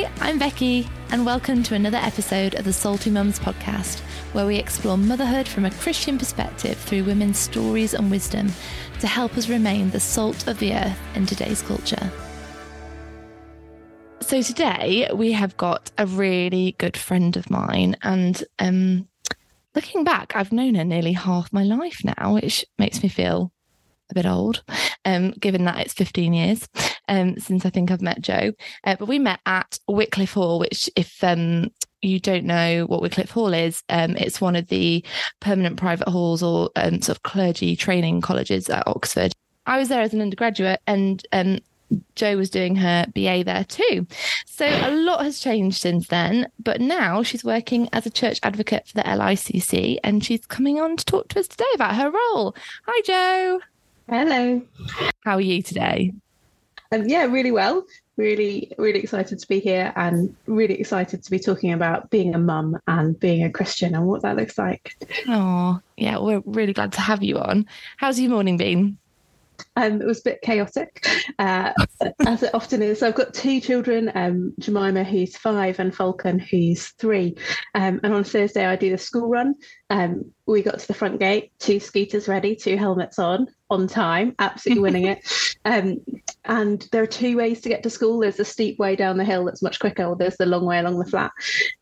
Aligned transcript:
Hi, 0.00 0.10
I'm 0.20 0.38
Becky, 0.38 0.88
and 1.10 1.26
welcome 1.26 1.62
to 1.64 1.74
another 1.74 1.98
episode 1.98 2.54
of 2.54 2.64
the 2.64 2.72
Salty 2.72 3.10
Mums 3.10 3.38
podcast, 3.38 4.00
where 4.32 4.46
we 4.46 4.56
explore 4.56 4.96
motherhood 4.96 5.46
from 5.46 5.66
a 5.66 5.70
Christian 5.70 6.16
perspective 6.16 6.78
through 6.78 7.04
women's 7.04 7.38
stories 7.38 7.92
and 7.92 8.10
wisdom 8.10 8.50
to 9.00 9.06
help 9.06 9.36
us 9.36 9.50
remain 9.50 9.90
the 9.90 10.00
salt 10.00 10.46
of 10.46 10.58
the 10.58 10.72
earth 10.72 10.98
in 11.14 11.26
today's 11.26 11.60
culture. 11.60 12.10
So, 14.22 14.40
today 14.40 15.10
we 15.12 15.32
have 15.32 15.58
got 15.58 15.90
a 15.98 16.06
really 16.06 16.76
good 16.78 16.96
friend 16.96 17.36
of 17.36 17.50
mine, 17.50 17.94
and 18.00 18.42
um, 18.58 19.06
looking 19.74 20.02
back, 20.02 20.34
I've 20.34 20.52
known 20.52 20.76
her 20.76 20.84
nearly 20.84 21.12
half 21.12 21.52
my 21.52 21.64
life 21.64 22.00
now, 22.04 22.32
which 22.32 22.64
makes 22.78 23.02
me 23.02 23.10
feel 23.10 23.52
a 24.10 24.14
bit 24.14 24.26
old, 24.26 24.62
um, 25.04 25.32
given 25.32 25.64
that 25.64 25.78
it's 25.78 25.94
15 25.94 26.32
years 26.32 26.68
um, 27.08 27.38
since 27.38 27.66
I 27.66 27.70
think 27.70 27.90
I've 27.90 28.00
met 28.00 28.20
Jo. 28.20 28.52
Uh, 28.84 28.96
but 28.98 29.08
we 29.08 29.18
met 29.18 29.40
at 29.46 29.78
Wycliffe 29.88 30.32
Hall, 30.32 30.58
which, 30.58 30.88
if 30.96 31.22
um, 31.22 31.68
you 32.02 32.20
don't 32.20 32.44
know 32.44 32.86
what 32.86 33.02
Wycliffe 33.02 33.30
Hall 33.30 33.52
is, 33.52 33.82
um, 33.88 34.16
it's 34.16 34.40
one 34.40 34.56
of 34.56 34.68
the 34.68 35.04
permanent 35.40 35.76
private 35.76 36.08
halls 36.08 36.42
or 36.42 36.70
um, 36.76 37.02
sort 37.02 37.18
of 37.18 37.22
clergy 37.22 37.76
training 37.76 38.20
colleges 38.20 38.70
at 38.70 38.86
Oxford. 38.86 39.32
I 39.66 39.78
was 39.78 39.88
there 39.88 40.00
as 40.00 40.14
an 40.14 40.22
undergraduate, 40.22 40.80
and 40.86 41.24
um, 41.32 41.58
Jo 42.14 42.36
was 42.36 42.50
doing 42.50 42.76
her 42.76 43.06
BA 43.14 43.42
there 43.44 43.64
too. 43.64 44.06
So 44.46 44.66
a 44.66 44.90
lot 44.92 45.24
has 45.24 45.40
changed 45.40 45.80
since 45.80 46.08
then, 46.08 46.50
but 46.58 46.80
now 46.80 47.22
she's 47.22 47.44
working 47.44 47.88
as 47.92 48.06
a 48.06 48.10
church 48.10 48.38
advocate 48.42 48.86
for 48.86 48.94
the 48.94 49.02
LICC 49.02 49.98
and 50.04 50.24
she's 50.24 50.46
coming 50.46 50.80
on 50.80 50.96
to 50.96 51.04
talk 51.04 51.28
to 51.28 51.40
us 51.40 51.48
today 51.48 51.64
about 51.74 51.96
her 51.96 52.10
role. 52.10 52.54
Hi, 52.86 53.02
Jo. 53.04 53.60
Hello. 54.10 54.60
How 55.24 55.36
are 55.36 55.40
you 55.40 55.62
today? 55.62 56.12
Um, 56.90 57.06
yeah, 57.06 57.26
really 57.26 57.52
well. 57.52 57.86
Really, 58.16 58.72
really 58.76 58.98
excited 58.98 59.38
to 59.38 59.46
be 59.46 59.60
here 59.60 59.92
and 59.94 60.34
really 60.46 60.80
excited 60.80 61.22
to 61.22 61.30
be 61.30 61.38
talking 61.38 61.72
about 61.72 62.10
being 62.10 62.34
a 62.34 62.38
mum 62.38 62.76
and 62.88 63.18
being 63.20 63.44
a 63.44 63.52
Christian 63.52 63.94
and 63.94 64.06
what 64.08 64.22
that 64.22 64.34
looks 64.34 64.58
like. 64.58 64.96
Oh, 65.28 65.78
yeah, 65.96 66.18
we're 66.18 66.42
really 66.44 66.72
glad 66.72 66.90
to 66.94 67.00
have 67.00 67.22
you 67.22 67.38
on. 67.38 67.66
How's 67.98 68.18
your 68.18 68.32
morning 68.32 68.56
been? 68.56 68.98
Um, 69.76 70.02
it 70.02 70.06
was 70.06 70.20
a 70.20 70.24
bit 70.24 70.42
chaotic, 70.42 71.06
uh, 71.38 71.72
as 72.26 72.42
it 72.42 72.54
often 72.54 72.82
is. 72.82 73.00
So 73.00 73.08
I've 73.08 73.14
got 73.14 73.32
two 73.32 73.60
children, 73.60 74.10
um, 74.14 74.52
Jemima, 74.58 75.04
who's 75.04 75.36
five, 75.36 75.78
and 75.78 75.94
Falcon, 75.94 76.38
who's 76.38 76.88
three. 76.88 77.36
Um, 77.74 78.00
and 78.02 78.12
on 78.12 78.24
Thursday, 78.24 78.66
I 78.66 78.76
do 78.76 78.90
the 78.90 78.98
school 78.98 79.28
run. 79.28 79.54
Um, 79.88 80.32
we 80.46 80.62
got 80.62 80.80
to 80.80 80.86
the 80.86 80.94
front 80.94 81.20
gate, 81.20 81.52
two 81.58 81.78
scooters 81.78 82.28
ready, 82.28 82.56
two 82.56 82.76
helmets 82.76 83.18
on, 83.18 83.46
on 83.70 83.86
time, 83.86 84.34
absolutely 84.38 84.82
winning 84.82 85.06
it. 85.06 85.24
Um, 85.62 85.98
and 86.46 86.88
there 86.90 87.02
are 87.02 87.06
two 87.06 87.36
ways 87.36 87.60
to 87.60 87.68
get 87.68 87.82
to 87.82 87.90
school. 87.90 88.20
There's 88.20 88.40
a 88.40 88.46
steep 88.46 88.78
way 88.78 88.96
down 88.96 89.18
the 89.18 89.26
hill 89.26 89.44
that's 89.44 89.62
much 89.62 89.78
quicker, 89.78 90.04
or 90.04 90.16
there's 90.16 90.38
the 90.38 90.46
long 90.46 90.64
way 90.64 90.78
along 90.78 90.98
the 90.98 91.04
flat. 91.04 91.32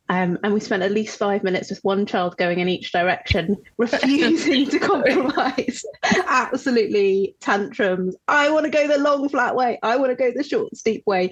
Um, 0.08 0.38
and 0.42 0.54
we 0.54 0.60
spent 0.60 0.82
at 0.82 0.90
least 0.90 1.18
five 1.18 1.44
minutes 1.44 1.70
with 1.70 1.78
one 1.84 2.06
child 2.06 2.36
going 2.38 2.58
in 2.58 2.68
each 2.68 2.92
direction, 2.92 3.56
refusing 3.78 4.68
to 4.70 4.78
compromise. 4.78 5.84
Absolutely 6.26 7.36
tantrums. 7.78 8.16
I 8.26 8.50
want 8.50 8.64
to 8.64 8.70
go 8.70 8.86
the 8.86 8.98
long 8.98 9.28
flat 9.28 9.54
way. 9.54 9.78
I 9.82 9.96
want 9.96 10.10
to 10.10 10.16
go 10.16 10.32
the 10.34 10.44
short 10.44 10.76
steep 10.76 11.04
way. 11.06 11.30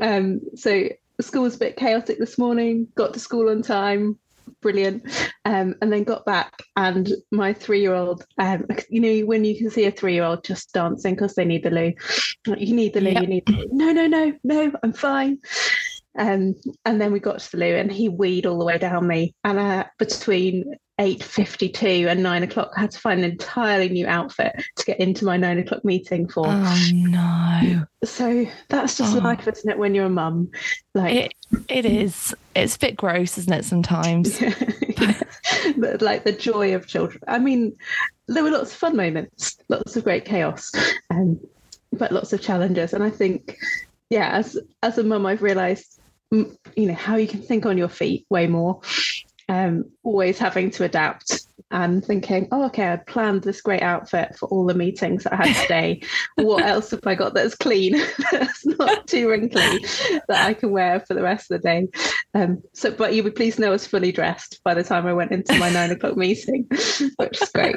Um, 0.00 0.40
so 0.56 0.88
school 1.20 1.42
was 1.42 1.56
a 1.56 1.58
bit 1.58 1.76
chaotic 1.76 2.18
this 2.18 2.38
morning. 2.38 2.88
Got 2.94 3.14
to 3.14 3.20
school 3.20 3.50
on 3.50 3.62
time 3.62 4.18
brilliant. 4.60 5.04
Um, 5.44 5.74
and 5.80 5.92
then 5.92 6.04
got 6.04 6.24
back, 6.24 6.62
and 6.76 7.12
my 7.30 7.52
three 7.52 7.80
year 7.80 7.94
old, 7.94 8.24
um, 8.38 8.66
you 8.88 9.00
know, 9.00 9.26
when 9.26 9.44
you 9.44 9.56
can 9.56 9.70
see 9.70 9.84
a 9.84 9.90
three 9.90 10.14
year 10.14 10.24
old 10.24 10.44
just 10.44 10.72
dancing 10.72 11.14
because 11.14 11.34
they 11.34 11.44
need 11.44 11.62
the 11.62 11.70
loo, 11.70 11.92
you 12.56 12.74
need 12.74 12.94
the 12.94 13.00
loo, 13.00 13.10
yep. 13.10 13.22
you 13.22 13.28
need, 13.28 13.46
the, 13.46 13.68
no, 13.70 13.92
no, 13.92 14.06
no, 14.06 14.32
no, 14.42 14.72
I'm 14.82 14.92
fine. 14.92 15.38
Um, 16.18 16.54
and 16.84 17.00
then 17.00 17.12
we 17.12 17.20
got 17.20 17.40
to 17.40 17.50
the 17.52 17.58
loo, 17.58 17.74
and 17.74 17.92
he 17.92 18.08
weed 18.08 18.46
all 18.46 18.58
the 18.58 18.64
way 18.64 18.78
down 18.78 19.06
me, 19.06 19.34
and 19.44 19.58
uh, 19.58 19.84
between 19.98 20.74
8.52 21.00 22.08
and 22.08 22.22
9 22.22 22.42
o'clock 22.44 22.70
i 22.76 22.80
had 22.80 22.92
to 22.92 23.00
find 23.00 23.24
an 23.24 23.32
entirely 23.32 23.88
new 23.88 24.06
outfit 24.06 24.64
to 24.76 24.84
get 24.84 25.00
into 25.00 25.24
my 25.24 25.36
9 25.36 25.58
o'clock 25.58 25.84
meeting 25.84 26.28
for. 26.28 26.46
Oh 26.46 26.88
no. 26.92 27.84
So 28.04 28.46
that's 28.68 28.96
just 28.96 29.16
oh. 29.16 29.18
life 29.18 29.48
isn't 29.48 29.68
it 29.68 29.76
when 29.76 29.94
you're 29.94 30.06
a 30.06 30.10
mum? 30.10 30.52
Like 30.94 31.14
it, 31.14 31.34
it 31.68 31.84
is. 31.84 32.34
It's 32.54 32.76
a 32.76 32.78
bit 32.78 32.96
gross 32.96 33.36
isn't 33.38 33.52
it 33.52 33.64
sometimes? 33.64 34.40
But 35.78 36.02
like 36.02 36.24
the 36.24 36.32
joy 36.32 36.74
of 36.74 36.86
children. 36.86 37.22
I 37.26 37.38
mean 37.38 37.76
there 38.28 38.42
were 38.42 38.50
lots 38.50 38.70
of 38.70 38.76
fun 38.76 38.96
moments 38.96 39.58
lots 39.68 39.96
of 39.96 40.04
great 40.04 40.24
chaos 40.24 40.70
um, 41.10 41.40
but 41.92 42.12
lots 42.12 42.32
of 42.32 42.40
challenges. 42.40 42.92
And 42.92 43.02
i 43.02 43.10
think 43.10 43.58
yeah 44.10 44.30
as 44.32 44.56
as 44.82 44.98
a 44.98 45.02
mum 45.02 45.26
i've 45.26 45.42
realized 45.42 45.98
you 46.30 46.56
know 46.76 46.94
how 46.94 47.16
you 47.16 47.26
can 47.26 47.42
think 47.42 47.66
on 47.66 47.78
your 47.78 47.88
feet 47.88 48.26
way 48.28 48.46
more 48.46 48.80
um, 49.48 49.84
always 50.02 50.38
having 50.38 50.70
to 50.72 50.84
adapt 50.84 51.46
and 51.70 52.04
thinking, 52.04 52.46
oh, 52.52 52.66
okay, 52.66 52.92
I 52.92 52.96
planned 52.96 53.42
this 53.42 53.60
great 53.60 53.82
outfit 53.82 54.36
for 54.38 54.48
all 54.48 54.64
the 54.64 54.74
meetings 54.74 55.24
that 55.24 55.32
I 55.32 55.46
had 55.46 55.62
today. 55.62 56.02
what 56.36 56.64
else 56.64 56.92
have 56.92 57.06
I 57.06 57.14
got 57.14 57.34
that's 57.34 57.56
clean, 57.56 58.00
that's 58.32 58.64
not 58.64 59.06
too 59.06 59.28
wrinkly, 59.28 59.78
that 60.28 60.46
I 60.46 60.54
can 60.54 60.70
wear 60.70 61.00
for 61.00 61.14
the 61.14 61.22
rest 61.22 61.50
of 61.50 61.60
the 61.60 61.68
day? 61.68 61.88
Um, 62.34 62.62
so, 62.72 62.90
but 62.90 63.14
you 63.14 63.22
would 63.24 63.34
please 63.34 63.58
know 63.58 63.68
I 63.68 63.70
was 63.70 63.86
fully 63.86 64.12
dressed 64.12 64.60
by 64.64 64.74
the 64.74 64.84
time 64.84 65.06
I 65.06 65.12
went 65.12 65.32
into 65.32 65.58
my 65.58 65.70
nine 65.70 65.90
o'clock 65.90 66.16
meeting, 66.16 66.66
which 67.16 67.42
is 67.42 67.50
great. 67.52 67.76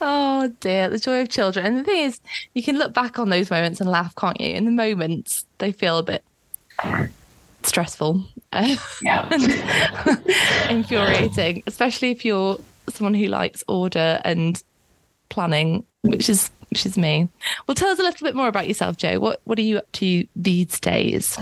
Oh 0.00 0.52
dear, 0.60 0.90
the 0.90 0.98
joy 0.98 1.22
of 1.22 1.28
children. 1.28 1.64
And 1.64 1.78
the 1.78 1.84
thing 1.84 2.02
is, 2.02 2.20
you 2.54 2.62
can 2.62 2.78
look 2.78 2.92
back 2.92 3.18
on 3.18 3.30
those 3.30 3.50
moments 3.50 3.80
and 3.80 3.90
laugh, 3.90 4.14
can't 4.16 4.40
you? 4.40 4.48
In 4.48 4.64
the 4.64 4.70
moments, 4.70 5.46
they 5.58 5.72
feel 5.72 5.98
a 5.98 6.02
bit 6.02 6.24
stressful 7.66 8.24
yeah. 9.02 9.28
infuriating, 10.68 11.62
especially 11.66 12.10
if 12.10 12.24
you're 12.24 12.58
someone 12.88 13.14
who 13.14 13.26
likes 13.26 13.64
order 13.68 14.20
and 14.24 14.62
planning, 15.28 15.84
which 16.02 16.28
is 16.28 16.50
which 16.70 16.86
is 16.86 16.96
me. 16.96 17.28
Well, 17.66 17.74
tell 17.74 17.90
us 17.90 17.98
a 17.98 18.02
little 18.02 18.24
bit 18.26 18.34
more 18.34 18.48
about 18.48 18.68
yourself, 18.68 18.96
Jo. 18.96 19.18
What 19.18 19.40
what 19.44 19.58
are 19.58 19.62
you 19.62 19.78
up 19.78 19.90
to 19.92 20.26
these 20.36 20.80
days? 20.80 21.38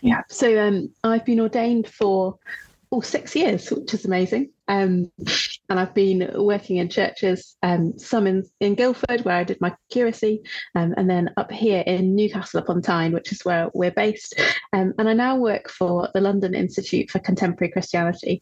Yeah, 0.00 0.22
so 0.28 0.58
um, 0.58 0.90
I've 1.04 1.24
been 1.24 1.40
ordained 1.40 1.86
for 1.86 2.38
all 2.90 2.98
oh, 2.98 3.00
six 3.00 3.34
years, 3.34 3.70
which 3.70 3.94
is 3.94 4.04
amazing. 4.04 4.50
Um, 4.68 5.10
and 5.68 5.80
I've 5.80 5.94
been 5.94 6.30
working 6.34 6.76
in 6.76 6.88
churches, 6.88 7.56
um, 7.62 7.98
some 7.98 8.26
in, 8.26 8.44
in 8.60 8.74
Guildford, 8.74 9.24
where 9.24 9.36
I 9.36 9.44
did 9.44 9.60
my 9.60 9.74
curacy, 9.90 10.42
um, 10.74 10.94
and 10.96 11.08
then 11.08 11.30
up 11.36 11.50
here 11.50 11.82
in 11.86 12.14
Newcastle 12.14 12.60
upon 12.60 12.82
Tyne, 12.82 13.12
which 13.12 13.32
is 13.32 13.44
where 13.44 13.70
we're 13.74 13.90
based. 13.90 14.34
Um, 14.72 14.94
and 14.98 15.08
I 15.08 15.12
now 15.12 15.36
work 15.36 15.68
for 15.68 16.08
the 16.14 16.20
London 16.20 16.54
Institute 16.54 17.10
for 17.10 17.18
Contemporary 17.18 17.72
Christianity, 17.72 18.40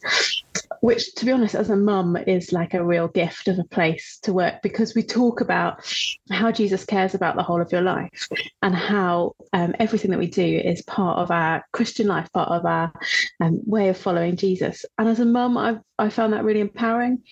which, 0.81 1.15
to 1.15 1.25
be 1.25 1.33
honest, 1.33 1.55
as 1.55 1.71
a 1.71 1.77
mum, 1.77 2.17
is 2.17 2.53
like 2.53 2.75
a 2.75 2.85
real 2.85 3.09
gift 3.09 3.49
of 3.49 3.59
a 3.59 3.65
place 3.65 4.19
to 4.23 4.33
work 4.33 4.63
because 4.63 4.95
we 4.95 5.03
talk 5.03 5.41
about 5.41 5.85
how 6.31 6.51
Jesus 6.51 6.85
cares 6.85 7.15
about 7.15 7.37
the 7.37 7.43
whole 7.43 7.61
of 7.61 7.73
your 7.73 7.83
life 7.83 8.29
and 8.63 8.75
how 8.75 9.35
um, 9.53 9.75
everything 9.79 10.11
that 10.11 10.19
we 10.19 10.27
do 10.27 10.43
is 10.43 10.83
part 10.83 11.19
of 11.19 11.31
our 11.31 11.65
Christian 11.73 12.07
life, 12.07 12.33
part 12.33 12.51
of 12.51 12.65
our 12.65 12.93
um, 13.41 13.61
way 13.67 13.89
of 13.89 13.97
following 13.97 14.37
Jesus. 14.37 14.85
And 14.99 15.09
as 15.09 15.21
a 15.21 15.25
mum, 15.25 15.57
I've 15.57 15.81
I 16.11 16.13
found 16.13 16.33
that 16.33 16.43
really 16.43 16.61
empowering. 16.61 17.23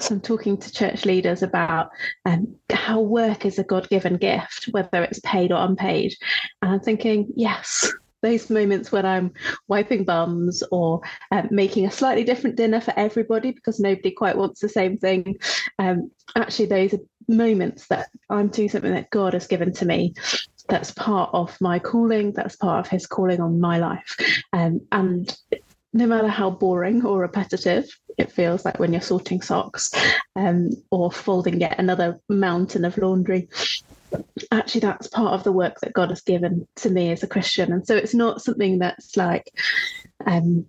So 0.00 0.16
I'm 0.16 0.20
talking 0.20 0.56
to 0.56 0.72
church 0.72 1.04
leaders 1.04 1.44
about 1.44 1.90
um, 2.26 2.56
how 2.72 3.00
work 3.00 3.46
is 3.46 3.60
a 3.60 3.64
God 3.64 3.88
given 3.88 4.16
gift, 4.16 4.64
whether 4.72 5.04
it's 5.04 5.20
paid 5.20 5.52
or 5.52 5.64
unpaid. 5.64 6.14
And 6.60 6.72
I'm 6.72 6.80
thinking, 6.80 7.32
yes, 7.36 7.92
those 8.22 8.50
moments 8.50 8.90
when 8.90 9.06
I'm 9.06 9.32
wiping 9.68 10.02
bums 10.02 10.64
or 10.72 11.00
um, 11.30 11.46
making 11.52 11.86
a 11.86 11.92
slightly 11.92 12.24
different 12.24 12.56
dinner 12.56 12.80
for 12.80 12.92
everybody 12.96 13.52
because 13.52 13.78
nobody 13.78 14.10
quite 14.10 14.36
wants 14.36 14.60
the 14.60 14.68
same 14.68 14.98
thing. 14.98 15.36
Um, 15.78 16.10
actually, 16.34 16.66
those 16.66 16.94
are 16.94 17.00
moments 17.28 17.86
that 17.86 18.08
I'm 18.30 18.48
doing 18.48 18.68
something 18.68 18.94
that 18.94 19.10
God 19.10 19.34
has 19.34 19.46
given 19.46 19.72
to 19.74 19.86
me. 19.86 20.14
That's 20.68 20.90
part 20.90 21.30
of 21.32 21.56
my 21.60 21.78
calling. 21.78 22.32
That's 22.32 22.56
part 22.56 22.84
of 22.84 22.90
His 22.90 23.06
calling 23.06 23.40
on 23.40 23.60
my 23.60 23.78
life, 23.78 24.16
um, 24.52 24.80
and 24.90 25.36
no 25.94 26.06
matter 26.06 26.28
how 26.28 26.50
boring 26.50 27.06
or 27.06 27.20
repetitive 27.20 27.88
it 28.18 28.30
feels 28.30 28.64
like 28.64 28.78
when 28.78 28.92
you're 28.92 29.00
sorting 29.00 29.40
socks 29.40 29.92
um, 30.36 30.70
or 30.90 31.10
folding 31.10 31.60
yet 31.60 31.78
another 31.78 32.20
mountain 32.28 32.84
of 32.84 32.98
laundry. 32.98 33.48
Actually, 34.50 34.80
that's 34.82 35.06
part 35.06 35.34
of 35.34 35.44
the 35.44 35.52
work 35.52 35.80
that 35.80 35.92
God 35.92 36.10
has 36.10 36.20
given 36.20 36.66
to 36.76 36.90
me 36.90 37.12
as 37.12 37.22
a 37.22 37.28
Christian. 37.28 37.72
And 37.72 37.86
so 37.86 37.96
it's 37.96 38.14
not 38.14 38.42
something 38.42 38.80
that's 38.80 39.16
like, 39.16 39.50
um, 40.26 40.66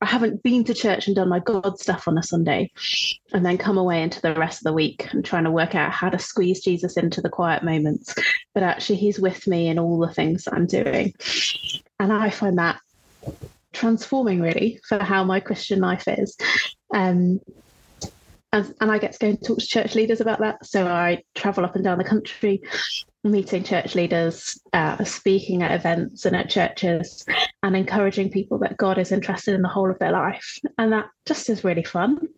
I 0.00 0.06
haven't 0.06 0.42
been 0.42 0.64
to 0.64 0.74
church 0.74 1.06
and 1.06 1.14
done 1.14 1.28
my 1.28 1.38
God 1.38 1.78
stuff 1.78 2.08
on 2.08 2.18
a 2.18 2.22
Sunday 2.22 2.70
and 3.32 3.44
then 3.46 3.58
come 3.58 3.78
away 3.78 4.02
into 4.02 4.20
the 4.20 4.34
rest 4.34 4.60
of 4.60 4.64
the 4.64 4.72
week 4.72 5.08
and 5.12 5.24
trying 5.24 5.44
to 5.44 5.50
work 5.50 5.74
out 5.74 5.92
how 5.92 6.08
to 6.08 6.18
squeeze 6.18 6.62
Jesus 6.62 6.96
into 6.96 7.20
the 7.20 7.28
quiet 7.28 7.62
moments. 7.62 8.14
But 8.54 8.64
actually, 8.64 8.96
He's 8.96 9.20
with 9.20 9.46
me 9.46 9.68
in 9.68 9.78
all 9.78 9.98
the 9.98 10.12
things 10.12 10.44
that 10.44 10.54
I'm 10.54 10.66
doing. 10.66 11.14
And 12.00 12.12
I 12.12 12.30
find 12.30 12.58
that 12.58 12.80
transforming 13.72 14.40
really 14.40 14.80
for 14.88 14.98
how 14.98 15.24
my 15.24 15.40
Christian 15.40 15.80
life 15.80 16.04
is. 16.06 16.36
Um, 16.94 17.40
and, 18.54 18.74
and, 18.80 18.90
I 18.90 18.98
get 18.98 19.12
to 19.12 19.18
go 19.18 19.28
and 19.28 19.42
talk 19.42 19.58
to 19.58 19.66
church 19.66 19.94
leaders 19.94 20.20
about 20.20 20.40
that. 20.40 20.66
So 20.66 20.86
I 20.86 21.22
travel 21.34 21.64
up 21.64 21.74
and 21.74 21.82
down 21.82 21.96
the 21.96 22.04
country 22.04 22.62
meeting 23.24 23.62
church 23.62 23.94
leaders, 23.94 24.60
uh, 24.72 25.02
speaking 25.04 25.62
at 25.62 25.72
events 25.72 26.26
and 26.26 26.36
at 26.36 26.50
churches, 26.50 27.24
and 27.62 27.76
encouraging 27.76 28.30
people 28.30 28.58
that 28.58 28.76
God 28.76 28.98
is 28.98 29.12
interested 29.12 29.54
in 29.54 29.62
the 29.62 29.68
whole 29.68 29.90
of 29.90 29.98
their 29.98 30.12
life. 30.12 30.58
And 30.76 30.92
that 30.92 31.06
just 31.24 31.48
is 31.48 31.64
really 31.64 31.84
fun. 31.84 32.28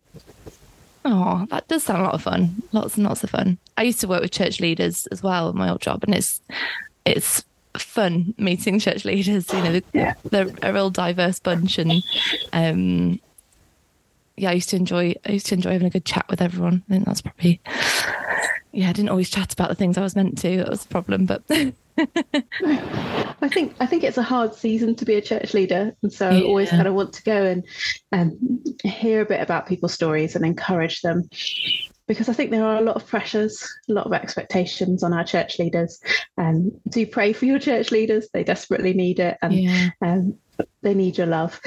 Oh, 1.03 1.45
that 1.49 1.67
does 1.67 1.83
sound 1.83 2.01
a 2.01 2.05
lot 2.05 2.13
of 2.15 2.21
fun. 2.21 2.63
Lots 2.71 2.95
and 2.95 3.05
lots 3.05 3.23
of 3.23 3.29
fun. 3.29 3.57
I 3.77 3.83
used 3.83 4.01
to 4.01 4.07
work 4.07 4.21
with 4.21 4.31
church 4.31 4.59
leaders 4.59 5.07
as 5.07 5.21
well 5.21 5.49
in 5.49 5.57
my 5.57 5.69
old 5.69 5.81
job, 5.81 6.03
and 6.03 6.15
it's 6.15 6.41
it's 7.05 7.43
fun 7.81 8.33
meeting 8.37 8.79
church 8.79 9.05
leaders. 9.05 9.51
You 9.51 9.61
know, 9.61 9.81
yeah. 9.93 10.13
they're 10.23 10.53
a 10.61 10.73
real 10.73 10.89
diverse 10.89 11.39
bunch, 11.39 11.77
and 11.77 12.03
um, 12.53 13.19
yeah, 14.37 14.49
I 14.49 14.53
used 14.53 14.69
to 14.69 14.75
enjoy. 14.75 15.15
I 15.25 15.33
used 15.33 15.47
to 15.47 15.55
enjoy 15.55 15.71
having 15.71 15.87
a 15.87 15.91
good 15.91 16.05
chat 16.05 16.25
with 16.29 16.41
everyone. 16.41 16.83
I 16.89 16.93
think 16.93 17.05
that's 17.05 17.21
probably 17.21 17.61
yeah. 18.71 18.89
I 18.89 18.93
didn't 18.93 19.09
always 19.09 19.29
chat 19.29 19.53
about 19.53 19.69
the 19.69 19.75
things 19.75 19.97
I 19.97 20.01
was 20.01 20.15
meant 20.15 20.37
to. 20.39 20.57
That 20.57 20.69
was 20.69 20.83
the 20.83 20.89
problem, 20.89 21.25
but. 21.25 21.43
I 21.97 23.47
think 23.47 23.73
I 23.79 23.85
think 23.85 24.03
it's 24.03 24.17
a 24.17 24.23
hard 24.23 24.53
season 24.53 24.95
to 24.95 25.05
be 25.05 25.15
a 25.15 25.21
church 25.21 25.53
leader, 25.53 25.95
and 26.01 26.11
so 26.11 26.29
yeah. 26.29 26.39
I 26.39 26.43
always 26.43 26.69
kind 26.69 26.87
of 26.87 26.93
want 26.93 27.13
to 27.13 27.23
go 27.23 27.45
and 27.45 27.63
um, 28.11 28.63
hear 28.83 29.21
a 29.21 29.25
bit 29.25 29.41
about 29.41 29.65
people's 29.65 29.93
stories 29.93 30.35
and 30.35 30.45
encourage 30.45 31.01
them 31.01 31.29
because 32.07 32.29
I 32.29 32.33
think 32.33 32.51
there 32.51 32.65
are 32.65 32.77
a 32.77 32.81
lot 32.81 32.95
of 32.95 33.07
pressures, 33.07 33.67
a 33.89 33.93
lot 33.93 34.05
of 34.05 34.13
expectations 34.13 35.03
on 35.03 35.13
our 35.13 35.23
church 35.23 35.57
leaders. 35.59 35.99
And 36.37 36.71
um, 36.71 36.81
do 36.89 37.05
pray 37.07 37.33
for 37.33 37.45
your 37.45 37.59
church 37.59 37.91
leaders; 37.91 38.27
they 38.33 38.43
desperately 38.43 38.93
need 38.93 39.19
it, 39.19 39.37
and 39.41 39.53
yeah. 39.53 39.89
um, 40.01 40.37
they 40.81 40.93
need 40.93 41.17
your 41.17 41.27
love. 41.27 41.59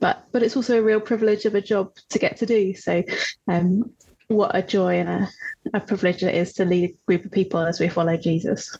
But 0.00 0.26
but 0.32 0.42
it's 0.42 0.56
also 0.56 0.78
a 0.78 0.82
real 0.82 1.00
privilege 1.00 1.44
of 1.44 1.54
a 1.54 1.60
job 1.60 1.94
to 2.10 2.18
get 2.18 2.36
to 2.38 2.46
do. 2.46 2.74
So, 2.74 3.02
um, 3.48 3.90
what 4.28 4.54
a 4.54 4.62
joy 4.62 4.98
and 4.98 5.08
a, 5.08 5.28
a 5.74 5.80
privilege 5.80 6.22
it 6.22 6.34
is 6.34 6.52
to 6.54 6.64
lead 6.64 6.90
a 6.90 7.06
group 7.06 7.24
of 7.24 7.32
people 7.32 7.60
as 7.60 7.78
we 7.78 7.88
follow 7.88 8.16
Jesus. 8.16 8.76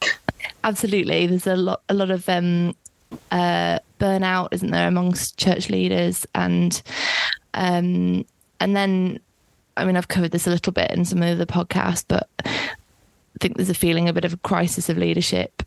Absolutely, 0.64 1.26
there's 1.26 1.46
a 1.46 1.56
lot 1.56 1.82
a 1.88 1.94
lot 1.94 2.10
of 2.10 2.28
um, 2.28 2.74
uh, 3.30 3.78
burnout, 4.00 4.48
isn't 4.52 4.70
there, 4.70 4.88
amongst 4.88 5.38
church 5.38 5.68
leaders, 5.68 6.26
and 6.34 6.82
um, 7.52 8.24
and 8.60 8.74
then 8.74 9.20
I 9.76 9.84
mean, 9.84 9.96
I've 9.96 10.08
covered 10.08 10.30
this 10.30 10.46
a 10.46 10.50
little 10.50 10.72
bit 10.72 10.90
in 10.90 11.04
some 11.04 11.22
of 11.22 11.38
the 11.38 11.46
podcasts, 11.46 12.04
but 12.06 12.28
I 12.44 13.38
think 13.40 13.56
there's 13.56 13.70
a 13.70 13.74
feeling 13.74 14.08
a 14.08 14.12
bit 14.12 14.24
of 14.24 14.32
a 14.32 14.38
crisis 14.38 14.88
of 14.88 14.98
leadership, 14.98 15.62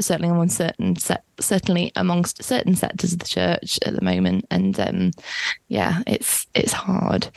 certainly 0.00 0.28
among 0.28 0.48
certain 0.48 0.96
certainly 1.40 1.92
amongst 1.96 2.42
certain 2.42 2.74
sectors 2.74 3.12
of 3.12 3.20
the 3.20 3.26
church 3.26 3.78
at 3.86 3.94
the 3.94 4.04
moment. 4.04 4.46
And 4.50 4.78
um, 4.80 5.10
yeah, 5.68 6.02
it's 6.06 6.46
it's 6.54 6.72
hard. 6.72 7.28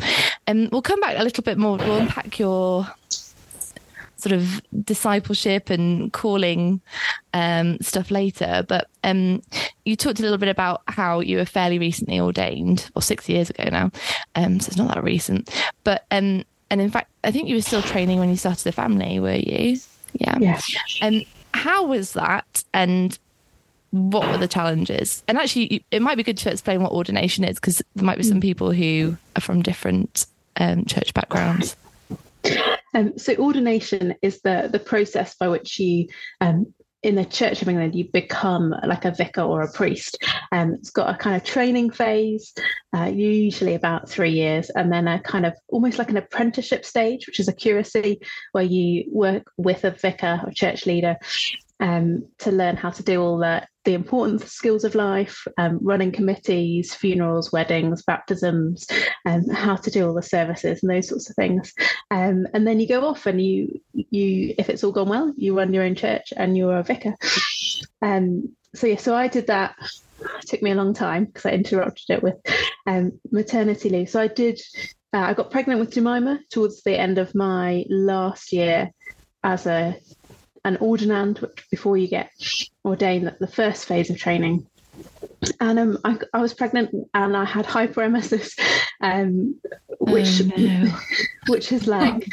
And 0.48 0.66
um, 0.66 0.70
we'll 0.72 0.82
come 0.82 1.00
back 1.00 1.18
a 1.18 1.24
little 1.24 1.44
bit 1.44 1.58
more. 1.58 1.78
We'll 1.78 1.98
unpack 1.98 2.40
your 2.40 2.88
sort 4.28 4.42
of 4.42 4.62
discipleship 4.84 5.70
and 5.70 6.12
calling 6.12 6.82
um, 7.34 7.78
stuff 7.82 8.12
later. 8.12 8.66
But 8.68 8.90
um, 9.04 9.42
you 9.86 9.96
talked 9.96 10.20
a 10.20 10.24
little 10.24 10.38
bit 10.38 10.50
about 10.50 10.82
how 10.88 11.22
you 11.22 11.38
were 11.38 11.46
fairly 11.46 11.80
recently 11.80 12.20
ordained, 12.20 12.90
or 12.96 13.02
six 13.02 13.30
years 13.30 13.50
ago 13.50 13.70
now. 13.72 13.92
Um, 14.36 14.60
so 14.60 14.68
it's 14.68 14.78
not 14.78 14.94
that 14.94 15.04
recent. 15.04 15.50
But 15.84 16.06
um, 16.12 16.44
and 16.70 16.82
in 16.82 16.92
fact, 16.92 17.10
I 17.24 17.32
think 17.32 17.48
you 17.48 17.56
were 17.56 17.62
still 17.62 17.82
training 17.82 18.20
when 18.20 18.30
you 18.30 18.36
started 18.36 18.64
the 18.64 18.72
family, 18.72 19.20
were 19.20 19.36
you? 19.36 19.80
Yeah. 20.14 20.38
Yeah. 20.40 20.60
And 21.02 21.26
how 21.54 21.86
was 21.86 22.14
that? 22.14 22.64
And 22.74 23.18
what 23.92 24.28
were 24.30 24.38
the 24.38 24.48
challenges? 24.48 25.24
And 25.28 25.38
actually, 25.38 25.86
it 25.92 26.02
might 26.02 26.16
be 26.16 26.24
good 26.24 26.38
to 26.40 26.52
explain 26.52 26.82
what 26.82 26.92
ordination 26.92 27.46
is 27.46 27.56
because 27.56 27.82
there 27.96 28.04
might 28.04 28.18
be 28.18 28.24
some 28.24 28.40
mm. 28.40 28.42
people 28.42 28.72
who 28.72 29.18
are 29.38 29.42
from 29.42 29.62
different 29.62 30.26
um, 30.58 30.84
church 30.86 31.14
backgrounds. 31.14 31.78
Um, 32.94 33.18
so 33.18 33.36
ordination 33.36 34.16
is 34.22 34.42
the 34.42 34.70
the 34.72 34.80
process 34.80 35.36
by 35.36 35.50
which 35.50 35.80
you 35.80 36.08
um, 36.42 36.74
in 37.04 37.16
the 37.16 37.26
Church 37.26 37.62
of 37.62 37.70
England, 37.70 37.96
you 37.96 38.10
become 38.12 38.74
like 38.86 39.06
a 39.06 39.12
vicar 39.12 39.42
or 39.42 39.62
a 39.62 39.72
priest. 39.72 40.18
Um, 40.52 40.74
it's 40.74 40.90
got 40.90 41.14
a 41.14 41.18
kind 41.18 41.36
of 41.36 41.44
training 41.44 41.92
phase, 41.92 42.54
uh, 42.96 43.06
usually 43.06 43.76
about 43.76 44.10
three 44.10 44.32
years, 44.32 44.70
and 44.72 44.92
then 44.92 45.08
a 45.08 45.20
kind 45.20 45.46
of 45.46 45.54
almost 45.68 46.00
like 46.00 46.10
an 46.10 46.18
apprenticeship 46.18 46.84
stage, 46.86 47.28
which 47.28 47.40
is 47.40 47.48
a 47.48 47.54
curacy, 47.54 48.20
where 48.52 48.64
you 48.64 49.06
work 49.12 49.52
with 49.58 49.84
a 49.84 49.92
vicar 49.92 50.42
or 50.44 50.52
church 50.52 50.86
leader 50.86 51.18
um, 51.80 52.28
to 52.40 52.52
learn 52.52 52.76
how 52.76 52.90
to 52.90 53.04
do 53.04 53.22
all 53.22 53.38
the, 53.38 53.68
the 53.86 53.94
important 53.94 54.42
skills 54.42 54.84
of 54.84 54.96
life, 54.96 55.48
um, 55.58 55.80
running 55.82 56.12
committees, 56.12 56.94
funerals, 56.94 57.52
weddings, 57.52 58.04
baptisms, 58.04 58.88
and 59.26 59.50
um, 59.50 59.56
how 59.56 59.76
to 59.76 59.92
do 59.92 60.08
all 60.08 60.14
the 60.14 60.22
services 60.22 60.82
and 60.82 60.92
those 60.92 61.08
sorts 61.08 61.30
of 61.30 61.36
things. 61.36 61.74
Um, 62.12 62.48
and 62.54 62.66
then 62.66 62.80
you 62.80 62.88
go 62.88 63.06
off 63.08 63.26
and 63.26 63.42
you, 63.42 63.80
you, 63.94 64.56
if 64.58 64.70
it's 64.70 64.84
all 64.84 64.92
gone 64.92 65.10
well, 65.10 65.34
you 65.38 65.58
run 65.58 65.74
your 65.74 65.84
own 65.84 65.96
church 65.96 66.34
and 66.36 66.58
you're 66.58 66.78
a 66.78 66.84
vicar. 66.84 67.16
Um, 68.02 68.56
so 68.74 68.88
yeah, 68.88 68.98
so 68.98 69.16
I 69.16 69.28
did 69.28 69.48
that. 69.48 69.76
It 70.20 70.48
took 70.48 70.62
me 70.64 70.72
a 70.72 70.76
long 70.76 70.94
time 70.94 71.26
because 71.26 71.46
I 71.46 71.52
interrupted 71.52 72.10
it 72.10 72.24
with 72.24 72.36
um, 72.88 73.20
maternity 73.32 73.90
leave. 73.90 74.10
So 74.10 74.20
I 74.20 74.28
did. 74.28 74.60
Uh, 75.14 75.20
I 75.20 75.34
got 75.34 75.52
pregnant 75.52 75.80
with 75.80 75.92
Jemima 75.92 76.40
towards 76.52 76.84
the 76.84 77.00
end 77.00 77.18
of 77.18 77.34
my 77.34 77.86
last 77.88 78.52
year 78.52 78.92
as 79.44 79.66
a 79.66 79.96
an 80.68 80.78
ordinand 80.78 81.44
before 81.72 81.98
you 81.98 82.08
get 82.08 82.30
ordained, 82.84 83.34
the 83.40 83.48
first 83.48 83.86
phase 83.86 84.10
of 84.10 84.18
training. 84.18 84.68
And 85.62 85.80
um, 85.80 85.98
I, 86.04 86.18
I, 86.34 86.42
was 86.42 86.54
pregnant 86.54 86.90
and 87.14 87.38
I 87.38 87.46
had 87.46 87.66
hyperemesis, 87.66 88.60
um, 89.02 89.56
which 90.00 90.42
oh, 90.42 90.52
no. 90.58 90.92
which 91.48 91.72
is 91.72 91.88
like 91.88 92.28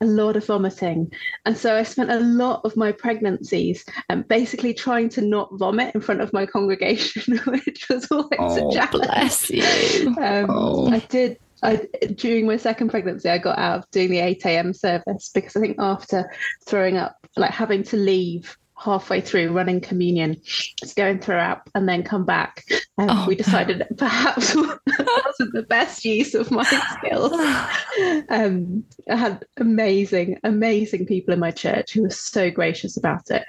a 0.00 0.06
lot 0.06 0.36
of 0.36 0.46
vomiting. 0.46 1.12
And 1.44 1.56
so 1.56 1.76
I 1.76 1.82
spent 1.82 2.10
a 2.10 2.20
lot 2.20 2.62
of 2.64 2.76
my 2.76 2.90
pregnancies 2.90 3.84
um, 4.08 4.22
basically 4.22 4.72
trying 4.72 5.10
to 5.10 5.20
not 5.20 5.50
vomit 5.52 5.94
in 5.94 6.00
front 6.00 6.22
of 6.22 6.32
my 6.32 6.46
congregation, 6.46 7.36
which 7.46 7.86
was 7.88 8.06
always 8.10 8.38
oh, 8.38 8.70
a 8.70 8.72
challenge. 8.72 9.06
Bless 9.06 9.50
you. 9.50 10.08
Um, 10.18 10.46
oh. 10.48 10.90
I 10.90 11.00
did 11.00 11.38
I, 11.62 11.86
during 12.14 12.46
my 12.46 12.56
second 12.56 12.90
pregnancy, 12.90 13.28
I 13.28 13.38
got 13.38 13.58
out 13.58 13.78
of 13.78 13.90
doing 13.90 14.10
the 14.10 14.18
8 14.18 14.44
a.m. 14.44 14.72
service 14.74 15.30
because 15.34 15.56
I 15.56 15.60
think 15.60 15.76
after 15.78 16.30
throwing 16.66 16.96
up, 16.96 17.16
like 17.36 17.50
having 17.50 17.82
to 17.84 17.96
leave 17.96 18.56
halfway 18.78 19.20
through 19.20 19.52
running 19.52 19.80
communion 19.80 20.36
to 20.76 20.94
go 20.94 21.06
and 21.06 21.24
throw 21.24 21.56
and 21.74 21.88
then 21.88 22.02
come 22.02 22.24
back. 22.24 22.64
And 22.98 23.10
oh, 23.10 23.24
we 23.26 23.34
decided 23.34 23.78
that 23.78 23.96
perhaps 23.96 24.54
wasn't 24.54 25.52
the 25.52 25.66
best 25.68 26.04
use 26.04 26.34
of 26.34 26.50
my 26.50 26.64
skills. 26.64 27.32
Um, 28.28 28.84
I 29.08 29.16
had 29.16 29.46
amazing, 29.56 30.38
amazing 30.44 31.06
people 31.06 31.32
in 31.32 31.40
my 31.40 31.50
church 31.50 31.92
who 31.92 32.02
were 32.02 32.10
so 32.10 32.50
gracious 32.50 32.98
about 32.98 33.30
it. 33.30 33.44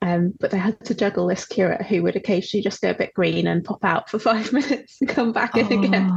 Um, 0.00 0.32
but 0.40 0.50
they 0.50 0.56
had 0.56 0.82
to 0.86 0.94
juggle 0.94 1.26
this 1.26 1.44
curate 1.44 1.84
who 1.84 2.02
would 2.02 2.16
occasionally 2.16 2.62
just 2.62 2.80
go 2.80 2.90
a 2.90 2.94
bit 2.94 3.12
green 3.12 3.46
and 3.46 3.62
pop 3.62 3.84
out 3.84 4.08
for 4.08 4.18
five 4.30 4.54
minutes 4.54 4.96
and 5.00 5.10
come 5.10 5.32
back 5.32 5.50
oh, 5.54 5.60
in 5.60 5.84
again. 5.84 6.14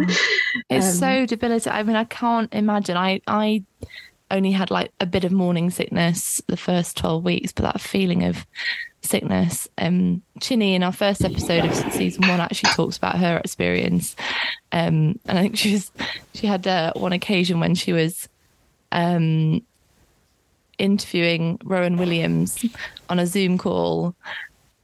It's 0.70 0.86
um, 0.86 0.94
so 0.94 1.26
debilitating. 1.26 1.74
I 1.74 1.84
mean, 1.84 1.98
I 1.98 2.06
can't 2.06 2.54
imagine. 2.54 2.96
I, 2.96 3.20
I 3.28 3.66
only 4.30 4.52
had 4.52 4.72
like 4.72 4.92
a 5.00 5.06
bit 5.06 5.24
of 5.24 5.32
morning 5.32 5.70
sickness 5.70 6.42
the 6.48 6.58
first 6.58 6.98
12 6.98 7.24
weeks, 7.24 7.52
but 7.52 7.64
that 7.64 7.82
feeling 7.82 8.24
of 8.24 8.46
sickness. 9.02 9.68
Um, 9.78 10.22
Chinny 10.42 10.76
in 10.76 10.84
our 10.84 10.92
first 10.92 11.24
episode 11.24 11.66
of 11.66 11.76
season 11.94 12.28
one 12.28 12.40
actually 12.40 12.74
talks 12.74 12.98
about 12.98 13.18
her 13.18 13.38
experience. 13.38 14.16
Um, 14.72 15.20
and 15.26 15.38
I 15.38 15.42
think 15.44 15.58
she 15.58 15.74
was, 15.74 15.92
she 16.34 16.48
had 16.48 16.68
uh, 16.68 16.94
one 16.96 17.14
occasion 17.14 17.60
when 17.60 17.76
she 17.76 17.94
was 17.94 18.28
um, 18.92 19.64
interviewing 20.78 21.60
Rowan 21.64 21.98
Williams 21.98 22.66
on 23.10 23.20
a 23.20 23.26
Zoom 23.26 23.58
call 23.58 24.16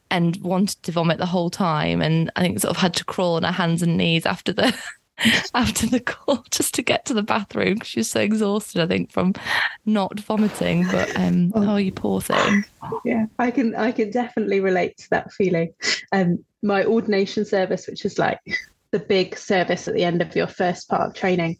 and 0.10 0.38
wanted 0.38 0.82
to 0.84 0.92
vomit 0.92 1.18
the 1.18 1.26
whole 1.26 1.50
time. 1.50 2.02
And 2.02 2.32
I 2.36 2.42
think 2.42 2.60
sort 2.60 2.76
of 2.76 2.82
had 2.82 2.94
to 2.96 3.06
crawl 3.06 3.36
on 3.36 3.44
her 3.44 3.52
hands 3.52 3.82
and 3.82 3.98
knees 3.98 4.26
after 4.26 4.54
the 4.54 4.74
after 5.54 5.88
the 5.88 6.00
call 6.00 6.44
just 6.52 6.74
to 6.76 6.82
get 6.82 7.06
to 7.06 7.14
the 7.14 7.24
bathroom 7.24 7.76
because 7.76 7.88
she 7.88 8.00
was 8.00 8.10
so 8.10 8.22
exhausted, 8.22 8.82
I 8.82 8.88
think, 8.88 9.12
from 9.12 9.34
not 9.86 10.20
vomiting. 10.20 10.86
But 10.92 11.16
um, 11.18 11.52
oh, 11.56 11.74
oh 11.74 11.76
you 11.78 11.92
poor 11.92 12.22
thing. 12.22 12.66
Yeah, 13.06 13.26
I 13.40 13.52
can 13.52 13.76
I 13.76 13.92
can 13.92 14.12
definitely 14.12 14.60
relate 14.60 14.98
to 14.98 15.10
that 15.12 15.32
feeling. 15.32 15.74
Um, 16.12 16.44
my 16.62 16.86
ordination 16.86 17.46
service, 17.46 17.88
which 17.88 18.06
is 18.06 18.18
like 18.18 18.40
the 18.92 19.00
big 19.00 19.38
service 19.38 19.88
at 19.88 19.96
the 19.96 20.04
end 20.04 20.22
of 20.22 20.36
your 20.36 20.48
first 20.48 20.88
part 20.88 21.02
of 21.02 21.16
training, 21.16 21.58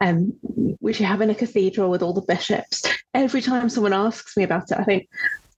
um, 0.00 0.34
which 0.80 1.00
you 1.00 1.06
have 1.06 1.22
in 1.22 1.30
a 1.30 1.34
cathedral 1.34 1.90
with 1.90 2.02
all 2.02 2.12
the 2.12 2.20
bishops. 2.22 2.84
Every 3.14 3.40
time 3.40 3.68
someone 3.68 3.94
asks 3.94 4.36
me 4.36 4.42
about 4.44 4.70
it, 4.70 4.78
I 4.78 4.84
think, 4.84 5.08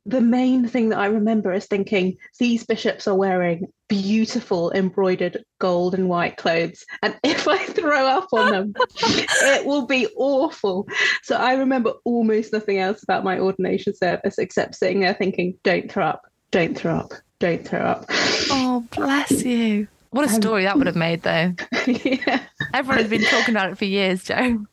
the 0.07 0.21
main 0.21 0.69
thing 0.69 0.91
that 0.91 0.99
I 0.99 1.07
remember 1.07 1.53
is 1.53 1.67
thinking 1.67 2.17
these 2.39 2.65
bishops 2.65 3.09
are 3.09 3.15
wearing 3.15 3.67
beautiful 3.89 4.71
embroidered 4.73 5.45
gold 5.59 5.95
and 5.95 6.09
white 6.09 6.37
clothes. 6.37 6.85
And 7.03 7.19
if 7.25 7.49
I 7.49 7.59
throw 7.59 8.07
up 8.07 8.29
on 8.33 8.53
them, 8.53 8.75
it 9.03 9.67
will 9.67 9.87
be 9.87 10.07
awful. 10.17 10.89
So 11.25 11.37
I 11.37 11.55
remember 11.55 11.95
almost 12.05 12.53
nothing 12.53 12.79
else 12.79 13.03
about 13.03 13.25
my 13.25 13.39
ordination 13.39 13.95
service 13.97 14.39
except 14.39 14.77
sitting 14.77 15.01
there 15.01 15.15
thinking, 15.15 15.59
don't 15.65 15.91
throw 15.91 16.07
up, 16.07 16.23
don't 16.53 16.79
throw 16.79 16.97
up, 16.97 17.13
don't 17.41 17.67
throw 17.67 17.81
up. 17.81 18.07
Oh, 18.09 18.87
bless 18.95 19.31
you. 19.45 19.89
What 20.11 20.31
a 20.31 20.35
um, 20.35 20.41
story 20.41 20.65
that 20.65 20.79
would 20.79 20.87
have 20.87 20.97
made, 20.97 21.23
though. 21.23 21.53
yeah. 21.87 22.43
Everyone 22.73 22.99
has 22.99 23.11
been 23.11 23.25
talking 23.25 23.55
about 23.55 23.73
it 23.73 23.77
for 23.77 23.85
years, 23.85 24.23
Jo 24.23 24.67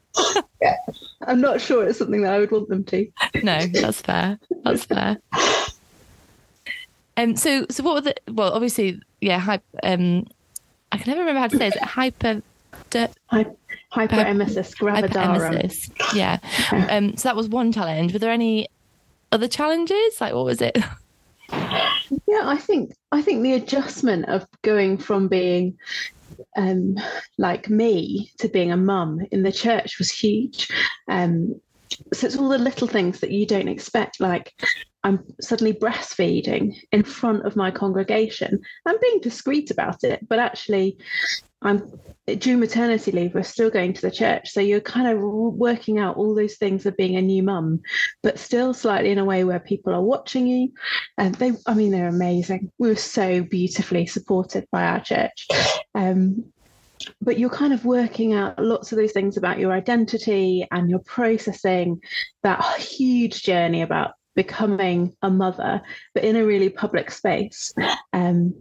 yeah. 0.62 0.76
I'm 1.28 1.42
not 1.42 1.62
sure 1.62 1.88
it's 1.88 1.98
something 2.00 2.22
that 2.24 2.34
I 2.34 2.40
would 2.40 2.52
want 2.52 2.70
them 2.70 2.84
to. 2.86 3.08
No, 3.44 3.66
that's 3.68 4.02
fair. 4.02 4.38
That's 4.64 4.86
fair. 4.86 5.18
Um, 7.16 7.36
so, 7.36 7.66
so 7.70 7.84
what 7.84 7.96
were 7.96 8.02
the? 8.02 8.16
Well, 8.32 8.54
obviously, 8.54 9.00
yeah. 9.22 9.40
Hy- 9.40 9.62
um, 9.84 10.26
I 10.92 10.98
can 10.98 11.10
never 11.12 11.22
remember 11.22 11.40
how 11.40 11.48
to 11.48 11.58
say 11.58 11.68
it. 11.68 11.76
Is 11.76 11.82
it 11.82 11.84
hyper? 11.84 12.42
De- 12.90 13.10
Hy- 13.28 13.46
hyperemesis 13.94 14.76
gravidarum. 14.76 15.12
Hyperemesis. 15.12 16.16
Yeah. 16.16 16.40
Um, 16.90 17.16
so 17.16 17.30
that 17.30 17.36
was 17.36 17.48
one 17.48 17.72
challenge. 17.72 18.14
Were 18.14 18.20
there 18.20 18.32
any 18.32 18.68
other 19.32 19.48
challenges? 19.48 20.20
Like, 20.20 20.34
what 20.34 20.46
was 20.46 20.62
it? 20.62 20.78
Yeah, 22.28 22.42
I 22.44 22.58
think 22.58 22.94
I 23.12 23.22
think 23.22 23.44
the 23.44 23.54
adjustment 23.54 24.26
of 24.26 24.46
going 24.64 24.98
from 24.98 25.28
being 25.28 25.78
um, 26.56 26.98
like 27.38 27.70
me 27.70 28.32
to 28.40 28.48
being 28.48 28.72
a 28.72 28.78
mum 28.78 29.20
in 29.32 29.44
the 29.44 29.52
church 29.52 29.98
was 29.98 30.12
huge. 30.12 30.70
Um, 31.10 31.60
so 32.14 32.28
it's 32.28 32.38
all 32.38 32.50
the 32.50 32.58
little 32.58 32.88
things 32.88 33.20
that 33.20 33.32
you 33.32 33.46
don't 33.46 33.68
expect, 33.68 34.20
like 34.20 34.54
I'm 35.04 35.24
suddenly 35.42 35.74
breastfeeding 35.74 36.78
in 36.92 37.04
front 37.04 37.46
of 37.46 37.56
my 37.56 37.72
congregation. 37.72 38.62
I'm 38.86 39.00
being 39.02 39.20
discreet 39.20 39.70
about 39.70 40.04
it, 40.04 40.28
but 40.28 40.40
actually, 40.40 40.98
I'm 41.62 42.00
due 42.26 42.58
maternity 42.58 43.12
leave. 43.12 43.34
We're 43.34 43.44
still 43.44 43.70
going 43.70 43.94
to 43.94 44.02
the 44.02 44.12
church, 44.12 44.52
so 44.52 44.62
you're 44.62 44.82
kind 44.82 45.08
of 45.08 45.20
working 45.20 46.00
out 46.00 46.18
all 46.18 46.36
those 46.36 46.56
things 46.56 46.86
of 46.86 46.98
being 46.98 47.16
a 47.16 47.22
new 47.22 47.44
mum, 47.44 47.82
but 48.22 48.40
still 48.40 48.74
slightly 48.74 49.12
in 49.12 49.18
a 49.18 49.26
way 49.26 49.44
where 49.44 49.60
people 49.60 49.94
are 49.94 50.02
watching 50.02 50.48
you. 50.48 50.74
And 51.18 51.36
they, 51.36 51.54
I 51.66 51.74
mean, 51.74 51.92
they're 51.92 52.08
amazing. 52.08 52.72
We 52.80 52.90
were 52.90 52.96
so 52.96 53.44
beautifully 53.44 54.06
supported 54.06 54.68
by 54.72 54.84
our 54.84 55.00
church. 55.02 55.48
Um, 55.96 56.46
but 57.22 57.38
you're 57.38 57.50
kind 57.50 57.74
of 57.74 57.84
working 57.84 58.34
out 58.34 58.58
lots 58.58 58.92
of 58.92 58.98
those 58.98 59.12
things 59.12 59.36
about 59.36 59.60
your 59.60 59.74
identity 59.74 60.66
and 60.72 60.90
you're 60.90 61.00
processing 61.00 62.02
that 62.44 62.64
huge 62.80 63.44
journey 63.44 63.82
about 63.82 64.12
becoming 64.36 65.16
a 65.22 65.30
mother, 65.30 65.82
but 66.14 66.24
in 66.24 66.36
a 66.36 66.46
really 66.46 66.70
public 66.70 67.12
space. 67.12 67.74
Um, 68.14 68.54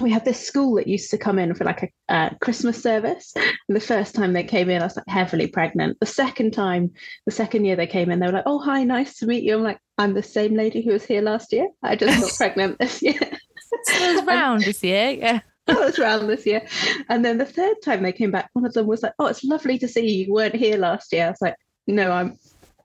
we 0.00 0.10
had 0.10 0.24
this 0.24 0.44
school 0.46 0.74
that 0.76 0.86
used 0.86 1.10
to 1.10 1.18
come 1.18 1.38
in 1.38 1.54
for 1.54 1.64
like 1.64 1.82
a 1.82 2.14
uh, 2.14 2.30
Christmas 2.40 2.82
service. 2.82 3.32
And 3.36 3.76
the 3.76 3.80
first 3.80 4.14
time 4.14 4.32
they 4.32 4.44
came 4.44 4.68
in, 4.68 4.82
I 4.82 4.86
was 4.86 4.96
like 4.96 5.08
heavily 5.08 5.46
pregnant. 5.46 5.98
The 6.00 6.06
second 6.06 6.52
time, 6.52 6.92
the 7.24 7.32
second 7.32 7.64
year 7.64 7.76
they 7.76 7.86
came 7.86 8.10
in, 8.10 8.20
they 8.20 8.26
were 8.26 8.32
like, 8.32 8.44
"Oh, 8.46 8.58
hi, 8.58 8.84
nice 8.84 9.18
to 9.18 9.26
meet 9.26 9.44
you." 9.44 9.54
I'm 9.54 9.62
like, 9.62 9.78
"I'm 9.96 10.14
the 10.14 10.22
same 10.22 10.54
lady 10.54 10.82
who 10.82 10.92
was 10.92 11.04
here 11.04 11.22
last 11.22 11.52
year. 11.52 11.68
I 11.82 11.96
just 11.96 12.20
got 12.20 12.32
pregnant 12.36 12.78
this 12.78 13.00
year." 13.02 13.18
so 13.18 13.94
it 13.94 14.16
was 14.16 14.24
round 14.26 14.62
this 14.62 14.82
year, 14.82 15.10
yeah. 15.10 15.40
I 15.66 15.74
was 15.74 15.98
around 15.98 16.26
this 16.26 16.44
year. 16.44 16.66
And 17.08 17.24
then 17.24 17.38
the 17.38 17.46
third 17.46 17.76
time 17.82 18.02
they 18.02 18.12
came 18.12 18.30
back, 18.30 18.50
one 18.52 18.66
of 18.66 18.74
them 18.74 18.86
was 18.86 19.02
like, 19.02 19.14
Oh, 19.18 19.26
it's 19.26 19.44
lovely 19.44 19.78
to 19.78 19.88
see 19.88 20.06
you. 20.06 20.26
You 20.26 20.32
weren't 20.32 20.54
here 20.54 20.76
last 20.76 21.12
year. 21.12 21.26
I 21.26 21.30
was 21.30 21.40
like, 21.40 21.56
No, 21.86 22.12
I'm 22.12 22.38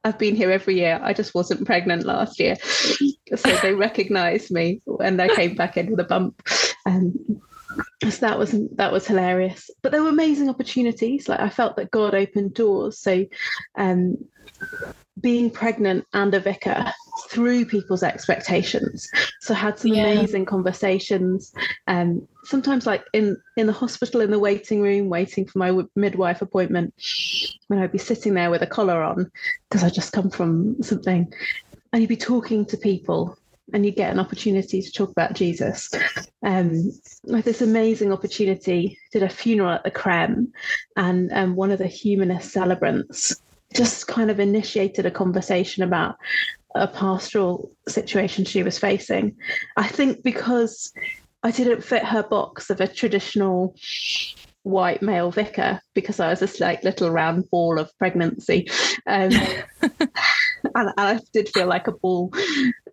I've 0.03 0.17
been 0.17 0.35
here 0.35 0.51
every 0.51 0.75
year. 0.75 0.99
I 1.01 1.13
just 1.13 1.35
wasn't 1.35 1.65
pregnant 1.65 2.05
last 2.05 2.39
year. 2.39 2.55
so 3.35 3.55
they 3.61 3.73
recognized 3.73 4.51
me 4.51 4.81
when 4.85 5.19
I 5.19 5.27
came 5.35 5.55
back 5.55 5.77
in 5.77 5.91
with 5.91 5.99
a 5.99 6.05
bump. 6.05 6.41
Um, 6.85 7.41
so 8.03 8.09
that 8.21 8.39
was 8.39 8.55
that 8.75 8.91
was 8.91 9.05
hilarious. 9.05 9.69
But 9.81 9.91
there 9.91 10.01
were 10.01 10.09
amazing 10.09 10.49
opportunities. 10.49 11.27
Like 11.27 11.39
I 11.39 11.49
felt 11.49 11.75
that 11.75 11.91
God 11.91 12.15
opened 12.15 12.53
doors. 12.53 12.99
So 12.99 13.25
um, 13.75 14.17
being 15.19 15.49
pregnant 15.49 16.05
and 16.13 16.33
a 16.33 16.39
vicar 16.39 16.85
through 17.29 17.65
people's 17.65 18.03
expectations. 18.03 19.09
So 19.41 19.53
had 19.53 19.77
some 19.77 19.93
yeah. 19.93 20.07
amazing 20.07 20.45
conversations. 20.45 21.53
Um, 21.87 22.27
sometimes 22.43 22.85
like 22.85 23.03
in 23.13 23.37
in 23.57 23.67
the 23.67 23.73
hospital 23.73 24.21
in 24.21 24.31
the 24.31 24.39
waiting 24.39 24.81
room, 24.81 25.09
waiting 25.09 25.45
for 25.45 25.59
my 25.59 25.83
midwife 25.95 26.41
appointment, 26.41 26.93
when 27.67 27.79
I'd 27.79 27.91
be 27.91 27.97
sitting 27.97 28.33
there 28.33 28.49
with 28.49 28.61
a 28.61 28.67
collar 28.67 29.03
on 29.03 29.31
because 29.69 29.83
I 29.83 29.89
just 29.89 30.13
come 30.13 30.29
from 30.29 30.81
something, 30.81 31.31
and 31.91 32.01
you'd 32.01 32.07
be 32.07 32.17
talking 32.17 32.65
to 32.67 32.77
people. 32.77 33.37
And 33.73 33.85
you 33.85 33.91
get 33.91 34.11
an 34.11 34.19
opportunity 34.19 34.81
to 34.81 34.91
talk 34.91 35.11
about 35.11 35.33
Jesus. 35.33 35.89
Um, 36.43 36.91
with 37.23 37.45
this 37.45 37.61
amazing 37.61 38.11
opportunity, 38.11 38.97
did 39.11 39.23
a 39.23 39.29
funeral 39.29 39.71
at 39.71 39.83
the 39.83 39.91
Crem, 39.91 40.51
and 40.95 41.31
um, 41.31 41.55
one 41.55 41.71
of 41.71 41.79
the 41.79 41.87
humanist 41.87 42.51
celebrants 42.51 43.35
just 43.73 44.07
kind 44.07 44.31
of 44.31 44.39
initiated 44.39 45.05
a 45.05 45.11
conversation 45.11 45.83
about 45.83 46.15
a 46.75 46.87
pastoral 46.87 47.71
situation 47.87 48.45
she 48.45 48.63
was 48.63 48.79
facing. 48.79 49.35
I 49.77 49.87
think 49.87 50.23
because 50.23 50.91
I 51.43 51.51
didn't 51.51 51.83
fit 51.83 52.03
her 52.03 52.23
box 52.23 52.69
of 52.69 52.81
a 52.81 52.87
traditional 52.87 53.75
white 54.63 55.01
male 55.01 55.31
vicar 55.31 55.81
because 55.93 56.19
I 56.19 56.29
was 56.29 56.39
this 56.39 56.59
like 56.59 56.83
little 56.83 57.09
round 57.09 57.49
ball 57.49 57.79
of 57.79 57.95
pregnancy. 57.97 58.67
Um, 59.07 59.31
and, 59.81 60.93
I 60.97 61.19
did 61.33 61.49
feel 61.49 61.67
like 61.67 61.87
a 61.87 61.93
ball 61.93 62.31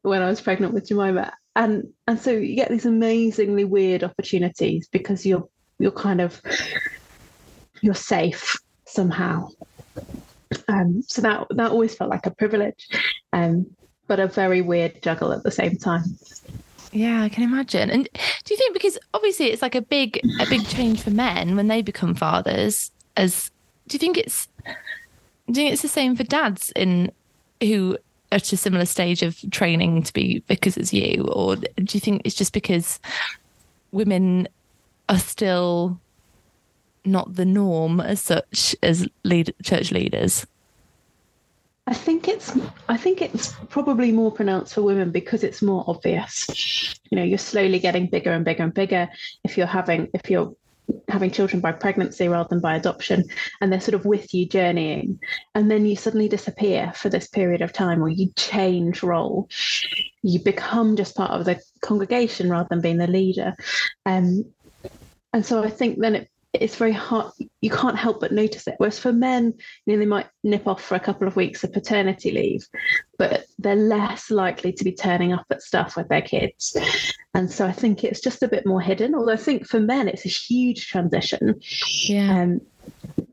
when 0.07 0.23
I 0.23 0.27
was 0.27 0.41
pregnant 0.41 0.73
with 0.73 0.89
Jemima. 0.89 1.33
And 1.55 1.93
and 2.07 2.19
so 2.19 2.31
you 2.31 2.55
get 2.55 2.71
these 2.71 2.87
amazingly 2.87 3.65
weird 3.65 4.05
opportunities 4.05 4.89
because 4.89 5.27
you're 5.27 5.49
you're 5.79 5.91
kind 5.91 6.21
of 6.21 6.41
you're 7.81 7.95
safe 7.95 8.57
somehow. 8.87 9.49
Um, 10.69 11.03
so 11.07 11.23
that 11.23 11.47
that 11.51 11.71
always 11.73 11.95
felt 11.95 12.11
like 12.11 12.27
a 12.27 12.31
privilege, 12.31 12.89
um, 13.33 13.67
but 14.07 14.21
a 14.21 14.27
very 14.27 14.63
weird 14.63 15.03
juggle 15.03 15.33
at 15.33 15.43
the 15.43 15.51
same 15.51 15.77
time. 15.77 16.05
Yeah, 16.93 17.23
I 17.23 17.29
can 17.29 17.43
imagine. 17.43 17.91
And 17.91 18.09
do 18.45 18.55
you 18.55 18.57
think 18.57 18.73
because 18.73 18.99
obviously 19.13 19.47
it's 19.47 19.63
like 19.63 19.75
a 19.75 19.83
big 19.83 20.21
a 20.41 20.47
big 20.47 20.67
change 20.67 21.03
for 21.03 21.11
men 21.11 21.57
when 21.57 21.69
they 21.69 21.83
become 21.83 22.15
fathers? 22.15 22.93
As 23.17 23.51
do 23.89 23.95
you 23.95 23.99
think 23.99 24.19
it's 24.19 24.49
do 24.65 24.73
you 25.49 25.55
think 25.55 25.73
it's 25.73 25.83
the 25.83 25.89
same 25.89 26.17
for 26.17 26.25
dads 26.25 26.73
in 26.77 27.11
who 27.61 27.99
at 28.37 28.52
a 28.52 28.57
similar 28.57 28.85
stage 28.85 29.23
of 29.23 29.38
training 29.50 30.02
to 30.02 30.12
be 30.12 30.43
vicars 30.47 30.76
as 30.76 30.93
you, 30.93 31.26
or 31.33 31.57
do 31.57 31.66
you 31.88 32.00
think 32.00 32.23
it's 32.25 32.35
just 32.35 32.52
because 32.52 33.00
women 33.93 34.47
are 35.09 35.19
still 35.19 35.99
not 37.05 37.35
the 37.35 37.45
norm 37.45 38.00
as 38.00 38.21
such 38.21 38.76
as 38.83 39.09
lead, 39.25 39.55
church 39.62 39.90
leaders? 39.90 40.47
I 41.88 41.95
think 41.95 42.28
it's 42.28 42.52
I 42.88 42.97
think 42.97 43.23
it's 43.23 43.55
probably 43.71 44.12
more 44.12 44.33
pronounced 44.33 44.75
for 44.75 44.83
women 44.83 45.12
because 45.12 45.45
it's 45.45 45.62
more 45.62 45.85
obvious. 45.87 46.47
You 47.11 47.16
know, 47.16 47.25
you're 47.25 47.38
slowly 47.38 47.78
getting 47.78 48.07
bigger 48.07 48.33
and 48.33 48.45
bigger 48.45 48.64
and 48.64 48.75
bigger 48.75 49.09
if 49.45 49.57
you're 49.57 49.69
having 49.69 50.11
if 50.12 50.28
you're 50.28 50.55
having 51.09 51.31
children 51.31 51.61
by 51.61 51.73
pregnancy 51.73 52.28
rather 52.28 52.49
than 52.49 52.61
by 52.61 52.76
adoption 52.76 53.25
and 53.61 53.73
they're 53.73 53.81
sort 53.81 53.95
of 53.95 54.05
with 54.05 54.33
you 54.35 54.47
journeying. 54.47 55.19
And 55.55 55.71
then 55.71 55.87
you 55.87 55.97
suddenly 55.97 56.28
disappear 56.28 56.93
for 56.95 57.09
this 57.09 57.28
period 57.28 57.62
of 57.62 57.73
time 57.73 58.02
or 58.02 58.09
you 58.09 58.33
change 58.37 59.02
role. 59.02 59.49
You 60.23 60.40
become 60.40 60.97
just 60.97 61.16
part 61.16 61.31
of 61.31 61.45
the 61.45 61.61
congregation 61.81 62.50
rather 62.50 62.69
than 62.71 62.81
being 62.81 62.99
the 62.99 63.07
leader. 63.07 63.55
Um, 64.05 64.45
and 65.33 65.45
so 65.45 65.62
i 65.62 65.69
think 65.69 65.99
then 65.99 66.14
it 66.14 66.31
it's 66.61 66.76
very 66.76 66.93
hard 66.93 67.31
you 67.61 67.71
can't 67.71 67.99
help 67.99 68.21
but 68.21 68.33
notice 68.33 68.66
it. 68.66 68.76
Whereas 68.78 68.99
for 68.99 69.12
men 69.12 69.52
you 69.85 69.93
know 69.93 69.99
they 69.99 70.07
might 70.07 70.26
nip 70.43 70.66
off 70.66 70.83
for 70.83 70.95
a 70.95 71.00
couple 71.00 71.28
of 71.28 71.37
weeks 71.37 71.62
of 71.64 71.73
paternity 71.73 72.31
leave 72.31 72.66
but 73.19 73.45
they're 73.59 73.76
less 73.76 74.31
likely 74.31 74.73
to 74.73 74.85
be 74.85 74.93
turning 74.93 75.35
up 75.35 75.45
at 75.50 75.61
stuff 75.61 75.97
with 75.97 76.09
their 76.09 76.23
kids 76.23 76.76
and 77.37 77.50
so 77.50 77.66
i 77.66 77.73
think 77.73 78.02
it's 78.02 78.21
just 78.21 78.43
a 78.43 78.49
bit 78.49 78.66
more 78.66 78.81
hidden 78.81 79.14
although 79.14 79.33
i 79.33 79.37
think 79.37 79.66
for 79.66 79.81
men 79.81 80.09
it's 80.09 80.25
a 80.25 80.28
huge 80.28 80.88
transition 80.88 81.61
yeah 82.09 82.43
um, 82.43 82.61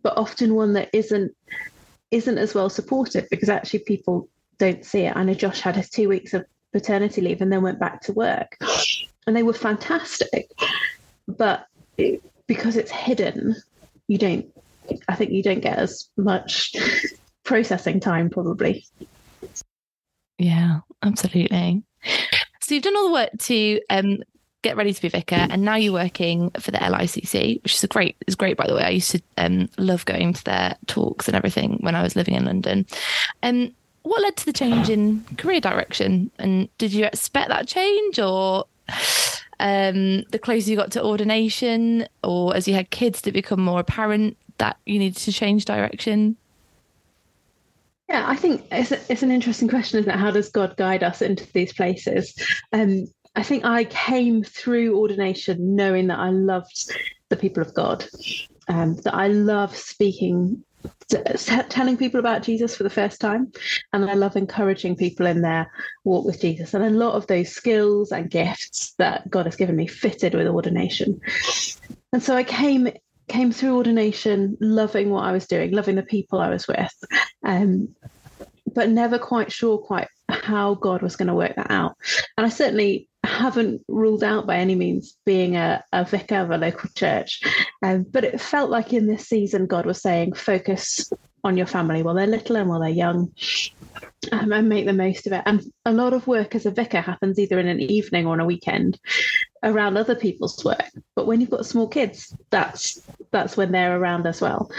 but 0.02 0.18
often 0.18 0.56
one 0.56 0.74
that 0.74 0.90
isn't 0.94 1.36
isn't 2.12 2.38
as 2.38 2.54
well 2.54 2.70
supported 2.70 3.28
because 3.32 3.50
actually 3.50 3.80
people 3.80 4.28
don't 4.60 4.86
see 4.86 5.02
it 5.02 5.16
i 5.16 5.24
know 5.24 5.34
josh 5.34 5.62
had 5.62 5.76
his 5.76 5.90
two 5.90 6.08
weeks 6.08 6.34
of 6.34 6.46
paternity 6.72 7.22
leave 7.22 7.42
and 7.42 7.52
then 7.52 7.62
went 7.62 7.80
back 7.80 8.02
to 8.02 8.14
work 8.14 8.58
and 9.26 9.36
they 9.36 9.44
were 9.44 9.54
fantastic 9.54 10.52
but 11.28 11.68
it, 11.98 12.22
because 12.48 12.76
it's 12.76 12.92
hidden, 12.92 13.56
you 14.08 14.18
don't. 14.18 14.46
I 15.08 15.16
think 15.16 15.32
you 15.32 15.42
don't 15.42 15.62
get 15.62 15.78
as 15.78 16.10
much 16.18 16.76
processing 17.44 18.00
time, 18.00 18.30
probably. 18.30 18.86
Yeah, 20.38 20.80
absolutely. 21.02 21.84
So 22.64 22.76
you've 22.76 22.84
done 22.84 22.96
all 22.96 23.08
the 23.08 23.14
work 23.14 23.30
to 23.40 23.82
um, 23.90 24.24
get 24.62 24.78
ready 24.78 24.94
to 24.94 25.02
be 25.02 25.10
vicar, 25.10 25.36
and 25.36 25.64
now 25.64 25.76
you're 25.76 25.92
working 25.92 26.50
for 26.52 26.72
the 26.72 26.78
LICC, 26.78 27.62
which 27.62 27.76
is 27.76 27.84
a 27.84 27.88
great. 27.88 28.16
It's 28.22 28.36
great, 28.36 28.56
by 28.56 28.68
the 28.68 28.74
way. 28.74 28.84
I 28.84 28.90
used 28.90 29.12
to 29.12 29.22
um, 29.38 29.70
love 29.78 30.06
going 30.06 30.32
to 30.32 30.44
their 30.46 30.78
talks 30.88 31.28
and 31.28 31.36
everything 31.36 31.80
when 31.82 31.94
I 31.94 32.04
was 32.04 32.16
living 32.16 32.36
in 32.36 32.46
London. 32.46 32.86
Um, 33.44 33.74
what 34.04 34.22
led 34.22 34.38
to 34.38 34.46
the 34.46 34.54
change 34.54 34.90
in 34.90 35.26
career 35.38 35.60
direction, 35.60 36.32
and 36.40 36.70
did 36.78 36.94
you 36.94 37.04
expect 37.04 37.50
that 37.50 37.68
change, 37.68 38.18
or 38.18 38.66
um, 39.60 40.24
the 40.32 40.40
closer 40.40 40.70
you 40.70 40.78
got 40.78 40.92
to 40.94 41.04
ordination 41.04 42.08
or 42.24 42.56
as 42.56 42.68
you 42.68 42.74
had 42.74 42.90
kids 42.90 43.22
did 43.22 43.30
it 43.30 43.34
become 43.34 43.62
more 43.62 43.80
apparent 43.80 44.38
that 44.58 44.78
you 44.86 45.00
needed 45.00 45.18
to 45.18 45.32
change 45.32 45.66
direction? 45.66 46.38
Yeah, 48.14 48.26
I 48.28 48.36
think 48.36 48.68
it's, 48.72 48.92
it's 48.92 49.24
an 49.24 49.32
interesting 49.32 49.68
question, 49.68 50.00
isn't 50.00 50.12
it? 50.12 50.20
How 50.20 50.30
does 50.30 50.50
God 50.50 50.78
guide 50.78 51.02
us 51.02 51.24
into 51.24 51.52
these 51.52 51.74
places? 51.74 52.36
Um, 52.72 53.08
I 53.36 53.42
think 53.42 53.66
I 53.66 53.86
came 53.86 54.44
through 54.44 54.96
ordination 55.00 55.76
knowing 55.76 56.08
that 56.08 56.20
I 56.20 56.30
loved 56.30 56.92
the 57.30 57.36
people 57.36 57.64
of 57.64 57.74
God, 57.74 58.06
um, 58.68 58.98
that 58.98 59.16
I 59.16 59.30
love 59.30 59.76
speaking 59.76 60.64
telling 61.70 61.98
people 61.98 62.20
about 62.20 62.44
Jesus 62.44 62.76
for 62.76 62.84
the 62.84 62.90
first 62.90 63.20
time. 63.20 63.52
And 63.94 64.08
I 64.08 64.14
love 64.14 64.36
encouraging 64.36 64.96
people 64.96 65.26
in 65.26 65.42
their 65.42 65.72
walk 66.04 66.24
with 66.24 66.40
Jesus. 66.40 66.76
And 66.76 66.84
a 66.84 66.92
lot 66.92 67.16
of 67.16 67.26
those 67.26 67.50
skills 67.50 68.12
and 68.12 68.30
gifts 68.30 68.94
that 69.00 69.28
God 69.28 69.46
has 69.46 69.56
given 69.56 69.76
me 69.76 69.88
fitted 69.88 70.36
with 70.36 70.46
ordination. 70.46 71.20
And 72.12 72.22
so 72.22 72.36
I 72.36 72.44
came 72.44 72.90
came 73.28 73.52
through 73.52 73.76
ordination 73.76 74.58
loving 74.60 75.10
what 75.10 75.24
I 75.24 75.32
was 75.32 75.48
doing, 75.48 75.72
loving 75.72 75.96
the 75.96 76.04
people 76.04 76.40
I 76.40 76.50
was 76.50 76.68
with, 76.68 76.94
um, 77.44 77.96
but 78.74 78.90
never 78.90 79.18
quite 79.18 79.52
sure 79.52 79.78
quite 79.78 80.08
how 80.30 80.76
God 80.76 81.02
was 81.02 81.16
going 81.16 81.28
to 81.28 81.36
work 81.36 81.56
that 81.56 81.72
out. 81.72 81.96
And 82.38 82.46
I 82.46 82.50
certainly 82.50 83.08
haven't 83.24 83.82
ruled 83.88 84.24
out 84.24 84.46
by 84.46 84.58
any 84.58 84.76
means 84.76 85.18
being 85.26 85.56
a, 85.56 85.84
a 85.94 86.04
vicar 86.04 86.38
of 86.38 86.52
a 86.52 86.58
local 86.58 86.90
church. 86.96 87.42
Um, 87.82 88.06
but 88.10 88.24
it 88.24 88.42
felt 88.42 88.70
like 88.70 88.94
in 88.94 89.08
this 89.08 89.28
season, 89.28 89.68
God 89.68 89.86
was 89.86 90.02
saying, 90.02 90.34
focus 90.34 91.10
on 91.44 91.58
your 91.58 91.66
family 91.66 92.04
while 92.04 92.16
they're 92.16 92.28
little 92.28 92.56
and 92.56 92.70
while 92.70 92.80
they're 92.80 92.90
young. 92.90 93.32
Um, 94.32 94.54
and 94.54 94.70
make 94.70 94.86
the 94.86 94.94
most 94.94 95.28
of 95.28 95.34
it. 95.34 95.44
And 95.46 95.72
a 95.86 95.92
lot 95.92 96.14
of 96.14 96.28
work 96.28 96.56
as 96.56 96.66
a 96.66 96.72
vicar 96.72 97.02
happens 97.02 97.38
either 97.38 97.60
in 97.60 97.68
an 97.68 97.82
evening 97.82 98.26
or 98.26 98.34
on 98.34 98.40
a 98.40 98.46
weekend 98.46 98.98
around 99.64 99.98
other 99.98 100.16
people's 100.16 100.64
work. 100.64 100.86
But 101.16 101.28
when 101.28 101.42
you've 101.42 101.50
got 101.50 101.66
small 101.66 101.90
kids, 101.90 102.34
that's 102.50 103.02
that's 103.32 103.58
when 103.58 103.74
they're 103.74 104.00
around 104.00 104.26
as 104.26 104.40
well. 104.40 104.72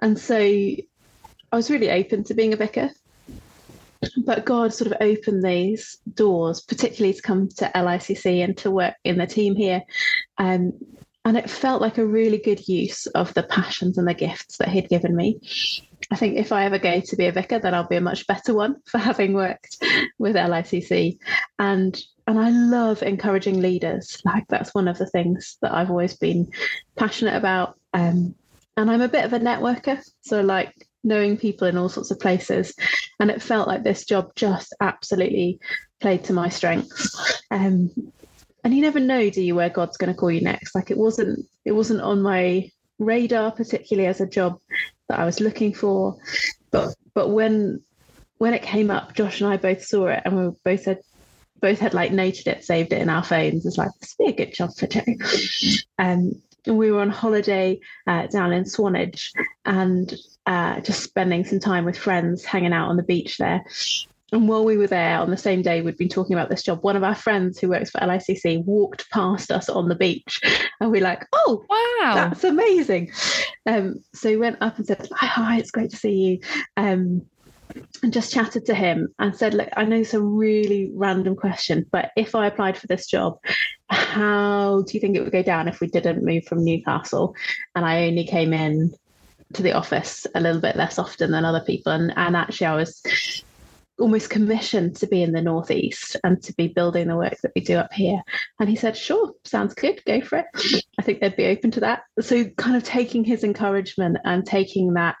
And 0.00 0.16
so 0.16 0.36
I 0.36 1.56
was 1.56 1.68
really 1.68 1.90
open 1.90 2.22
to 2.24 2.34
being 2.34 2.52
a 2.52 2.56
vicar 2.56 2.90
but 4.24 4.44
God 4.44 4.72
sort 4.72 4.92
of 4.92 4.98
opened 5.00 5.42
these 5.42 5.98
doors, 6.14 6.60
particularly 6.60 7.14
to 7.14 7.22
come 7.22 7.48
to 7.58 7.70
LICC 7.74 8.44
and 8.44 8.56
to 8.58 8.70
work 8.70 8.94
in 9.04 9.18
the 9.18 9.26
team 9.26 9.54
here. 9.54 9.82
Um, 10.38 10.72
and 11.24 11.36
it 11.36 11.48
felt 11.48 11.80
like 11.80 11.98
a 11.98 12.06
really 12.06 12.38
good 12.38 12.66
use 12.68 13.06
of 13.06 13.32
the 13.34 13.44
passions 13.44 13.96
and 13.96 14.08
the 14.08 14.14
gifts 14.14 14.56
that 14.56 14.68
He'd 14.68 14.88
given 14.88 15.14
me. 15.14 15.40
I 16.10 16.16
think 16.16 16.36
if 16.36 16.50
I 16.50 16.64
ever 16.64 16.78
go 16.78 17.00
to 17.00 17.16
be 17.16 17.26
a 17.26 17.32
vicar, 17.32 17.60
then 17.60 17.74
I'll 17.74 17.86
be 17.86 17.96
a 17.96 18.00
much 18.00 18.26
better 18.26 18.52
one 18.54 18.76
for 18.86 18.98
having 18.98 19.32
worked 19.32 19.82
with 20.18 20.36
LICC. 20.36 21.18
And 21.58 22.00
and 22.26 22.38
I 22.38 22.50
love 22.50 23.02
encouraging 23.02 23.60
leaders. 23.60 24.20
Like 24.24 24.46
that's 24.48 24.74
one 24.74 24.88
of 24.88 24.98
the 24.98 25.06
things 25.06 25.58
that 25.62 25.72
I've 25.72 25.90
always 25.90 26.14
been 26.14 26.50
passionate 26.96 27.36
about. 27.36 27.78
Um, 27.94 28.34
and 28.76 28.90
I'm 28.90 29.02
a 29.02 29.08
bit 29.08 29.24
of 29.24 29.32
a 29.32 29.40
networker, 29.40 30.02
so 30.22 30.40
like 30.40 30.88
knowing 31.04 31.36
people 31.36 31.66
in 31.66 31.76
all 31.76 31.88
sorts 31.88 32.10
of 32.10 32.20
places. 32.20 32.74
And 33.20 33.30
it 33.30 33.42
felt 33.42 33.68
like 33.68 33.82
this 33.82 34.04
job 34.04 34.34
just 34.34 34.74
absolutely 34.80 35.60
played 36.00 36.24
to 36.24 36.32
my 36.32 36.48
strengths. 36.48 37.42
Um, 37.50 37.90
and 38.64 38.74
you 38.74 38.82
never 38.82 39.00
know, 39.00 39.28
do 39.30 39.42
you, 39.42 39.54
where 39.54 39.70
God's 39.70 39.96
going 39.96 40.12
to 40.12 40.18
call 40.18 40.30
you 40.30 40.40
next? 40.40 40.74
Like 40.74 40.90
it 40.90 40.98
wasn't, 40.98 41.46
it 41.64 41.72
wasn't 41.72 42.00
on 42.00 42.22
my 42.22 42.70
radar, 42.98 43.50
particularly 43.50 44.08
as 44.08 44.20
a 44.20 44.26
job 44.26 44.58
that 45.08 45.18
I 45.18 45.24
was 45.24 45.40
looking 45.40 45.74
for. 45.74 46.16
But 46.70 46.94
but 47.14 47.28
when 47.28 47.82
when 48.38 48.54
it 48.54 48.62
came 48.62 48.90
up, 48.90 49.14
Josh 49.14 49.40
and 49.40 49.52
I 49.52 49.56
both 49.56 49.84
saw 49.84 50.06
it, 50.06 50.22
and 50.24 50.36
we 50.36 50.54
both 50.64 50.82
said 50.82 51.00
both 51.60 51.78
had 51.78 51.94
like 51.94 52.12
noted 52.12 52.48
it, 52.48 52.64
saved 52.64 52.92
it 52.92 53.00
in 53.00 53.08
our 53.08 53.22
phones. 53.22 53.64
It's 53.66 53.78
like 53.78 53.90
this 54.00 54.14
would 54.18 54.26
be 54.26 54.42
a 54.42 54.46
good 54.46 54.54
job 54.54 54.74
for 54.74 54.86
Jo. 54.86 55.02
Um, 55.98 56.42
and 56.64 56.78
we 56.78 56.90
were 56.90 57.00
on 57.00 57.10
holiday 57.10 57.80
uh, 58.06 58.26
down 58.28 58.52
in 58.52 58.64
Swanage, 58.64 59.32
and 59.64 60.12
uh, 60.46 60.80
just 60.80 61.02
spending 61.02 61.44
some 61.44 61.60
time 61.60 61.84
with 61.84 61.98
friends, 61.98 62.44
hanging 62.44 62.72
out 62.72 62.88
on 62.88 62.96
the 62.96 63.02
beach 63.02 63.38
there. 63.38 63.64
And 64.32 64.48
while 64.48 64.64
we 64.64 64.78
were 64.78 64.86
there 64.86 65.18
on 65.18 65.30
the 65.30 65.36
same 65.36 65.60
day, 65.60 65.82
we'd 65.82 65.98
been 65.98 66.08
talking 66.08 66.34
about 66.34 66.48
this 66.48 66.62
job. 66.62 66.82
One 66.82 66.96
of 66.96 67.04
our 67.04 67.14
friends 67.14 67.58
who 67.58 67.68
works 67.68 67.90
for 67.90 68.00
LICC 68.00 68.64
walked 68.64 69.10
past 69.10 69.52
us 69.52 69.68
on 69.68 69.88
the 69.88 69.94
beach, 69.94 70.40
and 70.80 70.90
we're 70.90 71.02
like, 71.02 71.26
"Oh, 71.32 71.64
wow, 71.68 72.14
that's 72.14 72.44
amazing!" 72.44 73.12
Um, 73.66 74.02
so 74.14 74.30
we 74.30 74.36
went 74.38 74.56
up 74.62 74.78
and 74.78 74.86
said, 74.86 75.06
"Hi, 75.12 75.26
hi, 75.26 75.58
it's 75.58 75.70
great 75.70 75.90
to 75.90 75.96
see 75.96 76.14
you." 76.14 76.38
Um, 76.76 77.26
and 78.02 78.12
just 78.12 78.32
chatted 78.32 78.66
to 78.66 78.74
him 78.74 79.08
and 79.18 79.34
said, 79.34 79.54
Look, 79.54 79.68
I 79.76 79.84
know 79.84 80.02
some 80.02 80.36
really 80.36 80.90
random 80.94 81.34
question, 81.34 81.86
but 81.90 82.10
if 82.16 82.34
I 82.34 82.46
applied 82.46 82.76
for 82.76 82.86
this 82.86 83.06
job, 83.06 83.38
how 83.88 84.82
do 84.82 84.92
you 84.92 85.00
think 85.00 85.16
it 85.16 85.22
would 85.22 85.32
go 85.32 85.42
down 85.42 85.68
if 85.68 85.80
we 85.80 85.86
didn't 85.86 86.22
move 86.22 86.44
from 86.44 86.64
Newcastle 86.64 87.34
and 87.74 87.86
I 87.86 88.06
only 88.08 88.26
came 88.26 88.52
in 88.52 88.94
to 89.54 89.62
the 89.62 89.72
office 89.72 90.26
a 90.34 90.40
little 90.40 90.60
bit 90.60 90.76
less 90.76 90.98
often 90.98 91.30
than 91.30 91.44
other 91.44 91.60
people. 91.60 91.92
And, 91.92 92.12
and 92.16 92.36
actually, 92.36 92.66
I 92.66 92.74
was 92.74 93.02
almost 94.02 94.30
commissioned 94.30 94.96
to 94.96 95.06
be 95.06 95.22
in 95.22 95.30
the 95.30 95.40
Northeast 95.40 96.16
and 96.24 96.42
to 96.42 96.52
be 96.54 96.66
building 96.66 97.06
the 97.06 97.16
work 97.16 97.38
that 97.42 97.52
we 97.54 97.62
do 97.62 97.76
up 97.76 97.92
here. 97.92 98.20
And 98.58 98.68
he 98.68 98.74
said, 98.74 98.96
Sure, 98.96 99.32
sounds 99.44 99.74
good, 99.74 100.02
go 100.04 100.20
for 100.20 100.38
it. 100.38 100.84
I 100.98 101.02
think 101.02 101.20
they'd 101.20 101.36
be 101.36 101.46
open 101.46 101.70
to 101.70 101.80
that. 101.80 102.02
So, 102.20 102.44
kind 102.44 102.76
of 102.76 102.82
taking 102.82 103.22
his 103.22 103.44
encouragement 103.44 104.18
and 104.24 104.44
taking 104.44 104.94
that. 104.94 105.16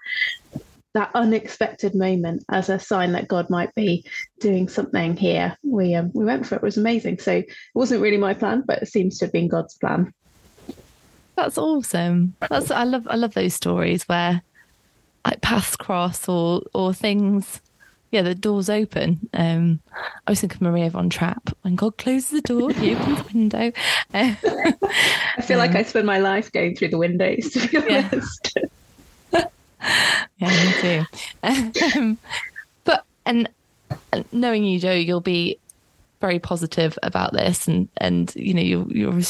That 0.94 1.10
unexpected 1.14 1.94
moment 1.94 2.44
as 2.50 2.68
a 2.68 2.78
sign 2.78 3.12
that 3.12 3.26
God 3.26 3.48
might 3.48 3.74
be 3.74 4.04
doing 4.40 4.68
something 4.68 5.16
here. 5.16 5.56
We 5.62 5.94
um, 5.94 6.10
we 6.12 6.26
went 6.26 6.46
for 6.46 6.56
it. 6.56 6.58
It 6.58 6.62
was 6.62 6.76
amazing. 6.76 7.18
So 7.20 7.32
it 7.32 7.48
wasn't 7.74 8.02
really 8.02 8.18
my 8.18 8.34
plan, 8.34 8.62
but 8.66 8.82
it 8.82 8.88
seems 8.88 9.16
to 9.18 9.24
have 9.24 9.32
been 9.32 9.48
God's 9.48 9.72
plan. 9.78 10.12
That's 11.34 11.56
awesome. 11.56 12.34
That's 12.46 12.70
I 12.70 12.84
love 12.84 13.08
I 13.08 13.16
love 13.16 13.32
those 13.32 13.54
stories 13.54 14.06
where 14.06 14.42
like 15.24 15.40
paths 15.40 15.76
cross 15.76 16.28
or 16.28 16.60
or 16.74 16.92
things 16.92 17.62
yeah, 18.12 18.20
the 18.20 18.34
doors 18.34 18.68
open. 18.68 19.28
Um, 19.32 19.80
I 20.26 20.30
was 20.30 20.40
thinking 20.42 20.58
Maria 20.60 20.90
von 20.90 21.08
Trapp. 21.08 21.48
When 21.62 21.76
God 21.76 21.96
closes 21.96 22.28
the 22.28 22.42
door, 22.42 22.70
he 22.70 22.94
opens 22.94 23.18
the 23.18 23.24
window. 23.32 23.72
I 24.14 24.34
feel 25.42 25.58
um, 25.60 25.66
like 25.66 25.74
I 25.74 25.82
spend 25.82 26.06
my 26.06 26.18
life 26.18 26.52
going 26.52 26.76
through 26.76 26.90
the 26.90 26.98
windows, 26.98 27.50
to 27.52 27.68
be 27.68 27.78
honest. 27.78 28.58
Yeah, 29.32 29.44
yeah 30.36 30.64
me 30.64 31.06
too. 31.72 31.98
Um, 31.98 32.18
but 32.84 33.04
and 33.24 33.48
knowing 34.30 34.64
you, 34.64 34.78
Jo, 34.78 34.92
you'll 34.92 35.22
be 35.22 35.58
very 36.20 36.38
positive 36.38 36.98
about 37.02 37.32
this, 37.32 37.66
and 37.66 37.88
and 37.96 38.30
you 38.36 38.52
know 38.52 38.60
you're 38.60 38.86
you're, 38.92 39.20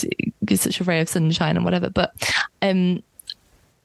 you're 0.48 0.58
such 0.58 0.80
a 0.80 0.84
ray 0.84 1.00
of 1.00 1.08
sunshine 1.08 1.54
and 1.54 1.64
whatever. 1.64 1.88
But 1.88 2.14
um, 2.62 3.00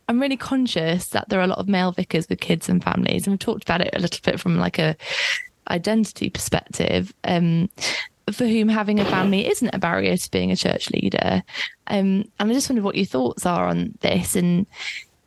I'm 0.07 0.21
really 0.21 0.37
conscious 0.37 1.07
that 1.09 1.29
there 1.29 1.39
are 1.39 1.43
a 1.43 1.47
lot 1.47 1.57
of 1.57 1.67
male 1.67 1.91
vicars 1.91 2.29
with 2.29 2.39
kids 2.39 2.69
and 2.69 2.83
families, 2.83 3.25
and 3.25 3.33
we've 3.33 3.39
talked 3.39 3.63
about 3.63 3.81
it 3.81 3.93
a 3.93 3.99
little 3.99 4.21
bit 4.23 4.39
from 4.39 4.57
like 4.57 4.79
a 4.79 4.95
identity 5.69 6.29
perspective. 6.29 7.13
Um, 7.23 7.69
for 8.31 8.45
whom 8.45 8.67
having 8.67 8.99
a 8.99 9.05
family 9.05 9.47
isn't 9.47 9.73
a 9.73 9.79
barrier 9.79 10.17
to 10.17 10.31
being 10.31 10.51
a 10.51 10.55
church 10.57 10.91
leader. 10.91 11.41
Um, 11.87 12.25
and 12.39 12.51
I 12.51 12.53
just 12.53 12.69
wonder 12.69 12.81
what 12.81 12.95
your 12.97 13.05
thoughts 13.05 13.45
are 13.45 13.67
on 13.67 13.93
this. 14.01 14.35
And 14.35 14.67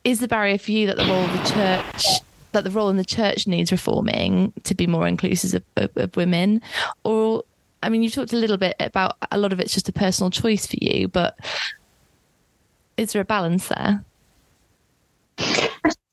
is 0.05 0.21
the 0.21 0.29
barrier 0.29 0.59
for 0.59 0.71
you 0.71 0.87
that 0.87 0.99
the 0.99 1.07
role 1.07 1.25
of 1.25 1.33
the 1.33 1.51
church, 1.51 2.07
that 2.53 2.65
the 2.65 2.71
role 2.71 2.91
in 2.91 2.99
the 2.99 3.05
church 3.05 3.47
needs 3.47 3.73
reforming 3.73 4.53
to 4.65 4.75
be 4.75 4.87
more 4.87 5.07
inclusive 5.07 5.63
of, 5.77 5.85
of, 5.85 5.97
of 5.97 6.17
women, 6.17 6.61
or 7.05 7.43
I 7.83 7.89
mean, 7.89 8.03
you 8.03 8.11
talked 8.11 8.33
a 8.33 8.37
little 8.37 8.59
bit 8.59 8.77
about 8.79 9.17
a 9.33 9.39
lot 9.39 9.53
of 9.53 9.61
it's 9.61 9.73
just 9.73 9.89
a 9.89 9.93
personal 9.93 10.31
choice 10.31 10.67
for 10.67 10.77
you, 10.81 11.09
but 11.09 11.39
is 12.97 13.13
there 13.13 13.23
a 13.23 13.25
balance 13.25 13.69
there? 13.69 14.05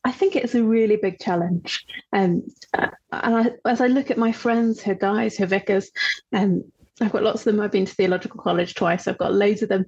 I 0.03 0.11
think 0.11 0.35
it's 0.35 0.55
a 0.55 0.63
really 0.63 0.95
big 0.95 1.19
challenge. 1.19 1.85
Um, 2.13 2.43
and 2.73 2.95
I, 3.11 3.51
as 3.65 3.81
I 3.81 3.87
look 3.87 4.09
at 4.09 4.17
my 4.17 4.31
friends 4.31 4.87
are 4.87 4.95
guys, 4.95 5.39
are 5.39 5.45
vicars, 5.45 5.91
um, 6.33 6.63
I've 7.01 7.11
got 7.11 7.23
lots 7.23 7.45
of 7.45 7.53
them. 7.53 7.61
I've 7.61 7.71
been 7.71 7.85
to 7.85 7.93
theological 7.93 8.41
college 8.41 8.73
twice. 8.73 9.07
I've 9.07 9.17
got 9.17 9.33
loads 9.33 9.61
of 9.61 9.69
them. 9.69 9.85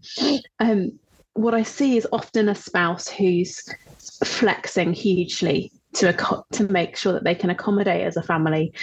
Um, 0.59 0.99
what 1.33 1.53
I 1.53 1.63
see 1.63 1.97
is 1.97 2.07
often 2.11 2.49
a 2.49 2.55
spouse 2.55 3.07
who's 3.07 3.63
flexing 4.23 4.93
hugely 4.93 5.71
to 5.93 6.43
to 6.51 6.63
make 6.65 6.95
sure 6.95 7.13
that 7.13 7.23
they 7.23 7.33
can 7.33 7.49
accommodate 7.49 8.05
as 8.05 8.15
a 8.15 8.21
family 8.21 8.73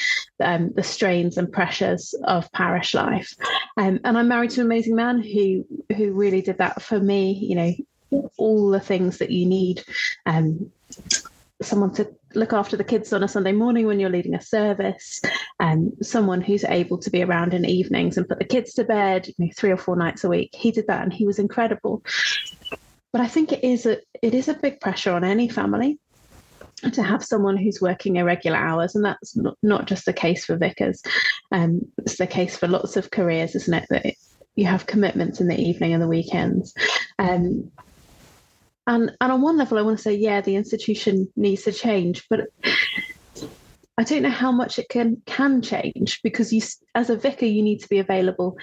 um, 0.41 0.73
the 0.75 0.83
strains 0.83 1.39
and 1.39 1.53
pressures 1.53 2.15
of 2.25 2.51
parish 2.53 2.95
life. 2.95 3.33
Um, 3.77 4.01
and 4.05 4.19
I'm 4.19 4.29
married 4.29 4.51
to 4.53 4.61
an 4.61 4.67
amazing 4.67 4.97
man 4.97 5.23
who 5.23 5.65
who 5.95 6.13
really 6.13 6.43
did 6.43 6.59
that 6.59 6.83
for 6.83 6.99
me. 6.99 7.33
You 7.33 7.55
know, 7.57 7.73
all 8.11 8.71
the 8.71 8.81
things 8.81 9.19
that 9.19 9.31
you 9.31 9.47
need. 9.47 9.85
Um, 10.27 10.71
someone 11.63 11.93
to 11.95 12.07
look 12.35 12.53
after 12.53 12.77
the 12.77 12.85
kids 12.85 13.13
on 13.13 13.23
a 13.23 13.29
Sunday 13.29 13.53
morning 13.53 13.87
when 13.87 13.99
you're 13.99 14.11
leading 14.11 14.35
a 14.35 14.43
service, 14.43 15.21
and 15.59 15.93
um, 15.93 16.03
someone 16.03 16.41
who's 16.41 16.65
able 16.65 16.99
to 16.99 17.11
be 17.11 17.23
around 17.23 17.55
in 17.55 17.65
evenings 17.65 18.17
and 18.17 18.29
put 18.29 18.39
the 18.39 18.45
kids 18.45 18.75
to 18.75 18.85
bed, 18.85 19.27
you 19.27 19.35
know, 19.39 19.51
three 19.57 19.71
or 19.71 19.77
four 19.77 19.97
nights 19.97 20.25
a 20.25 20.29
week. 20.29 20.51
He 20.55 20.71
did 20.71 20.87
that, 20.89 21.03
and 21.03 21.13
he 21.13 21.27
was 21.27 21.39
incredible. 21.39 22.03
But 23.13 23.21
I 23.21 23.29
think 23.29 23.53
it 23.53 23.65
is 23.65 23.87
a 23.87 23.99
it 24.23 24.35
is 24.35 24.49
a 24.49 24.55
big 24.55 24.81
pressure 24.81 25.13
on 25.13 25.25
any 25.25 25.49
family 25.49 25.99
to 26.93 27.03
have 27.03 27.25
someone 27.25 27.57
who's 27.57 27.81
working 27.81 28.17
irregular 28.17 28.59
hours, 28.59 28.95
and 28.95 29.05
that's 29.05 29.35
not, 29.37 29.57
not 29.63 29.87
just 29.87 30.05
the 30.05 30.13
case 30.13 30.45
for 30.45 30.57
vicars. 30.57 31.03
Um, 31.53 31.81
it's 31.99 32.19
the 32.19 32.27
case 32.27 32.57
for 32.57 32.69
lots 32.69 32.97
of 32.97 33.11
careers, 33.11 33.55
isn't 33.55 33.75
it? 33.75 33.87
That 33.89 34.05
it, 34.05 34.17
you 34.57 34.67
have 34.67 34.87
commitments 34.87 35.41
in 35.41 35.49
the 35.49 35.59
evening 35.59 35.95
and 35.95 36.03
the 36.03 36.09
weekends. 36.09 36.75
Um, 37.19 37.71
and 38.87 39.17
and 39.21 39.33
on 39.33 39.43
one 39.43 39.57
level, 39.57 39.79
I 39.79 39.83
want 39.83 39.99
to 39.99 40.03
say, 40.03 40.15
yeah, 40.15 40.41
the 40.41 40.57
institution 40.57 41.29
needs 41.37 41.65
to 41.65 41.73
change, 41.73 42.27
but 42.29 42.49
I 43.99 44.05
don't 44.05 44.23
know 44.23 44.31
how 44.31 44.53
much 44.53 44.79
it 44.79 44.89
can 44.89 45.23
can 45.27 45.63
change 45.63 46.21
because 46.23 46.53
you, 46.53 46.63
as 46.95 47.11
a 47.11 47.17
vicar, 47.17 47.47
you 47.47 47.63
need 47.63 47.81
to 47.81 47.89
be 47.89 47.99
available 47.99 48.57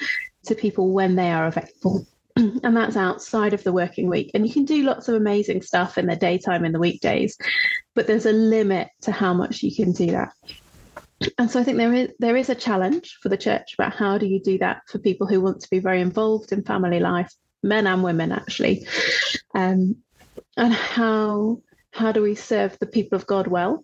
to 0.46 0.56
people 0.56 0.92
when 0.94 1.16
they 1.16 1.32
are 1.32 1.48
available 1.48 2.06
and 2.36 2.76
that's 2.76 2.96
outside 2.96 3.54
of 3.54 3.64
the 3.64 3.74
working 3.74 4.08
week. 4.08 4.32
And 4.34 4.46
you 4.48 4.54
can 4.54 4.66
do 4.66 4.84
lots 4.84 5.08
of 5.08 5.16
amazing 5.16 5.62
stuff 5.62 5.98
in 5.98 6.08
the 6.08 6.16
daytime 6.16 6.66
in 6.66 6.72
the 6.72 6.80
weekdays, 6.80 7.38
but 7.94 8.08
there's 8.08 8.26
a 8.26 8.32
limit 8.32 8.90
to 9.02 9.12
how 9.12 9.34
much 9.34 9.62
you 9.62 9.76
can 9.76 9.92
do 9.92 10.08
that. 10.08 10.34
And 11.38 11.50
so 11.50 11.60
I 11.60 11.64
think 11.64 11.78
there 11.78 11.94
is 11.94 12.10
there 12.20 12.36
is 12.36 12.50
a 12.50 12.56
challenge 12.56 13.18
for 13.22 13.30
the 13.30 13.38
church 13.38 13.76
about 13.78 13.94
how 13.94 14.18
do 14.18 14.26
you 14.26 14.42
do 14.42 14.58
that 14.60 14.82
for 14.88 15.00
people 15.00 15.28
who 15.28 15.42
want 15.42 15.62
to 15.62 15.70
be 15.70 15.80
very 15.80 16.02
involved 16.02 16.52
in 16.52 16.64
family 16.64 17.00
life, 17.00 17.32
men 17.62 17.88
and 17.88 18.04
women 18.04 18.32
actually, 18.32 18.88
um, 19.56 19.96
and 20.58 20.74
how 20.74 21.62
how 21.92 22.12
do 22.12 22.22
we 22.22 22.36
serve 22.36 22.78
the 22.80 22.88
people 22.88 23.16
of 23.16 23.28
God 23.28 23.48
well 23.48 23.84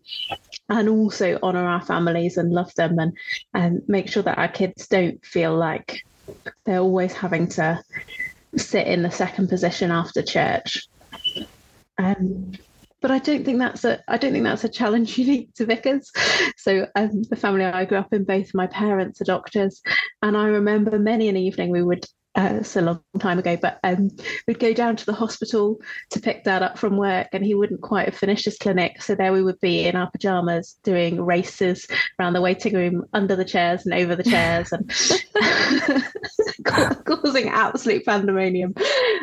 and 0.68 0.90
also 0.90 1.38
honor 1.44 1.66
our 1.66 1.82
families 1.82 2.38
and 2.38 2.52
love 2.52 2.74
them 2.76 2.98
and 3.00 3.18
and 3.54 3.82
make 3.88 4.10
sure 4.10 4.24
that 4.24 4.38
our 4.38 4.48
kids 4.48 4.88
don't 4.88 5.24
feel 5.26 5.56
like 5.56 6.02
they're 6.66 6.80
always 6.80 7.14
having 7.14 7.48
to 7.48 7.82
sit 8.58 8.88
in 8.88 9.04
the 9.04 9.12
second 9.12 9.48
position 9.48 9.92
after 9.92 10.22
church. 10.22 10.88
Um, 11.98 12.54
but 13.02 13.12
I 13.12 13.20
don't 13.20 13.46
think 13.46 13.60
that's 13.60 13.86
a 13.86 14.04
I 14.08 14.18
don't 14.18 14.32
think 14.32 14.44
that's 14.44 14.64
a 14.64 14.70
challenge 14.70 15.18
unique 15.18 15.54
to 15.56 15.66
vicars. 15.66 16.12
So 16.58 16.88
um, 16.96 17.24
the 17.30 17.36
family 17.36 17.66
I 17.66 17.86
grew 17.86 17.98
up 17.98 18.14
in, 18.14 18.24
both 18.24 18.54
my 18.54 18.68
parents 18.68 19.22
are 19.22 19.26
doctors, 19.26 19.82
and 20.22 20.36
I 20.36 20.48
remember 20.48 20.98
many 21.00 21.30
an 21.30 21.38
evening 21.38 21.70
we 21.70 21.84
would 21.84 22.06
uh, 22.40 22.54
it's 22.60 22.76
a 22.78 22.82
long 22.82 23.02
time 23.20 23.38
ago, 23.38 23.58
but 23.62 23.80
um, 23.84 24.10
we'd 24.48 24.60
go 24.60 24.74
down 24.74 24.96
to 24.96 25.06
the 25.06 25.14
hospital 25.14 25.78
to 26.12 26.22
pick 26.22 26.46
Dad 26.46 26.64
up 26.64 26.78
from 26.78 26.96
work, 26.96 27.28
and 27.34 27.44
he 27.44 27.54
wouldn't 27.54 27.82
quite 27.82 28.06
have 28.06 28.16
finished 28.16 28.46
his 28.46 28.58
clinic. 28.58 29.02
So 29.02 29.14
there 29.14 29.34
we 29.34 29.44
would 29.44 29.60
be 29.60 29.86
in 29.86 29.98
our 29.98 30.10
pajamas 30.10 30.78
doing 30.84 31.22
races 31.22 31.86
around 32.18 32.34
the 32.34 32.42
waiting 32.42 32.74
room, 32.76 33.06
under 33.12 33.36
the 33.36 33.44
chairs 33.44 33.86
and 33.86 33.94
over 33.94 34.16
the 34.16 34.24
chairs, 34.24 34.72
and 34.72 34.90
causing 37.06 37.50
absolute 37.50 38.06
pandemonium 38.06 38.74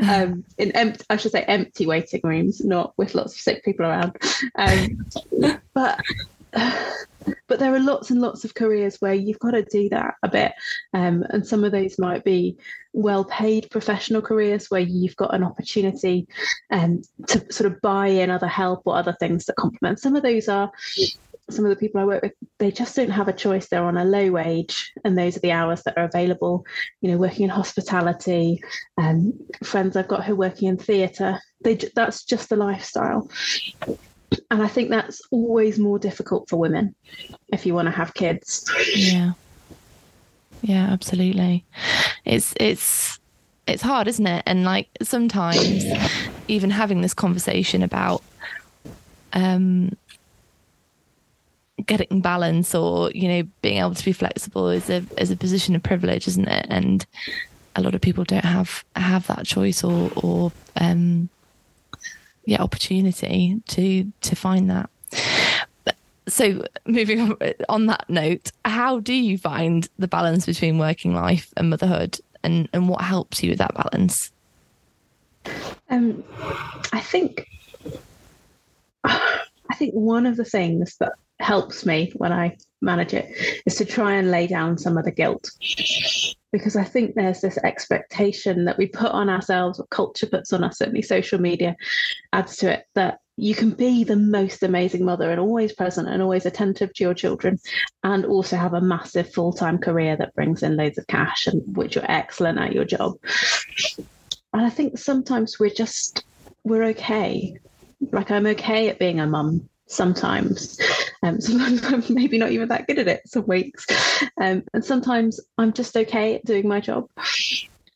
um, 0.06 0.44
in 0.58 0.72
empty, 0.72 1.04
I 1.08 1.16
should 1.16 1.32
say, 1.32 1.42
empty 1.44 1.86
waiting 1.86 2.20
rooms, 2.22 2.62
not 2.62 2.92
with 2.98 3.14
lots 3.14 3.34
of 3.34 3.40
sick 3.40 3.64
people 3.64 3.86
around. 3.86 4.14
Um, 4.56 5.06
but 5.72 6.02
but 7.48 7.58
there 7.58 7.74
are 7.74 7.80
lots 7.80 8.10
and 8.10 8.20
lots 8.20 8.44
of 8.44 8.54
careers 8.54 8.96
where 9.00 9.14
you've 9.14 9.38
got 9.38 9.52
to 9.52 9.64
do 9.64 9.88
that 9.88 10.14
a 10.22 10.28
bit 10.28 10.52
um, 10.94 11.24
and 11.30 11.46
some 11.46 11.64
of 11.64 11.72
those 11.72 11.98
might 11.98 12.24
be 12.24 12.56
well 12.96 13.24
paid 13.24 13.70
professional 13.70 14.22
careers 14.22 14.70
where 14.70 14.80
you've 14.80 15.16
got 15.16 15.34
an 15.34 15.44
opportunity 15.44 16.26
um, 16.70 17.02
to 17.28 17.44
sort 17.52 17.70
of 17.70 17.80
buy 17.82 18.06
in 18.08 18.30
other 18.30 18.46
help 18.46 18.82
or 18.86 18.96
other 18.96 19.14
things 19.20 19.44
that 19.44 19.56
complement 19.56 20.00
some 20.00 20.16
of 20.16 20.22
those 20.22 20.48
are 20.48 20.70
some 21.48 21.64
of 21.64 21.70
the 21.70 21.76
people 21.76 22.00
I 22.00 22.04
work 22.04 22.22
with, 22.24 22.32
they 22.58 22.72
just 22.72 22.96
don't 22.96 23.10
have 23.10 23.28
a 23.28 23.32
choice. 23.32 23.68
They're 23.68 23.84
on 23.84 23.96
a 23.96 24.04
low 24.04 24.32
wage, 24.32 24.92
and 25.04 25.16
those 25.16 25.36
are 25.36 25.40
the 25.40 25.52
hours 25.52 25.84
that 25.84 25.96
are 25.96 26.02
available. 26.02 26.66
You 27.02 27.12
know, 27.12 27.18
working 27.18 27.44
in 27.44 27.50
hospitality, 27.50 28.60
um, 28.98 29.32
friends 29.62 29.94
I've 29.94 30.08
got 30.08 30.24
who 30.24 30.32
are 30.32 30.36
working 30.36 30.66
in 30.66 30.76
theatre. 30.76 31.40
That's 31.94 32.24
just 32.24 32.48
the 32.48 32.56
lifestyle 32.56 33.30
and 34.50 34.62
I 34.62 34.68
think 34.68 34.90
that's 34.90 35.20
always 35.30 35.78
more 35.78 35.98
difficult 35.98 36.48
for 36.48 36.56
women 36.56 36.94
if 37.48 37.66
you 37.66 37.74
want 37.74 37.86
to 37.86 37.92
have 37.92 38.14
kids. 38.14 38.70
Yeah. 38.94 39.32
Yeah, 40.62 40.88
absolutely. 40.90 41.64
It's 42.26 42.52
it's 42.58 43.18
it's 43.66 43.82
hard, 43.82 44.08
isn't 44.08 44.26
it? 44.26 44.42
And 44.46 44.64
like 44.64 44.88
sometimes 45.02 45.84
even 46.48 46.70
having 46.70 47.00
this 47.00 47.14
conversation 47.14 47.82
about 47.82 48.22
um 49.32 49.96
getting 51.84 52.20
balance 52.20 52.74
or, 52.74 53.10
you 53.12 53.28
know, 53.28 53.42
being 53.62 53.78
able 53.78 53.94
to 53.94 54.04
be 54.04 54.12
flexible 54.12 54.68
is 54.68 54.90
a 54.90 55.04
is 55.18 55.30
a 55.30 55.36
position 55.36 55.74
of 55.76 55.82
privilege, 55.82 56.26
isn't 56.26 56.48
it? 56.48 56.66
And 56.68 57.06
a 57.76 57.82
lot 57.82 57.94
of 57.94 58.00
people 58.00 58.24
don't 58.24 58.44
have 58.44 58.84
have 58.96 59.26
that 59.28 59.46
choice 59.46 59.84
or 59.84 60.10
or 60.16 60.52
um 60.80 61.28
yeah 62.46 62.62
opportunity 62.62 63.60
to 63.68 64.12
to 64.22 64.36
find 64.36 64.70
that 64.70 64.90
so 66.28 66.64
moving 66.86 67.20
on, 67.20 67.36
on 67.68 67.86
that 67.86 68.04
note 68.08 68.50
how 68.64 69.00
do 69.00 69.14
you 69.14 69.38
find 69.38 69.88
the 69.98 70.08
balance 70.08 70.46
between 70.46 70.78
working 70.78 71.14
life 71.14 71.52
and 71.56 71.70
motherhood 71.70 72.18
and 72.42 72.68
and 72.72 72.88
what 72.88 73.02
helps 73.02 73.42
you 73.42 73.50
with 73.50 73.58
that 73.58 73.74
balance? 73.74 74.32
Um 75.90 76.24
i 76.92 77.00
think 77.00 77.46
i 79.04 79.74
think 79.74 79.94
one 79.94 80.26
of 80.26 80.36
the 80.36 80.44
things 80.44 80.96
that 80.98 81.12
helps 81.38 81.84
me 81.84 82.12
when 82.16 82.32
i 82.32 82.56
manage 82.82 83.14
it 83.14 83.30
is 83.66 83.74
to 83.76 83.84
try 83.84 84.14
and 84.14 84.30
lay 84.30 84.46
down 84.46 84.78
some 84.78 84.96
of 84.96 85.04
the 85.04 85.10
guilt. 85.10 85.50
Because 86.52 86.76
I 86.76 86.84
think 86.84 87.14
there's 87.14 87.40
this 87.40 87.58
expectation 87.58 88.64
that 88.64 88.78
we 88.78 88.86
put 88.86 89.10
on 89.10 89.28
ourselves, 89.28 89.78
what 89.78 89.90
culture 89.90 90.26
puts 90.26 90.52
on 90.52 90.64
us, 90.64 90.78
certainly 90.78 91.02
social 91.02 91.40
media 91.40 91.76
adds 92.32 92.56
to 92.58 92.72
it, 92.72 92.84
that 92.94 93.18
you 93.36 93.54
can 93.54 93.70
be 93.70 94.02
the 94.02 94.16
most 94.16 94.62
amazing 94.62 95.04
mother 95.04 95.30
and 95.30 95.38
always 95.38 95.72
present 95.72 96.08
and 96.08 96.22
always 96.22 96.46
attentive 96.46 96.92
to 96.94 97.04
your 97.04 97.14
children 97.14 97.58
and 98.02 98.24
also 98.24 98.56
have 98.56 98.72
a 98.72 98.80
massive 98.80 99.32
full-time 99.32 99.78
career 99.78 100.16
that 100.16 100.34
brings 100.34 100.62
in 100.62 100.76
loads 100.76 100.96
of 100.96 101.06
cash 101.06 101.46
and 101.46 101.62
which 101.76 101.94
you're 101.94 102.10
excellent 102.10 102.58
at 102.58 102.72
your 102.72 102.84
job. 102.84 103.14
And 104.52 104.64
I 104.64 104.70
think 104.70 104.98
sometimes 104.98 105.60
we're 105.60 105.70
just 105.70 106.24
we're 106.64 106.84
okay. 106.84 107.58
Like 108.10 108.30
I'm 108.30 108.46
okay 108.46 108.88
at 108.88 108.98
being 108.98 109.20
a 109.20 109.26
mum 109.26 109.68
sometimes. 109.86 110.80
Um, 111.22 111.40
sometimes 111.40 111.84
I'm 111.84 112.14
maybe 112.14 112.38
not 112.38 112.52
even 112.52 112.68
that 112.68 112.86
good 112.86 112.98
at 112.98 113.08
it 113.08 113.28
some 113.28 113.46
weeks. 113.46 113.86
Um, 114.40 114.64
and 114.72 114.84
sometimes 114.84 115.40
I'm 115.58 115.74
just 115.74 115.96
okay 115.96 116.36
at 116.36 116.44
doing 116.44 116.66
my 116.66 116.80
job. 116.80 117.08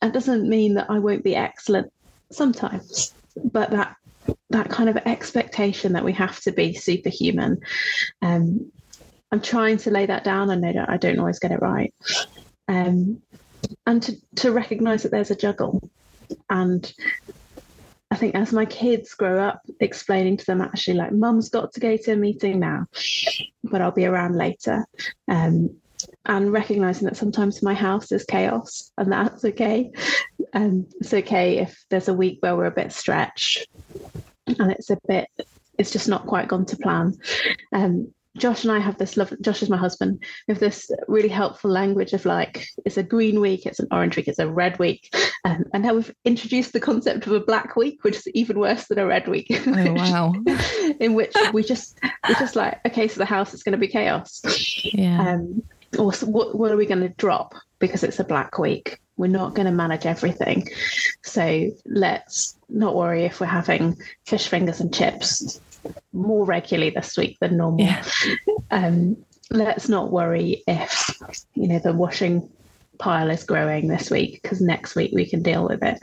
That 0.01 0.13
doesn't 0.13 0.47
mean 0.47 0.75
that 0.75 0.89
I 0.89 0.99
won't 0.99 1.23
be 1.23 1.35
excellent 1.35 1.91
sometimes, 2.31 3.13
but 3.35 3.71
that 3.71 3.95
that 4.49 4.69
kind 4.69 4.89
of 4.89 4.97
expectation 4.97 5.93
that 5.93 6.05
we 6.05 6.13
have 6.13 6.39
to 6.41 6.51
be 6.51 6.73
superhuman. 6.73 7.59
Um, 8.21 8.71
I'm 9.31 9.41
trying 9.41 9.77
to 9.77 9.91
lay 9.91 10.05
that 10.05 10.23
down. 10.23 10.49
I 10.49 10.55
know 10.55 10.73
that 10.73 10.89
I 10.89 10.97
don't 10.97 11.19
always 11.19 11.39
get 11.39 11.51
it 11.51 11.61
right. 11.61 11.93
Um, 12.67 13.21
and 13.85 14.03
to, 14.03 14.15
to 14.37 14.51
recognize 14.51 15.03
that 15.03 15.11
there's 15.11 15.31
a 15.31 15.35
juggle 15.35 15.89
and 16.49 16.91
I 18.11 18.17
think 18.17 18.35
as 18.35 18.51
my 18.51 18.65
kids 18.65 19.13
grow 19.13 19.41
up, 19.41 19.61
explaining 19.79 20.35
to 20.37 20.45
them 20.45 20.61
actually 20.61 20.95
like, 20.95 21.13
mum's 21.13 21.47
got 21.47 21.71
to 21.73 21.79
go 21.79 21.95
to 21.95 22.11
a 22.11 22.15
meeting 22.17 22.59
now, 22.59 22.87
but 23.63 23.81
I'll 23.81 23.91
be 23.91 24.05
around 24.05 24.35
later. 24.35 24.85
Um, 25.29 25.77
and 26.25 26.53
recognizing 26.53 27.05
that 27.05 27.17
sometimes 27.17 27.63
my 27.63 27.73
house 27.73 28.11
is 28.11 28.23
chaos 28.25 28.91
and 28.97 29.11
that's 29.11 29.43
okay. 29.43 29.91
And 30.53 30.85
it's 30.99 31.13
okay 31.13 31.59
if 31.59 31.83
there's 31.89 32.07
a 32.07 32.13
week 32.13 32.37
where 32.41 32.55
we're 32.55 32.65
a 32.65 32.71
bit 32.71 32.91
stretched 32.91 33.67
and 34.45 34.71
it's 34.71 34.89
a 34.89 34.97
bit, 35.07 35.27
it's 35.77 35.91
just 35.91 36.07
not 36.07 36.27
quite 36.27 36.47
gone 36.47 36.65
to 36.67 36.77
plan. 36.77 37.17
Um, 37.73 38.13
Josh 38.37 38.63
and 38.63 38.71
I 38.71 38.79
have 38.79 38.97
this 38.97 39.17
love. 39.17 39.33
Josh 39.41 39.61
is 39.61 39.69
my 39.69 39.77
husband. 39.77 40.23
We 40.47 40.53
have 40.53 40.59
this 40.59 40.89
really 41.07 41.27
helpful 41.27 41.69
language 41.69 42.13
of 42.13 42.25
like 42.25 42.65
it's 42.85 42.95
a 42.95 43.03
green 43.03 43.41
week, 43.41 43.65
it's 43.65 43.79
an 43.79 43.89
orange 43.91 44.15
week, 44.15 44.29
it's 44.29 44.39
a 44.39 44.47
red 44.47 44.79
week, 44.79 45.13
um, 45.43 45.65
and 45.73 45.83
now 45.83 45.95
we've 45.95 46.15
introduced 46.23 46.71
the 46.71 46.79
concept 46.79 47.27
of 47.27 47.33
a 47.33 47.41
black 47.41 47.75
week, 47.75 48.03
which 48.03 48.15
is 48.15 48.27
even 48.29 48.57
worse 48.57 48.87
than 48.87 48.99
a 48.99 49.05
red 49.05 49.27
week. 49.27 49.47
Oh 49.67 49.93
wow! 49.93 50.33
in 51.01 51.13
which 51.13 51.33
we 51.51 51.61
just 51.61 51.99
we're 52.27 52.35
just 52.35 52.55
like 52.55 52.79
okay, 52.87 53.09
so 53.09 53.17
the 53.17 53.25
house 53.25 53.53
is 53.53 53.63
going 53.63 53.73
to 53.73 53.77
be 53.77 53.89
chaos. 53.89 54.41
Yeah. 54.93 55.33
Um, 55.33 55.63
or 55.97 56.11
what, 56.23 56.55
what 56.55 56.71
are 56.71 56.77
we 56.77 56.85
going 56.85 57.01
to 57.01 57.09
drop 57.09 57.53
because 57.79 58.03
it's 58.03 58.19
a 58.19 58.23
black 58.23 58.57
week? 58.57 58.99
We're 59.17 59.27
not 59.27 59.53
going 59.53 59.65
to 59.65 59.71
manage 59.71 60.05
everything, 60.05 60.67
so 61.23 61.69
let's 61.85 62.57
not 62.69 62.95
worry 62.95 63.23
if 63.23 63.39
we're 63.39 63.47
having 63.47 63.97
fish 64.25 64.47
fingers 64.47 64.79
and 64.79 64.93
chips 64.93 65.59
more 66.13 66.45
regularly 66.45 66.91
this 66.91 67.17
week 67.17 67.37
than 67.39 67.57
normal. 67.57 67.85
Yeah. 67.85 68.03
Um, 68.73 69.17
let's 69.49 69.89
not 69.89 70.13
worry 70.13 70.63
if 70.65 71.19
you 71.55 71.67
know 71.67 71.79
the 71.79 71.91
washing 71.91 72.49
pile 72.99 73.29
is 73.29 73.43
growing 73.43 73.87
this 73.87 74.09
week 74.09 74.39
because 74.41 74.61
next 74.61 74.95
week 74.95 75.11
we 75.13 75.25
can 75.25 75.41
deal 75.41 75.67
with 75.67 75.83
it. 75.83 75.99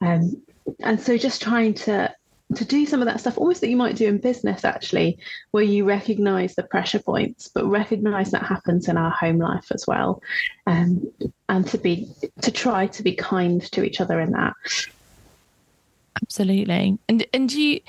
Um, 0.00 0.40
and 0.80 1.00
so 1.00 1.18
just 1.18 1.42
trying 1.42 1.74
to 1.74 2.14
to 2.54 2.64
do 2.64 2.86
some 2.86 3.00
of 3.00 3.06
that 3.06 3.18
stuff 3.18 3.38
almost 3.38 3.60
that 3.60 3.68
you 3.68 3.76
might 3.76 3.96
do 3.96 4.06
in 4.06 4.18
business 4.18 4.64
actually 4.64 5.18
where 5.50 5.64
you 5.64 5.84
recognize 5.84 6.54
the 6.54 6.62
pressure 6.62 7.00
points 7.00 7.48
but 7.48 7.66
recognize 7.66 8.30
that 8.30 8.44
happens 8.44 8.88
in 8.88 8.96
our 8.96 9.10
home 9.10 9.38
life 9.38 9.66
as 9.72 9.84
well 9.86 10.22
um, 10.66 11.10
and 11.48 11.66
to 11.66 11.78
be 11.78 12.08
to 12.42 12.50
try 12.50 12.86
to 12.86 13.02
be 13.02 13.14
kind 13.14 13.62
to 13.72 13.84
each 13.84 14.00
other 14.00 14.20
in 14.20 14.32
that. 14.32 14.54
Absolutely. 16.22 16.98
And 17.08 17.26
and 17.32 17.52
you 17.52 17.80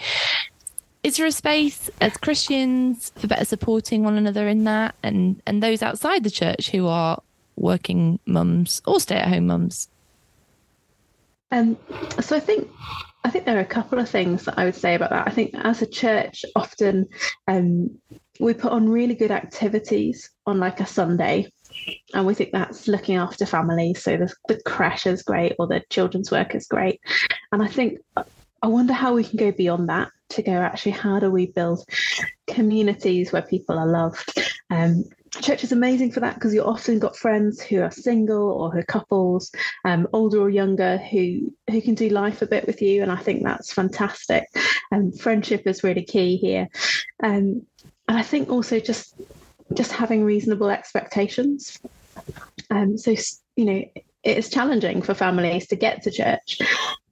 is 1.04 1.18
there 1.18 1.26
a 1.26 1.32
space 1.32 1.90
as 2.02 2.18
Christians 2.18 3.12
for 3.16 3.28
better 3.28 3.46
supporting 3.46 4.04
one 4.04 4.18
another 4.18 4.48
in 4.48 4.64
that? 4.66 4.96
And 5.04 5.42
and 5.46 5.64
those 5.64 5.82
outside 5.82 6.24
the 6.24 6.32
church 6.32 6.70
who 6.72 6.88
are 6.88 7.22
working 7.56 8.20
mums 8.26 8.82
or 8.86 9.00
stay 9.00 9.16
at 9.16 9.28
home 9.28 9.48
mums? 9.48 9.90
Um, 11.52 11.78
so 12.20 12.36
I 12.36 12.40
think 12.40 12.70
I 13.24 13.30
think 13.30 13.46
there 13.46 13.58
are 13.58 13.62
a 13.62 13.66
couple 13.66 14.00
of 14.00 14.10
things 14.10 14.46
that 14.46 14.58
I 14.58 14.66
would 14.66 14.76
say 14.76 14.96
about 14.96 15.10
that. 15.10 15.28
I 15.28 15.32
think 15.32 15.54
as 15.56 15.82
a 15.82 15.88
church, 15.88 16.46
often 16.56 17.08
um, 17.48 17.98
we 18.40 18.54
put 18.54 18.72
on 18.72 18.90
really 18.90 19.16
good 19.16 19.32
activities 19.32 20.30
on 20.46 20.60
like 20.60 20.80
a 20.80 20.86
Sunday 20.86 21.52
and 22.14 22.26
we 22.26 22.34
think 22.34 22.52
that's 22.52 22.88
looking 22.88 23.16
after 23.16 23.46
families. 23.46 24.02
So 24.04 24.18
the, 24.18 24.34
the 24.48 24.62
crèche 24.64 25.08
is 25.08 25.24
great 25.24 25.56
or 25.60 25.68
the 25.68 25.84
children's 25.90 26.32
work 26.32 26.56
is 26.56 26.68
great. 26.68 27.02
And 27.52 27.62
I 27.62 27.68
think, 27.68 28.00
I 28.62 28.68
wonder 28.68 28.94
how 28.94 29.14
we 29.14 29.24
can 29.24 29.38
go 29.38 29.52
beyond 29.52 29.90
that 29.90 30.10
to 30.30 30.42
go 30.42 30.54
actually, 30.54 30.94
how 30.94 31.20
do 31.20 31.30
we 31.30 31.48
build 31.48 31.86
communities 32.48 33.32
where 33.32 33.42
people 33.42 33.78
are 33.78 33.88
loved? 33.88 34.38
Um, 34.70 35.06
church 35.42 35.64
is 35.64 35.72
amazing 35.72 36.12
for 36.12 36.20
that 36.20 36.36
because 36.36 36.54
you 36.54 36.64
often 36.64 37.00
got 37.00 37.18
friends 37.18 37.62
who 37.62 37.82
are 37.82 37.92
single 37.92 38.52
or 38.52 38.72
who 38.72 38.80
are 38.80 38.84
couples, 38.84 39.52
um, 39.86 40.08
older 40.14 40.40
or 40.40 40.50
younger, 40.50 40.98
who 40.98 41.54
who 41.70 41.82
can 41.82 41.96
do 41.96 42.10
life 42.10 42.42
a 42.42 42.48
bit 42.48 42.68
with 42.68 42.82
you, 42.82 43.02
and 43.02 43.12
I 43.12 43.18
think 43.18 43.44
that's 43.44 43.74
fantastic. 43.74 44.46
And 44.92 45.14
um, 45.14 45.20
friendship 45.20 45.64
is 45.66 45.84
really 45.84 46.04
key 46.04 46.38
here. 46.38 46.68
Um, 47.24 47.66
and 48.08 48.18
I 48.18 48.24
think 48.24 48.50
also 48.50 48.80
just 48.80 49.16
just 49.74 49.92
having 49.92 50.24
reasonable 50.24 50.70
expectations. 50.70 51.80
Um, 52.70 52.98
so 52.98 53.16
you 53.56 53.66
know, 53.66 53.84
it 54.24 54.38
is 54.38 54.50
challenging 54.50 55.02
for 55.02 55.14
families 55.14 55.68
to 55.68 55.76
get 55.76 56.04
to 56.04 56.12
church. 56.12 56.60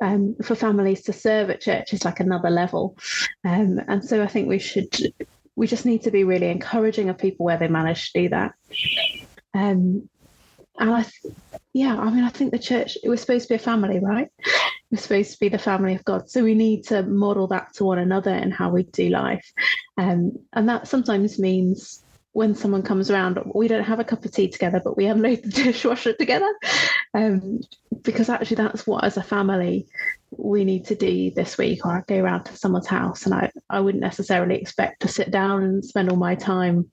Um, 0.02 0.36
for 0.44 0.56
families 0.56 1.04
to 1.04 1.14
serve 1.14 1.50
at 1.50 1.62
church 1.62 1.94
is 1.94 2.04
like 2.06 2.20
another 2.20 2.50
level, 2.50 2.98
um, 3.44 3.80
and 3.88 4.04
so 4.04 4.22
I 4.22 4.28
think 4.28 4.50
we 4.50 4.60
should 4.60 5.14
we 5.56 5.68
just 5.68 5.86
need 5.86 6.04
to 6.04 6.12
be 6.12 6.24
really 6.24 6.50
encouraging 6.50 7.10
of 7.10 7.18
people 7.18 7.46
where 7.46 7.58
they 7.58 7.68
manage 7.68 8.12
to 8.12 8.24
do 8.24 8.30
that. 8.30 8.54
Um, 9.54 10.10
and 10.78 10.90
I, 10.92 11.06
yeah, 11.74 11.98
I 11.98 12.10
mean, 12.10 12.24
I 12.24 12.30
think 12.30 12.52
the 12.52 12.60
church 12.60 12.98
it 13.04 13.10
was 13.10 13.22
supposed 13.22 13.48
to 13.48 13.54
be 13.54 13.56
a 13.56 13.60
family, 13.60 14.00
right? 14.00 14.30
We're 14.92 15.00
supposed 15.00 15.32
to 15.32 15.40
be 15.40 15.50
the 15.50 15.58
family 15.58 15.96
of 15.96 16.06
God, 16.06 16.30
so 16.30 16.44
we 16.44 16.54
need 16.54 16.84
to 16.86 17.04
model 17.04 17.48
that 17.48 17.74
to 17.76 17.86
one 17.86 17.98
another 17.98 18.34
in 18.34 18.52
how 18.52 18.70
we 18.70 18.84
do 18.84 19.10
life, 19.10 19.52
um, 19.98 20.34
and 20.54 20.70
that 20.70 20.88
sometimes 20.88 21.40
means 21.40 22.04
when 22.36 22.54
someone 22.54 22.84
comes 22.84 23.10
around, 23.10 23.40
we 23.56 23.70
don't 23.70 23.86
have 23.86 24.02
a 24.02 24.04
cup 24.04 24.26
of 24.26 24.32
tea 24.32 24.50
together, 24.50 24.82
but 24.84 24.98
we 24.98 25.06
unload 25.06 25.42
the 25.42 25.50
dishwasher 25.64 26.12
together. 26.12 26.54
Um, 27.14 27.62
because 28.02 28.28
actually, 28.28 28.58
that's 28.58 28.86
what, 28.86 29.06
as 29.06 29.16
a 29.16 29.24
family, 29.24 29.88
we 30.38 30.64
need 30.64 30.86
to 30.86 30.96
do 30.96 31.32
this 31.32 31.58
week. 31.58 31.86
Or 31.86 31.92
I 31.92 32.04
go 32.08 32.20
around 32.22 32.46
to 32.46 32.58
someone's 32.58 32.88
house, 32.88 33.26
and 33.26 33.34
I, 33.34 33.52
I 33.70 33.80
wouldn't 33.80 34.02
necessarily 34.02 34.56
expect 34.56 35.02
to 35.02 35.08
sit 35.08 35.32
down 35.32 35.64
and 35.64 35.84
spend 35.84 36.10
all 36.10 36.18
my 36.18 36.36
time 36.36 36.90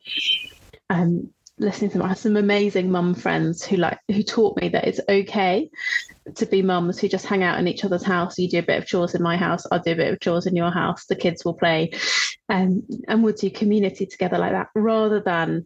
um, 0.91 1.31
listening 1.59 1.91
to 1.91 1.99
them. 1.99 2.05
I 2.05 2.11
have 2.11 2.19
some 2.19 2.37
amazing 2.37 2.91
mum 2.91 3.15
friends 3.15 3.65
who 3.65 3.77
like 3.77 3.99
who 4.09 4.23
taught 4.23 4.61
me 4.61 4.69
that 4.69 4.87
it's 4.87 5.01
okay 5.09 5.71
to 6.35 6.47
be 6.47 6.63
mums 6.63 6.99
who 6.99 7.09
just 7.09 7.27
hang 7.27 7.43
out 7.43 7.59
in 7.59 7.69
each 7.69 7.85
other's 7.85 8.05
house. 8.05 8.39
You 8.39 8.49
do 8.49 8.59
a 8.61 8.63
bit 8.63 8.79
of 8.79 8.87
chores 8.87 9.15
in 9.15 9.23
my 9.23 9.37
house, 9.37 9.65
I'll 9.71 9.81
do 9.81 9.93
a 9.93 9.97
bit 9.97 10.13
of 10.13 10.21
chores 10.21 10.47
in 10.47 10.57
your 10.57 10.71
house. 10.71 11.07
The 11.07 11.17
kids 11.17 11.45
will 11.45 11.55
play, 11.55 11.93
um, 12.49 12.83
and 13.09 13.23
we'll 13.23 13.35
do 13.35 13.51
community 13.51 14.07
together 14.07 14.39
like 14.39 14.53
that, 14.53 14.69
rather 14.75 15.21
than 15.21 15.65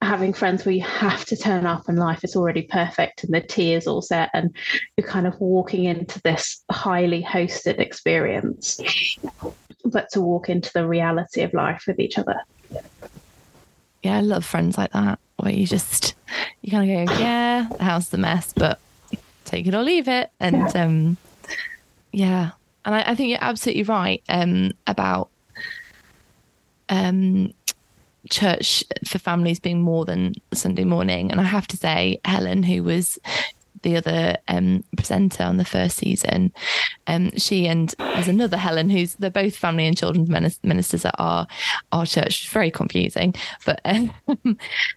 having 0.00 0.32
friends 0.32 0.64
where 0.64 0.74
you 0.74 0.82
have 0.82 1.24
to 1.24 1.36
turn 1.36 1.66
up 1.66 1.88
and 1.88 1.98
life 1.98 2.22
is 2.22 2.36
already 2.36 2.62
perfect 2.62 3.24
and 3.24 3.34
the 3.34 3.40
tea 3.40 3.74
is 3.74 3.86
all 3.86 4.00
set 4.00 4.30
and 4.32 4.54
you're 4.96 5.06
kind 5.06 5.26
of 5.26 5.38
walking 5.40 5.84
into 5.84 6.20
this 6.22 6.62
highly 6.70 7.22
hosted 7.22 7.80
experience 7.80 8.80
but 9.84 10.08
to 10.10 10.20
walk 10.20 10.48
into 10.48 10.72
the 10.72 10.86
reality 10.86 11.42
of 11.42 11.52
life 11.52 11.84
with 11.86 11.98
each 11.98 12.16
other. 12.16 12.40
Yeah, 14.02 14.18
I 14.18 14.20
love 14.20 14.44
friends 14.44 14.78
like 14.78 14.92
that 14.92 15.18
where 15.38 15.52
you 15.52 15.66
just 15.66 16.14
you 16.62 16.70
kind 16.70 16.90
of 16.90 17.08
go, 17.08 17.20
yeah, 17.20 17.68
the 17.76 17.84
house 17.84 18.08
is 18.08 18.14
a 18.14 18.18
mess, 18.18 18.52
but 18.54 18.78
take 19.44 19.66
it 19.66 19.74
or 19.74 19.82
leave 19.82 20.08
it. 20.08 20.30
And 20.38 20.76
um, 20.76 21.16
yeah, 22.12 22.52
and 22.84 22.94
I, 22.94 23.02
I 23.02 23.14
think 23.14 23.30
you're 23.30 23.38
absolutely 23.42 23.82
right 23.82 24.22
um, 24.28 24.72
about 24.86 25.30
um, 26.88 27.52
church 28.30 28.84
for 29.06 29.18
families 29.18 29.60
being 29.60 29.82
more 29.82 30.04
than 30.04 30.34
Sunday 30.52 30.84
morning. 30.84 31.30
And 31.30 31.40
I 31.40 31.44
have 31.44 31.66
to 31.68 31.76
say, 31.76 32.20
Helen, 32.24 32.62
who 32.62 32.82
was 32.84 33.18
the 33.82 33.96
other 33.96 34.36
um, 34.48 34.84
presenter 34.96 35.44
on 35.44 35.56
the 35.56 35.64
first 35.64 35.96
season. 35.96 36.52
Um, 37.06 37.30
she 37.36 37.66
and 37.66 37.94
there's 37.98 38.28
another 38.28 38.56
Helen 38.56 38.90
who's 38.90 39.14
they're 39.14 39.30
both 39.30 39.56
family 39.56 39.86
and 39.86 39.96
children's 39.96 40.28
ministers 40.62 41.04
at 41.04 41.14
our 41.18 41.46
our 41.92 42.06
church. 42.06 42.42
It's 42.42 42.52
very 42.52 42.70
confusing, 42.70 43.34
but 43.64 43.80
um, 43.84 44.12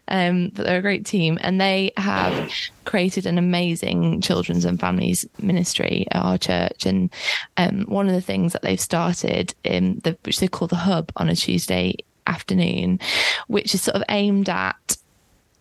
um, 0.08 0.52
but 0.54 0.66
they're 0.66 0.80
a 0.80 0.82
great 0.82 1.06
team, 1.06 1.38
and 1.42 1.60
they 1.60 1.92
have 1.98 2.52
created 2.86 3.26
an 3.26 3.38
amazing 3.38 4.22
children's 4.22 4.66
and 4.66 4.80
families 4.80 5.26
ministry 5.40 6.08
at 6.12 6.24
our 6.24 6.38
church. 6.38 6.86
And 6.86 7.12
um, 7.58 7.84
one 7.84 8.08
of 8.08 8.14
the 8.14 8.22
things 8.22 8.54
that 8.54 8.62
they've 8.62 8.80
started, 8.80 9.54
in 9.64 10.00
the, 10.04 10.18
which 10.24 10.40
they 10.40 10.48
call 10.48 10.68
the 10.68 10.76
Hub, 10.76 11.12
on 11.16 11.30
a 11.30 11.36
Tuesday 11.36 11.96
afternoon, 12.28 13.00
which 13.48 13.74
is 13.74 13.82
sort 13.82 13.96
of 13.96 14.04
aimed 14.10 14.50
at 14.50 14.98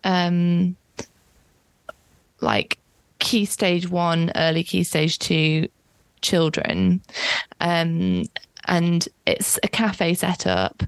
um 0.05 0.77
like 2.41 2.79
key 3.19 3.45
stage 3.45 3.89
one, 3.89 4.33
early 4.35 4.65
key 4.65 4.83
stage 4.83 5.19
two 5.19 5.69
children. 6.23 7.01
Um, 7.61 8.25
and 8.67 9.09
it's 9.27 9.59
a 9.63 9.69
cafe 9.69 10.15
set 10.15 10.47
up 10.47 10.83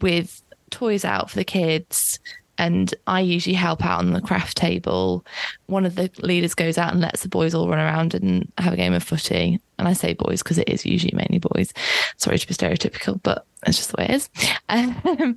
with 0.00 0.42
toys 0.70 1.04
out 1.04 1.30
for 1.30 1.36
the 1.36 1.44
kids. 1.44 2.18
And 2.56 2.94
I 3.06 3.20
usually 3.20 3.56
help 3.56 3.84
out 3.84 3.98
on 3.98 4.12
the 4.12 4.20
craft 4.20 4.56
table. 4.56 5.24
One 5.66 5.84
of 5.84 5.96
the 5.96 6.10
leaders 6.20 6.54
goes 6.54 6.78
out 6.78 6.92
and 6.92 7.00
lets 7.00 7.22
the 7.22 7.28
boys 7.28 7.54
all 7.54 7.68
run 7.68 7.80
around 7.80 8.14
and 8.14 8.50
have 8.58 8.72
a 8.72 8.76
game 8.76 8.94
of 8.94 9.02
footy. 9.02 9.60
And 9.78 9.88
I 9.88 9.92
say 9.92 10.14
boys 10.14 10.42
because 10.42 10.58
it 10.58 10.68
is 10.68 10.86
usually 10.86 11.14
mainly 11.14 11.38
boys. 11.38 11.72
Sorry 12.16 12.38
to 12.38 12.46
be 12.46 12.54
stereotypical, 12.54 13.20
but 13.22 13.46
that's 13.62 13.76
just 13.76 13.90
the 13.90 13.96
way 13.98 14.06
it 14.08 14.14
is. 14.14 14.30
Um, 14.68 15.36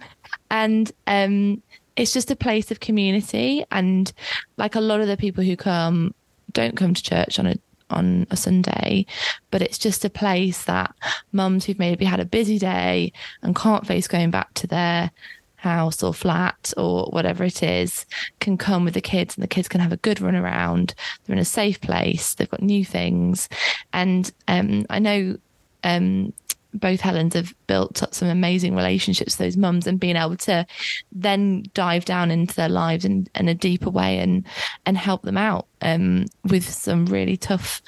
and 0.50 0.92
um, 1.06 1.62
it's 1.96 2.14
just 2.14 2.32
a 2.32 2.36
place 2.36 2.72
of 2.72 2.80
community. 2.80 3.66
And 3.72 4.12
like 4.58 4.76
a 4.76 4.82
lot 4.82 5.02
of 5.02 5.08
the 5.08 5.18
people 5.18 5.44
who 5.44 5.58
come 5.58 6.14
don't 6.54 6.78
come 6.78 6.94
to 6.94 7.04
church 7.04 7.40
on 7.40 7.48
a 7.48 7.56
on 7.90 8.28
a 8.30 8.38
Sunday, 8.38 9.06
but 9.52 9.62
it's 9.62 9.78
just 9.78 10.06
a 10.06 10.10
place 10.10 10.66
that 10.66 10.94
mums 11.32 11.66
who've 11.66 11.80
maybe 11.80 12.06
had 12.06 12.20
a 12.20 12.26
busy 12.26 12.60
day 12.60 13.14
and 13.42 13.56
can't 13.56 13.88
face 13.88 14.08
going 14.08 14.32
back 14.32 14.54
to 14.56 14.68
their 14.68 15.12
house 15.58 16.02
or 16.02 16.14
flat 16.14 16.74
or 16.78 17.06
whatever 17.06 17.44
it 17.44 17.62
is 17.62 18.06
can 18.40 18.58
come 18.58 18.86
with 18.86 18.94
the 18.94 19.02
kids 19.02 19.36
and 19.36 19.44
the 19.44 19.48
kids 19.48 19.68
can 19.68 19.82
have 19.82 19.92
a 19.92 19.98
good 19.98 20.22
run 20.22 20.36
around. 20.36 20.94
They're 21.26 21.36
in 21.36 21.42
a 21.42 21.46
safe 21.46 21.82
place. 21.82 22.36
They've 22.36 22.50
got 22.50 22.62
new 22.62 22.86
things. 22.86 23.50
And 23.92 24.32
um, 24.48 24.86
I 24.90 25.00
know 25.00 25.38
um, 25.84 26.34
both 26.74 27.02
Helens 27.02 27.34
have 27.34 27.54
built 27.66 28.04
up 28.04 28.14
some 28.14 28.28
amazing 28.28 28.76
relationships 28.76 29.38
with 29.38 29.46
those 29.46 29.58
mums 29.58 29.88
and 29.88 30.00
being 30.00 30.16
able 30.16 30.38
to 30.38 30.66
then 31.12 31.64
dive 31.74 32.06
down 32.06 32.32
into 32.32 32.56
their 32.56 32.70
lives 32.70 33.06
in, 33.06 33.28
in 33.36 33.48
a 33.48 33.56
deeper 33.56 33.90
way 33.90 34.20
and 34.20 34.46
and 34.86 34.98
help 34.98 35.24
them 35.24 35.38
out 35.38 35.68
um, 35.82 36.26
with 36.46 36.68
some 36.70 37.06
really 37.08 37.38
tough 37.38 37.82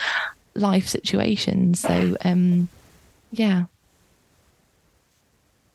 life 0.56 0.88
situations. 0.88 1.80
So 1.80 2.18
um, 2.26 2.68
yeah. 3.32 3.66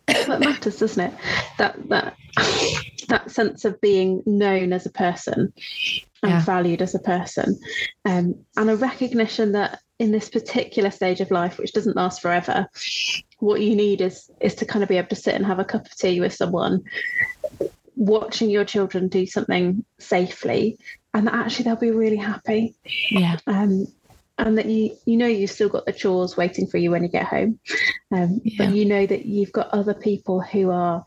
That 0.06 0.40
matters, 0.40 0.78
doesn't 0.78 1.12
it? 1.12 1.18
That 1.58 1.88
that 1.88 2.16
that 3.08 3.30
sense 3.30 3.64
of 3.64 3.80
being 3.80 4.22
known 4.26 4.72
as 4.72 4.86
a 4.86 4.90
person 4.90 5.52
and 6.22 6.32
yeah. 6.32 6.44
valued 6.44 6.82
as 6.82 6.94
a 6.94 7.00
person, 7.00 7.58
um, 8.04 8.34
and 8.56 8.70
a 8.70 8.76
recognition 8.76 9.52
that 9.52 9.80
in 9.98 10.10
this 10.10 10.28
particular 10.28 10.90
stage 10.90 11.20
of 11.20 11.30
life, 11.30 11.58
which 11.58 11.72
doesn't 11.72 11.96
last 11.96 12.20
forever, 12.20 12.66
what 13.38 13.60
you 13.60 13.76
need 13.76 14.00
is 14.00 14.30
is 14.40 14.54
to 14.56 14.66
kind 14.66 14.82
of 14.82 14.88
be 14.88 14.96
able 14.96 15.08
to 15.08 15.16
sit 15.16 15.34
and 15.34 15.46
have 15.46 15.58
a 15.58 15.64
cup 15.64 15.86
of 15.86 15.96
tea 15.96 16.20
with 16.20 16.34
someone, 16.34 16.82
watching 17.96 18.50
your 18.50 18.64
children 18.64 19.08
do 19.08 19.26
something 19.26 19.84
safely, 19.98 20.78
and 21.12 21.26
that 21.26 21.34
actually 21.34 21.64
they'll 21.64 21.76
be 21.76 21.90
really 21.90 22.16
happy. 22.16 22.74
Yeah. 23.10 23.36
Um, 23.46 23.86
and 24.38 24.58
that 24.58 24.66
you 24.66 24.96
you 25.06 25.16
know 25.16 25.26
you've 25.26 25.50
still 25.50 25.68
got 25.68 25.86
the 25.86 25.92
chores 25.92 26.36
waiting 26.36 26.66
for 26.66 26.78
you 26.78 26.90
when 26.90 27.02
you 27.02 27.08
get 27.08 27.26
home, 27.26 27.58
um, 28.12 28.40
yeah. 28.44 28.66
but 28.66 28.74
you 28.74 28.84
know 28.84 29.06
that 29.06 29.26
you've 29.26 29.52
got 29.52 29.68
other 29.68 29.94
people 29.94 30.40
who 30.40 30.70
are 30.70 31.04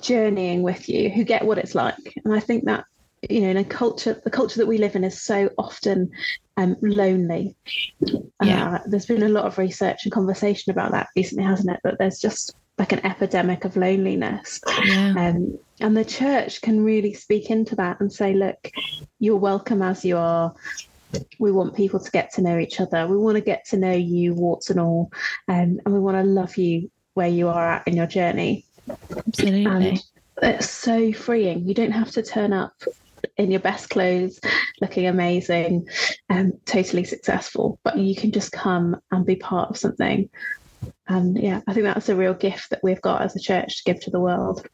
journeying 0.00 0.62
with 0.62 0.88
you 0.88 1.10
who 1.10 1.24
get 1.24 1.44
what 1.44 1.58
it's 1.58 1.74
like, 1.74 1.96
and 2.24 2.34
I 2.34 2.40
think 2.40 2.64
that 2.64 2.84
you 3.28 3.40
know 3.40 3.48
in 3.48 3.56
a 3.56 3.64
culture 3.64 4.20
the 4.24 4.30
culture 4.30 4.58
that 4.58 4.66
we 4.66 4.78
live 4.78 4.96
in 4.96 5.04
is 5.04 5.20
so 5.20 5.48
often 5.56 6.10
um, 6.56 6.76
lonely 6.82 7.54
yeah. 8.42 8.74
Uh, 8.74 8.78
there's 8.86 9.06
been 9.06 9.22
a 9.22 9.28
lot 9.28 9.44
of 9.44 9.58
research 9.58 10.00
and 10.04 10.12
conversation 10.12 10.72
about 10.72 10.90
that 10.90 11.08
recently 11.14 11.44
hasn't 11.44 11.70
it 11.70 11.80
that 11.84 11.98
there's 11.98 12.18
just 12.18 12.56
like 12.78 12.92
an 12.92 13.04
epidemic 13.06 13.64
of 13.64 13.76
loneliness 13.76 14.60
yeah. 14.84 15.14
um, 15.16 15.56
and 15.80 15.96
the 15.96 16.04
church 16.04 16.60
can 16.62 16.82
really 16.82 17.14
speak 17.14 17.48
into 17.50 17.76
that 17.76 18.00
and 18.00 18.12
say 18.12 18.34
look 18.34 18.70
you're 19.20 19.36
welcome 19.36 19.82
as 19.82 20.04
you 20.04 20.16
are 20.16 20.52
we 21.38 21.52
want 21.52 21.74
people 21.74 22.00
to 22.00 22.10
get 22.10 22.32
to 22.32 22.42
know 22.42 22.58
each 22.58 22.80
other 22.80 23.06
we 23.06 23.16
want 23.16 23.36
to 23.36 23.42
get 23.42 23.64
to 23.66 23.76
know 23.76 23.92
you 23.92 24.34
warts 24.34 24.70
and 24.70 24.80
all 24.80 25.10
um, 25.48 25.80
and 25.84 25.94
we 25.94 26.00
want 26.00 26.16
to 26.16 26.22
love 26.22 26.56
you 26.56 26.90
where 27.14 27.28
you 27.28 27.48
are 27.48 27.72
at 27.72 27.86
in 27.86 27.96
your 27.96 28.06
journey 28.06 28.64
absolutely 29.26 29.66
and 29.66 30.02
it's 30.42 30.70
so 30.70 31.12
freeing 31.12 31.66
you 31.66 31.74
don't 31.74 31.92
have 31.92 32.10
to 32.10 32.22
turn 32.22 32.52
up 32.52 32.72
in 33.36 33.50
your 33.50 33.60
best 33.60 33.90
clothes, 33.90 34.40
looking 34.80 35.06
amazing, 35.06 35.88
and 36.28 36.52
um, 36.52 36.58
totally 36.64 37.04
successful. 37.04 37.78
But 37.84 37.98
you 37.98 38.14
can 38.14 38.32
just 38.32 38.52
come 38.52 38.96
and 39.10 39.24
be 39.24 39.36
part 39.36 39.70
of 39.70 39.78
something. 39.78 40.28
And 41.08 41.38
yeah, 41.38 41.60
I 41.66 41.74
think 41.74 41.84
that's 41.84 42.08
a 42.08 42.16
real 42.16 42.34
gift 42.34 42.70
that 42.70 42.82
we've 42.82 43.00
got 43.00 43.22
as 43.22 43.36
a 43.36 43.40
church 43.40 43.78
to 43.78 43.92
give 43.92 44.02
to 44.04 44.10
the 44.10 44.20
world. 44.20 44.66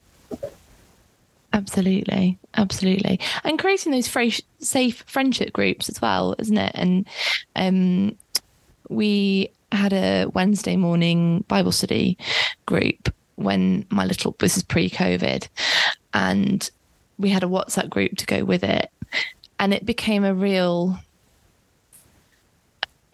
Absolutely, 1.53 2.39
absolutely, 2.55 3.19
and 3.43 3.59
creating 3.59 3.93
those 3.93 4.11
safe 4.61 5.03
friendship 5.07 5.53
groups 5.53 5.89
as 5.89 6.01
well, 6.01 6.35
isn't 6.39 6.59
it? 6.59 6.73
And 6.75 7.07
um, 7.57 8.17
we 8.91 9.51
had 9.73 9.93
a 9.93 10.27
Wednesday 10.27 10.77
morning 10.77 11.45
Bible 11.49 11.73
study 11.73 12.19
group 12.67 13.13
when 13.37 13.87
my 13.91 14.05
little 14.05 14.37
this 14.39 14.57
is 14.59 14.63
pre-COVID, 14.63 15.49
and 16.13 16.71
we 17.19 17.31
had 17.31 17.43
a 17.43 17.49
WhatsApp 17.49 17.89
group 17.89 18.17
to 18.19 18.27
go 18.27 18.45
with 18.45 18.63
it, 18.63 18.91
and 19.59 19.73
it 19.73 19.87
became 19.87 20.25
a 20.25 20.35
real, 20.35 20.99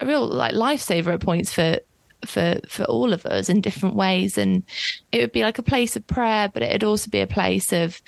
a 0.01 0.05
real 0.05 0.27
like 0.27 0.53
lifesaver 0.53 1.13
at 1.13 1.21
points 1.21 1.53
for 1.53 1.79
for 2.25 2.59
for 2.67 2.83
all 2.85 3.13
of 3.13 3.25
us 3.25 3.49
in 3.49 3.61
different 3.61 3.95
ways. 3.95 4.37
And 4.37 4.63
it 5.11 5.21
would 5.21 5.31
be 5.31 5.43
like 5.43 5.57
a 5.57 5.63
place 5.63 5.95
of 5.95 6.05
prayer 6.07 6.49
but 6.53 6.63
it'd 6.63 6.83
also 6.83 7.09
be 7.09 7.21
a 7.21 7.27
place 7.27 7.73
of 7.73 8.01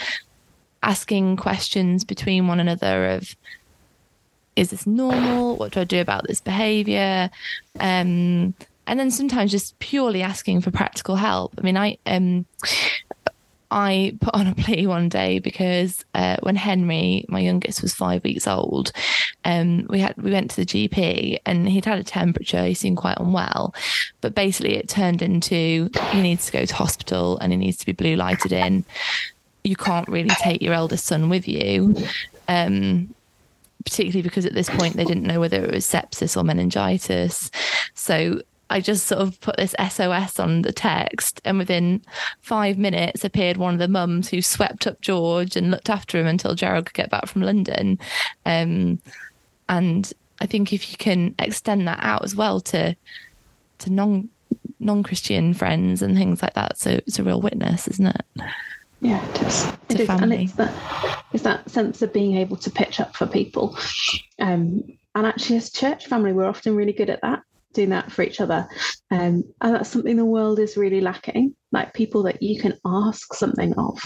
asking 0.84 1.38
questions 1.38 2.04
between 2.04 2.48
one 2.48 2.60
another 2.60 3.10
of 3.10 3.36
is 4.56 4.72
this 4.72 4.88
normal? 4.88 5.56
What 5.56 5.72
do 5.72 5.82
i 5.82 5.84
do 5.84 6.02
about 6.02 6.28
this 6.28 6.41
behavior? 6.41 7.30
Um, 7.80 8.56
and 8.88 9.00
then 9.00 9.12
sometimes 9.12 9.52
just 9.52 9.78
purely 9.80 10.24
asking 10.24 10.62
for 10.62 10.72
practical 10.72 11.15
help. 11.15 11.54
I 11.58 11.62
mean 11.62 11.78
i 11.78 11.98
um 12.06 12.46
I 13.70 14.16
put 14.22 14.34
on 14.34 14.48
a 14.48 14.56
plea 14.56 14.88
one 14.88 15.10
day 15.10 15.40
because 15.40 16.06
uh, 16.14 16.38
when 16.42 16.56
Henry, 16.56 17.26
my 17.28 17.40
youngest, 17.40 17.82
was 17.82 17.94
five 17.94 18.24
weeks 18.24 18.48
old, 18.48 18.92
um, 19.46 19.88
we 19.90 20.00
had 20.00 20.16
we 20.18 20.32
went 20.32 20.52
to 20.52 20.58
the 20.58 20.66
GP 20.66 21.40
and 21.46 21.68
he'd 21.68 21.86
had 21.86 22.00
a 22.00 22.04
temperature. 22.04 22.66
He 22.66 22.74
seemed 22.74 22.98
quite 22.98 23.20
unwell, 23.20 23.74
but 24.22 24.36
basically 24.36 24.76
it 24.76 24.88
turned 24.88 25.22
into 25.22 25.90
he 26.12 26.22
needs 26.22 26.46
to 26.48 26.52
go 26.52 26.66
to 26.66 26.76
hospital 26.76 27.38
and 27.40 27.52
he 27.52 27.58
needs 27.58 27.78
to 27.78 27.86
be 27.86 27.92
blue 27.92 28.16
lighted 28.16 28.52
in. 28.52 28.86
You 29.64 29.76
can't 29.76 30.08
really 30.08 30.34
take 30.42 30.62
your 30.62 30.74
eldest 30.74 31.06
son 31.06 31.30
with 31.30 31.48
you. 31.48 31.96
Um, 32.48 33.14
particularly 33.84 34.22
because 34.22 34.46
at 34.46 34.54
this 34.54 34.70
point 34.70 34.98
they 34.98 35.06
didn't 35.06 35.24
know 35.24 35.40
whether 35.40 35.64
it 35.64 35.72
was 35.72 35.86
sepsis 35.86 36.36
or 36.36 36.44
meningitis. 36.44 37.50
So 37.94 38.42
I 38.70 38.82
just 38.82 39.08
sort 39.08 39.22
of 39.22 39.40
put 39.42 39.58
this 39.58 39.76
SOS 39.90 40.40
on 40.40 40.62
the 40.62 40.74
text, 40.74 41.42
and 41.46 41.58
within 41.58 42.02
five 42.42 42.78
minutes 42.78 43.24
appeared 43.24 43.58
one 43.58 43.74
of 43.74 43.80
the 43.80 43.88
mums 43.88 44.30
who 44.30 44.42
swept 44.42 44.88
up 44.88 45.02
George 45.02 45.56
and 45.56 45.72
looked 45.72 45.90
after 45.90 46.20
him 46.20 46.28
until 46.28 46.56
Gerald 46.56 46.86
could 46.86 46.94
get 46.96 47.10
back 47.10 47.28
from 47.28 47.44
London. 47.44 48.00
Um, 48.46 49.02
and 49.70 50.12
I 50.40 50.46
think 50.46 50.74
if 50.74 50.92
you 50.92 50.98
can 50.98 51.36
extend 51.40 51.88
that 51.88 52.00
out 52.02 52.24
as 52.24 52.36
well 52.36 52.60
to 52.62 52.96
to 53.80 53.90
non 53.90 54.30
non 54.80 55.04
Christian 55.04 55.54
friends 55.54 56.02
and 56.02 56.18
things 56.18 56.42
like 56.42 56.54
that, 56.54 56.78
so 56.78 56.92
it's 56.92 57.20
a 57.20 57.24
real 57.24 57.42
witness, 57.42 57.88
isn't 57.88 58.08
it? 58.08 58.26
Yeah, 59.02 59.24
it 59.30 59.42
is. 59.44 59.72
It 59.90 60.00
is. 60.02 60.10
And 60.10 60.34
it's 60.34 60.54
that, 60.54 61.24
it's 61.32 61.44
that 61.44 61.70
sense 61.70 62.02
of 62.02 62.12
being 62.12 62.36
able 62.38 62.58
to 62.58 62.72
pitch 62.72 63.00
up 63.00 63.16
for 63.16 63.28
people. 63.28 63.78
Um, 64.40 64.84
and 65.14 65.28
actually, 65.28 65.58
as 65.58 65.70
church 65.70 66.08
family, 66.08 66.34
we're 66.34 66.48
often 66.48 66.76
really 66.76 66.94
good 66.94 67.10
at 67.10 67.22
that 67.22 67.44
doing 67.78 67.90
that 67.90 68.12
for 68.12 68.24
each 68.24 68.42
other. 68.42 68.68
Um, 69.12 69.44
and 69.62 69.76
that's 69.76 69.90
something 69.90 70.18
the 70.18 70.26
world 70.26 70.60
is 70.60 70.76
really 70.76 71.00
lacking, 71.00 71.56
like 71.72 71.94
people 71.94 72.24
that 72.24 72.42
you 72.42 72.60
can 72.60 72.74
ask 72.84 73.34
something 73.34 73.74
of. 73.78 74.02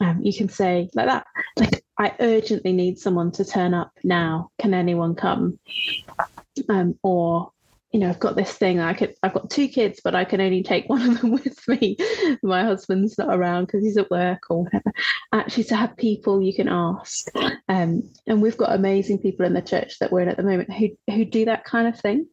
Um, 0.00 0.20
you 0.22 0.32
can 0.32 0.48
say 0.48 0.88
like 0.94 1.06
that, 1.06 1.26
like, 1.58 1.84
I 1.98 2.14
urgently 2.20 2.72
need 2.72 2.98
someone 2.98 3.32
to 3.32 3.44
turn 3.44 3.74
up 3.74 3.90
now. 4.04 4.50
Can 4.60 4.72
anyone 4.72 5.14
come? 5.14 5.58
Um, 6.68 6.98
or 7.02 7.50
you 7.96 8.00
know, 8.00 8.10
I've 8.10 8.20
got 8.20 8.36
this 8.36 8.52
thing. 8.52 8.78
I 8.78 8.92
could, 8.92 9.14
I've 9.22 9.32
got 9.32 9.48
two 9.48 9.68
kids, 9.68 10.02
but 10.04 10.14
I 10.14 10.26
can 10.26 10.42
only 10.42 10.62
take 10.62 10.86
one 10.90 11.00
of 11.00 11.18
them 11.18 11.30
with 11.30 11.66
me. 11.66 11.96
My 12.42 12.62
husband's 12.62 13.16
not 13.16 13.34
around 13.34 13.64
because 13.64 13.82
he's 13.82 13.96
at 13.96 14.10
work 14.10 14.42
or 14.50 14.64
whatever. 14.64 14.92
Actually, 15.32 15.64
to 15.64 15.76
have 15.76 15.96
people 15.96 16.42
you 16.42 16.54
can 16.54 16.68
ask, 16.68 17.26
um, 17.70 18.02
and 18.26 18.42
we've 18.42 18.58
got 18.58 18.74
amazing 18.74 19.20
people 19.20 19.46
in 19.46 19.54
the 19.54 19.62
church 19.62 19.98
that 20.00 20.12
we're 20.12 20.20
in 20.20 20.28
at 20.28 20.36
the 20.36 20.42
moment 20.42 20.74
who 20.74 20.90
who 21.10 21.24
do 21.24 21.46
that 21.46 21.64
kind 21.64 21.88
of 21.88 21.98
thing, 21.98 22.26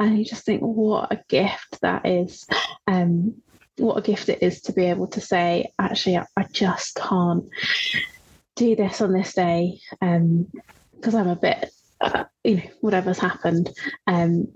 and 0.00 0.18
you 0.18 0.24
just 0.24 0.44
think, 0.44 0.62
what 0.62 1.12
a 1.12 1.22
gift 1.28 1.80
that 1.82 2.04
is. 2.06 2.44
Um, 2.88 3.36
what 3.76 3.96
a 3.96 4.02
gift 4.02 4.28
it 4.28 4.42
is 4.42 4.62
to 4.62 4.72
be 4.72 4.86
able 4.86 5.06
to 5.08 5.20
say, 5.20 5.72
actually, 5.78 6.16
I, 6.16 6.26
I 6.36 6.44
just 6.52 6.96
can't 6.96 7.44
do 8.56 8.74
this 8.74 9.00
on 9.00 9.12
this 9.12 9.34
day 9.34 9.78
because 10.00 11.14
um, 11.14 11.16
I'm 11.16 11.28
a 11.28 11.36
bit, 11.36 11.70
uh, 12.00 12.24
you 12.42 12.56
know, 12.56 12.62
whatever's 12.80 13.18
happened. 13.18 13.70
Um, 14.08 14.48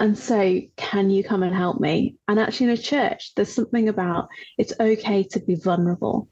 and 0.00 0.18
so, 0.18 0.60
can 0.76 1.10
you 1.10 1.22
come 1.24 1.42
and 1.42 1.54
help 1.54 1.80
me? 1.80 2.16
And 2.28 2.38
actually, 2.38 2.66
in 2.66 2.72
a 2.72 2.76
church, 2.78 3.32
there's 3.34 3.52
something 3.52 3.88
about 3.88 4.28
it's 4.58 4.72
okay 4.80 5.22
to 5.24 5.40
be 5.40 5.54
vulnerable, 5.54 6.28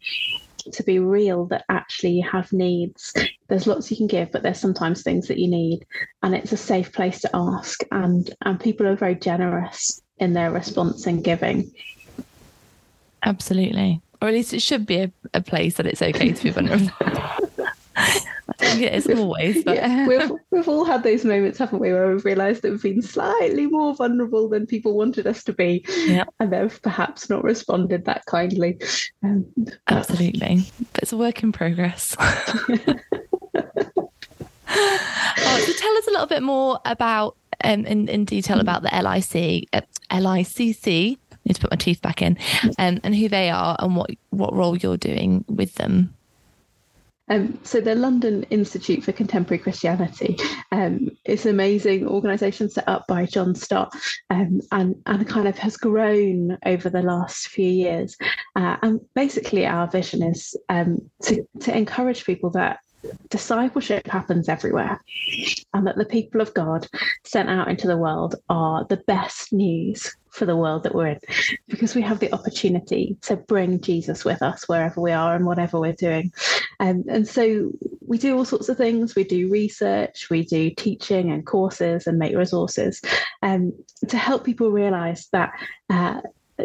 to 0.72 0.82
be 0.82 0.98
real 0.98 1.46
that 1.46 1.64
actually 1.68 2.12
you 2.12 2.28
have 2.28 2.52
needs. 2.52 3.12
There's 3.48 3.66
lots 3.66 3.90
you 3.90 3.96
can 3.96 4.06
give, 4.06 4.32
but 4.32 4.42
there's 4.42 4.60
sometimes 4.60 5.02
things 5.02 5.28
that 5.28 5.38
you 5.38 5.48
need. 5.48 5.84
And 6.22 6.34
it's 6.34 6.52
a 6.52 6.56
safe 6.56 6.92
place 6.92 7.20
to 7.22 7.30
ask. 7.34 7.82
And, 7.90 8.34
and 8.42 8.60
people 8.60 8.86
are 8.86 8.96
very 8.96 9.14
generous 9.14 10.02
in 10.18 10.32
their 10.32 10.50
response 10.50 11.06
and 11.06 11.22
giving. 11.22 11.70
Absolutely. 13.22 14.00
Or 14.20 14.28
at 14.28 14.34
least 14.34 14.54
it 14.54 14.62
should 14.62 14.86
be 14.86 14.96
a, 14.96 15.12
a 15.32 15.40
place 15.40 15.74
that 15.76 15.86
it's 15.86 16.02
okay 16.02 16.32
to 16.32 16.42
be 16.42 16.50
vulnerable. 16.50 16.90
it 18.82 18.94
isn't 18.94 19.18
always, 19.18 19.64
but 19.64 19.76
yeah, 19.76 20.06
we've, 20.06 20.30
we've 20.50 20.68
all 20.68 20.84
had 20.84 21.02
those 21.02 21.24
moments, 21.24 21.58
haven't 21.58 21.80
we, 21.80 21.92
where 21.92 22.12
we've 22.12 22.24
realised 22.24 22.62
that 22.62 22.70
we've 22.70 22.82
been 22.82 23.02
slightly 23.02 23.66
more 23.66 23.94
vulnerable 23.94 24.48
than 24.48 24.66
people 24.66 24.96
wanted 24.96 25.26
us 25.26 25.44
to 25.44 25.52
be, 25.52 25.84
yeah. 26.06 26.24
and 26.40 26.52
they've 26.52 26.80
perhaps 26.82 27.28
not 27.28 27.44
responded 27.44 28.04
that 28.04 28.24
kindly. 28.26 28.78
Um, 29.22 29.46
Absolutely, 29.88 30.64
but 30.92 31.02
it's 31.02 31.12
a 31.12 31.16
work 31.16 31.42
in 31.42 31.52
progress. 31.52 32.16
oh, 32.20 32.36
so 34.66 35.72
tell 35.72 35.96
us 35.96 36.06
a 36.06 36.10
little 36.10 36.26
bit 36.26 36.42
more 36.42 36.78
about, 36.84 37.36
um, 37.62 37.86
in, 37.86 38.08
in 38.08 38.24
detail 38.24 38.60
about 38.60 38.82
the 38.82 38.90
LIC, 38.90 39.68
uh, 39.72 39.80
LICC. 40.10 41.18
I 41.32 41.36
need 41.44 41.54
to 41.54 41.60
put 41.60 41.70
my 41.70 41.76
teeth 41.76 42.00
back 42.00 42.22
in, 42.22 42.38
um, 42.78 43.00
and 43.04 43.14
who 43.14 43.28
they 43.28 43.50
are 43.50 43.76
and 43.78 43.96
what 43.96 44.10
what 44.30 44.54
role 44.54 44.76
you're 44.78 44.96
doing 44.96 45.44
with 45.46 45.74
them. 45.74 46.14
Um, 47.30 47.58
so 47.62 47.80
the 47.80 47.94
London 47.94 48.44
Institute 48.44 49.02
for 49.02 49.12
Contemporary 49.12 49.62
Christianity 49.62 50.36
um, 50.72 51.08
is 51.24 51.46
an 51.46 51.52
amazing 51.52 52.06
organisation 52.06 52.68
set 52.68 52.86
up 52.86 53.06
by 53.06 53.24
John 53.24 53.54
Stott 53.54 53.94
um, 54.30 54.60
and, 54.72 54.96
and 55.06 55.26
kind 55.26 55.48
of 55.48 55.56
has 55.58 55.76
grown 55.76 56.58
over 56.66 56.90
the 56.90 57.02
last 57.02 57.48
few 57.48 57.68
years. 57.68 58.16
Uh, 58.56 58.76
and 58.82 59.00
basically 59.14 59.64
our 59.66 59.86
vision 59.86 60.22
is 60.22 60.54
um, 60.68 60.98
to, 61.22 61.46
to 61.60 61.76
encourage 61.76 62.24
people 62.26 62.50
that 62.50 62.80
discipleship 63.30 64.06
happens 64.06 64.48
everywhere 64.48 65.00
and 65.72 65.86
that 65.86 65.96
the 65.96 66.04
people 66.04 66.40
of 66.40 66.54
God 66.54 66.86
sent 67.24 67.48
out 67.48 67.68
into 67.68 67.86
the 67.86 67.96
world 67.96 68.36
are 68.48 68.86
the 68.88 69.02
best 69.06 69.52
news 69.52 70.14
for 70.30 70.46
the 70.46 70.56
world 70.56 70.82
that 70.82 70.94
we're 70.94 71.06
in 71.06 71.20
because 71.68 71.94
we 71.94 72.02
have 72.02 72.18
the 72.18 72.32
opportunity 72.32 73.16
to 73.22 73.36
bring 73.36 73.80
Jesus 73.80 74.24
with 74.24 74.42
us 74.42 74.68
wherever 74.68 75.00
we 75.00 75.12
are 75.12 75.36
and 75.36 75.46
whatever 75.46 75.78
we're 75.78 75.92
doing. 75.92 76.32
Um, 76.80 77.04
and 77.08 77.26
so 77.26 77.70
we 78.06 78.18
do 78.18 78.36
all 78.36 78.44
sorts 78.44 78.68
of 78.68 78.76
things. 78.76 79.14
We 79.14 79.24
do 79.24 79.48
research, 79.48 80.28
we 80.30 80.44
do 80.44 80.70
teaching 80.70 81.30
and 81.30 81.46
courses 81.46 82.06
and 82.06 82.18
make 82.18 82.36
resources 82.36 83.00
um, 83.42 83.72
to 84.08 84.16
help 84.16 84.44
people 84.44 84.70
realize 84.70 85.28
that. 85.32 85.52
Uh, 85.88 86.20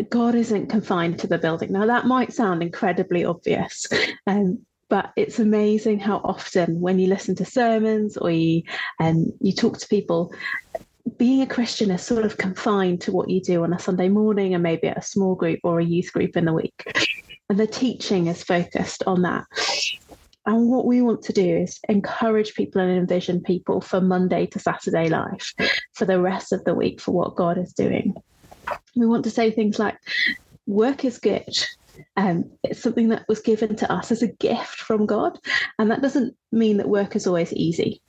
God 0.10 0.36
isn't 0.36 0.68
confined 0.68 1.18
to 1.18 1.26
the 1.26 1.40
building. 1.40 1.72
Now, 1.72 1.88
that 1.88 2.06
might 2.06 2.32
sound 2.32 2.62
incredibly 2.62 3.26
obvious, 3.26 3.88
um, 4.28 4.64
but 4.90 5.12
it's 5.16 5.40
amazing 5.40 6.00
how 6.00 6.18
often 6.24 6.80
when 6.80 7.00
you 7.00 7.08
listen 7.08 7.36
to 7.36 7.46
sermons 7.46 8.18
or 8.18 8.32
you 8.32 8.64
um, 9.00 9.32
you 9.40 9.54
talk 9.54 9.78
to 9.78 9.88
people 9.88 10.34
being 11.18 11.42
a 11.42 11.48
christian 11.48 11.92
is 11.92 12.02
sort 12.02 12.26
of 12.26 12.38
confined 12.38 13.02
to 13.02 13.12
what 13.12 13.30
you 13.30 13.42
do 13.42 13.64
on 13.64 13.74
a 13.74 13.80
sunday 13.80 14.10
morning 14.10 14.54
and 14.54 14.64
maybe 14.64 14.88
at 14.88 14.98
a 14.98 15.02
small 15.02 15.36
group 15.36 15.60
or 15.64 15.80
a 15.80 15.86
youth 15.86 16.12
group 16.12 16.36
in 16.36 16.46
the 16.46 16.54
week. 16.54 16.86
And 17.50 17.60
the 17.60 17.68
teaching 17.68 18.28
is 18.28 18.44
focused 18.44 19.04
on 19.08 19.24
that. 19.24 19.46
And 20.46 20.70
what 20.70 20.86
we 20.86 21.02
want 21.02 21.24
to 21.24 21.34
do 21.34 21.58
is 21.58 21.80
encourage 21.90 22.54
people 22.54 22.80
and 22.82 22.92
envision 22.92 23.42
people 23.42 23.82
for 23.82 24.02
monday 24.02 24.46
to 24.48 24.60
saturday 24.60 25.10
life 25.10 25.54
for 25.94 26.06
the 26.06 26.20
rest 26.20 26.52
of 26.52 26.64
the 26.64 26.74
week 26.74 27.02
for 27.02 27.12
what 27.12 27.36
god 27.36 27.58
is 27.58 27.74
doing. 27.74 28.14
We 28.96 29.06
want 29.06 29.24
to 29.26 29.32
say 29.32 29.52
things 29.52 29.80
like 29.80 29.98
work 30.66 31.04
is 31.06 31.18
good 31.18 31.50
um, 32.16 32.52
it's 32.64 32.82
something 32.82 33.10
that 33.10 33.26
was 33.28 33.40
given 33.40 33.76
to 33.78 33.92
us 33.92 34.12
as 34.12 34.22
a 34.22 34.28
gift 34.28 34.78
from 34.78 35.06
God. 35.06 35.40
And 35.78 35.90
that 35.92 36.02
doesn't 36.02 36.36
mean 36.52 36.78
that 36.78 36.90
work 36.90 37.16
is 37.16 37.28
always 37.28 37.54
easy. 37.54 38.02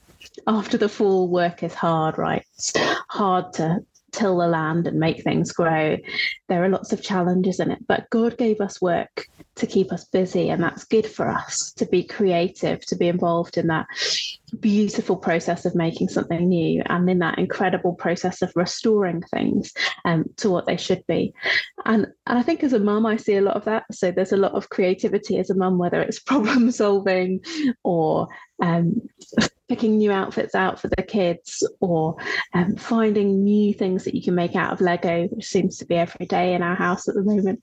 After 0.46 0.76
the 0.76 0.88
fall, 0.88 1.28
work 1.28 1.62
is 1.62 1.74
hard, 1.74 2.18
right? 2.18 2.44
It's 2.56 2.72
hard 3.08 3.52
to 3.54 3.84
till 4.12 4.38
the 4.38 4.46
land 4.46 4.86
and 4.86 4.98
make 4.98 5.22
things 5.22 5.52
grow. 5.52 5.96
There 6.48 6.64
are 6.64 6.68
lots 6.68 6.92
of 6.92 7.02
challenges 7.02 7.60
in 7.60 7.70
it, 7.70 7.86
but 7.86 8.10
God 8.10 8.36
gave 8.36 8.60
us 8.60 8.80
work 8.80 9.26
to 9.56 9.66
keep 9.66 9.92
us 9.92 10.04
busy, 10.04 10.50
and 10.50 10.62
that's 10.62 10.84
good 10.84 11.06
for 11.06 11.28
us 11.28 11.72
to 11.72 11.86
be 11.86 12.04
creative, 12.04 12.84
to 12.86 12.96
be 12.96 13.08
involved 13.08 13.58
in 13.58 13.68
that 13.68 13.86
beautiful 14.58 15.16
process 15.16 15.64
of 15.64 15.74
making 15.74 16.08
something 16.08 16.48
new 16.48 16.82
and 16.86 17.08
in 17.08 17.20
that 17.20 17.38
incredible 17.38 17.94
process 17.94 18.42
of 18.42 18.52
restoring 18.56 19.22
things 19.34 19.72
um, 20.04 20.24
to 20.36 20.50
what 20.50 20.66
they 20.66 20.76
should 20.76 21.06
be 21.06 21.32
and 21.84 22.06
and 22.26 22.38
i 22.38 22.42
think 22.42 22.62
as 22.64 22.72
a 22.72 22.78
mum 22.78 23.06
i 23.06 23.16
see 23.16 23.36
a 23.36 23.40
lot 23.40 23.56
of 23.56 23.64
that 23.64 23.84
so 23.92 24.10
there's 24.10 24.32
a 24.32 24.36
lot 24.36 24.52
of 24.52 24.68
creativity 24.68 25.38
as 25.38 25.50
a 25.50 25.54
mum 25.54 25.78
whether 25.78 26.00
it's 26.02 26.18
problem 26.30 26.70
solving 26.70 27.40
or 27.84 28.28
um, 28.62 29.00
picking 29.70 29.96
new 29.96 30.10
outfits 30.10 30.56
out 30.56 30.80
for 30.80 30.88
the 30.88 31.02
kids 31.02 31.64
or 31.78 32.16
um, 32.54 32.74
finding 32.74 33.44
new 33.44 33.72
things 33.72 34.02
that 34.02 34.16
you 34.16 34.22
can 34.22 34.34
make 34.34 34.56
out 34.56 34.72
of 34.72 34.80
lego 34.80 35.28
which 35.28 35.46
seems 35.46 35.78
to 35.78 35.84
be 35.84 35.94
every 35.94 36.26
day 36.26 36.54
in 36.54 36.62
our 36.62 36.74
house 36.74 37.08
at 37.08 37.14
the 37.14 37.22
moment 37.22 37.60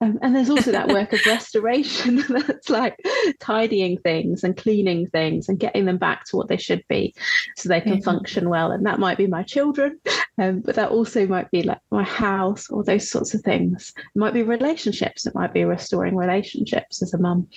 um, 0.00 0.18
and 0.22 0.34
there's 0.34 0.50
also 0.50 0.70
that 0.70 0.88
work 0.88 1.12
of 1.12 1.20
restoration 1.26 2.16
that's 2.28 2.70
like 2.70 2.96
tidying 3.40 3.98
things 3.98 4.44
and 4.44 4.56
cleaning 4.56 5.08
things 5.08 5.48
and 5.48 5.58
getting 5.58 5.86
them 5.86 5.98
back 5.98 6.24
to 6.26 6.36
what 6.36 6.48
they 6.48 6.56
should 6.56 6.84
be 6.88 7.14
so 7.56 7.68
they 7.68 7.80
can 7.80 7.94
mm-hmm. 7.94 8.02
function 8.02 8.48
well. 8.48 8.70
And 8.70 8.86
that 8.86 9.00
might 9.00 9.18
be 9.18 9.26
my 9.26 9.42
children, 9.42 9.98
um, 10.38 10.60
but 10.60 10.76
that 10.76 10.90
also 10.90 11.26
might 11.26 11.50
be 11.50 11.62
like 11.62 11.80
my 11.90 12.04
house 12.04 12.70
or 12.70 12.84
those 12.84 13.10
sorts 13.10 13.34
of 13.34 13.42
things. 13.42 13.92
It 13.96 14.18
might 14.18 14.34
be 14.34 14.42
relationships. 14.42 15.26
It 15.26 15.34
might 15.34 15.52
be 15.52 15.64
restoring 15.64 16.16
relationships 16.16 17.02
as 17.02 17.14
a 17.14 17.18
mum. 17.18 17.48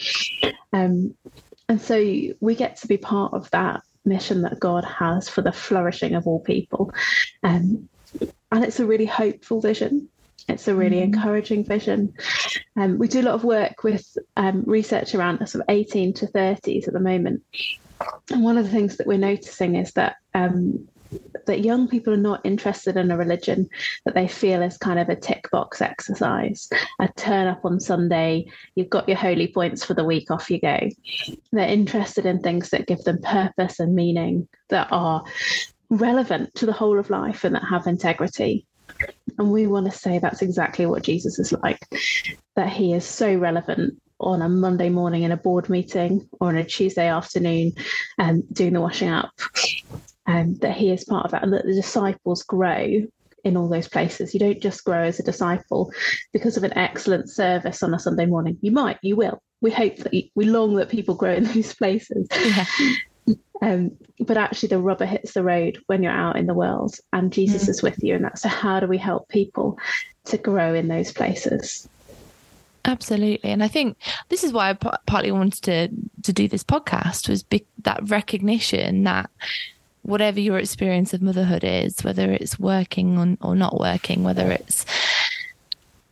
Um, 0.74 1.14
and 1.70 1.80
so 1.80 1.96
we 2.40 2.56
get 2.56 2.78
to 2.78 2.88
be 2.88 2.98
part 2.98 3.34
of 3.34 3.50
that 3.52 3.82
mission 4.06 4.42
that 4.42 4.60
God 4.60 4.84
has 4.84 5.30
for 5.30 5.42
the 5.42 5.52
flourishing 5.52 6.16
of 6.16 6.28
all 6.28 6.40
people. 6.40 6.94
Um, 7.44 7.90
and 8.52 8.64
it's 8.64 8.80
a 8.80 8.86
really 8.86 9.06
hopeful 9.06 9.62
vision. 9.62 10.10
It's 10.48 10.68
a 10.68 10.76
really 10.76 10.98
mm-hmm. 10.98 11.14
encouraging 11.14 11.66
vision. 11.66 12.14
Um, 12.76 12.98
we 12.98 13.08
do 13.08 13.22
a 13.22 13.24
lot 13.24 13.36
of 13.36 13.44
work 13.44 13.84
with 13.84 14.18
um, 14.36 14.64
research 14.66 15.16
around 15.16 15.40
the 15.40 15.48
sort 15.48 15.64
of 15.64 15.70
18 15.70 16.14
to 16.16 16.28
30s 16.28 16.88
at 16.88 16.94
the 16.94 17.00
moment. 17.00 17.44
And 18.32 18.44
one 18.44 18.58
of 18.58 18.66
the 18.66 18.72
things 18.72 18.98
that 18.98 19.08
we're 19.08 19.18
noticing 19.18 19.76
is 19.76 19.92
that 19.94 20.18
um, 20.34 20.88
that 21.46 21.62
young 21.62 21.88
people 21.88 22.14
are 22.14 22.18
not 22.18 22.46
interested 22.46 22.98
in 22.98 23.12
a 23.12 23.18
religion 23.18 23.70
that 24.06 24.16
they 24.16 24.28
feel 24.28 24.62
is 24.62 24.78
kind 24.78 25.00
of 25.00 25.10
a 25.10 25.16
tick 25.16 25.50
box 25.52 25.82
exercise. 25.82 26.70
A 27.00 27.10
turn 27.16 27.48
up 27.48 27.66
on 27.66 27.80
Sunday, 27.80 28.46
you've 28.76 28.90
got 28.90 29.08
your 29.08 29.18
holy 29.18 29.48
points 29.48 29.84
for 29.84 29.94
the 29.94 30.04
week, 30.04 30.32
off 30.32 30.50
you 30.50 30.60
go. 30.60 30.80
They're 31.52 31.68
interested 31.68 32.26
in 32.26 32.40
things 32.40 32.70
that 32.70 32.88
give 32.88 33.04
them 33.04 33.22
purpose 33.22 33.80
and 33.80 33.96
meaning 33.96 34.48
that 34.70 34.88
are 34.92 35.24
relevant 35.90 36.56
to 36.56 36.66
the 36.66 36.74
whole 36.74 37.00
of 37.00 37.10
life 37.10 37.44
and 37.44 37.56
that 37.56 37.66
have 37.70 37.88
integrity. 37.88 38.66
And 39.38 39.52
we 39.52 39.68
want 39.68 39.92
to 39.92 39.98
say 39.98 40.20
that's 40.20 40.42
exactly 40.42 40.86
what 40.86 41.04
Jesus 41.04 41.40
is 41.40 41.52
like, 41.52 41.80
that 42.56 42.70
he 42.70 42.94
is 42.94 43.06
so 43.06 43.36
relevant 43.36 44.02
on 44.20 44.42
a 44.42 44.50
Monday 44.50 44.90
morning 44.90 45.24
in 45.24 45.32
a 45.32 45.38
board 45.38 45.70
meeting 45.70 46.30
or 46.40 46.50
on 46.50 46.58
a 46.58 46.64
Tuesday 46.64 47.08
afternoon 47.08 47.74
and 48.20 48.44
um, 48.44 48.48
doing 48.54 48.74
the 48.74 48.82
washing 48.82 49.10
up. 49.10 49.32
Um, 50.32 50.56
that 50.56 50.76
he 50.76 50.92
is 50.92 51.04
part 51.04 51.26
of 51.26 51.32
that 51.32 51.44
and 51.44 51.54
that 51.54 51.66
the 51.66 51.74
disciples 51.74 52.44
grow 52.44 53.02
in 53.44 53.58
all 53.58 53.68
those 53.68 53.88
places. 53.88 54.34
You 54.34 54.40
don't 54.40 54.62
just 54.62 54.84
grow 54.84 55.04
as 55.04 55.20
a 55.20 55.24
disciple 55.24 55.92
because 56.34 56.58
of 56.58 56.64
an 56.64 56.78
excellent 56.78 57.30
service 57.30 57.84
on 57.84 57.94
a 57.94 58.00
Sunday 58.00 58.26
morning. 58.26 58.58
You 58.62 58.72
might, 58.72 58.98
you 59.02 59.16
will. 59.16 59.42
We 59.62 59.72
hope 59.72 59.98
that 59.98 60.14
you, 60.14 60.24
we 60.36 60.46
long 60.46 60.76
that 60.76 60.90
people 60.90 61.16
grow 61.16 61.34
in 61.34 61.44
those 61.54 61.74
places. 61.74 62.28
Yeah. 62.32 62.66
Um, 63.62 63.92
but 64.20 64.38
actually, 64.38 64.70
the 64.70 64.80
rubber 64.80 65.06
hits 65.06 65.34
the 65.34 65.44
road 65.44 65.80
when 65.86 66.02
you're 66.02 66.12
out 66.12 66.36
in 66.36 66.48
the 66.48 66.54
world, 66.54 66.96
and 67.14 67.32
Jesus 67.32 67.66
mm. 67.66 67.70
is 67.70 67.84
with 67.84 68.02
you. 68.02 68.16
And 68.16 68.26
that's 68.26 68.42
so, 68.42 68.50
how 68.50 68.80
do 68.80 68.88
we 68.88 68.98
help 68.98 69.28
people 69.30 69.78
to 70.26 70.38
grow 70.38 70.74
in 70.74 70.88
those 70.88 71.12
places? 71.12 71.88
Absolutely, 72.86 73.52
and 73.52 73.64
I 73.64 73.68
think 73.68 73.98
this 74.30 74.44
is 74.44 74.52
why 74.52 74.72
I 74.72 74.74
partly 74.74 75.32
wanted 75.32 75.62
to 75.64 75.90
to 76.24 76.34
do 76.34 76.48
this 76.48 76.64
podcast 76.64 77.30
was 77.30 77.44
be- 77.44 77.68
that 77.84 78.10
recognition 78.10 79.04
that 79.04 79.30
whatever 80.04 80.40
your 80.40 80.58
experience 80.58 81.14
of 81.14 81.22
motherhood 81.22 81.64
is, 81.64 82.04
whether 82.04 82.32
it's 82.32 82.60
working 82.60 83.18
on, 83.18 83.38
or 83.42 83.56
not 83.56 83.80
working, 83.80 84.24
whether 84.24 84.52
it's 84.52 84.86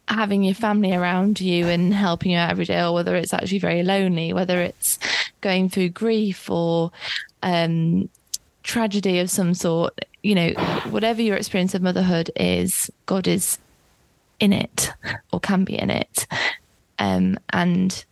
having 0.07 0.43
your 0.43 0.55
family 0.55 0.93
around 0.93 1.39
you 1.39 1.67
and 1.67 1.93
helping 1.93 2.31
you 2.31 2.37
out 2.37 2.51
every 2.51 2.65
day, 2.65 2.81
or 2.81 2.93
whether 2.93 3.15
it's 3.15 3.33
actually 3.33 3.59
very 3.59 3.83
lonely, 3.83 4.33
whether 4.33 4.59
it's 4.61 4.99
going 5.41 5.69
through 5.69 5.89
grief 5.89 6.49
or 6.49 6.91
um, 7.43 8.09
tragedy 8.63 9.19
of 9.19 9.29
some 9.29 9.53
sort, 9.53 10.05
you 10.23 10.35
know, 10.35 10.49
whatever 10.89 11.21
your 11.21 11.37
experience 11.37 11.73
of 11.73 11.81
motherhood 11.81 12.31
is, 12.35 12.91
God 13.05 13.27
is 13.27 13.57
in 14.39 14.53
it 14.53 14.91
or 15.31 15.39
can 15.39 15.63
be 15.63 15.77
in 15.77 15.89
it. 15.89 16.27
Um, 16.97 17.39
and 17.51 18.03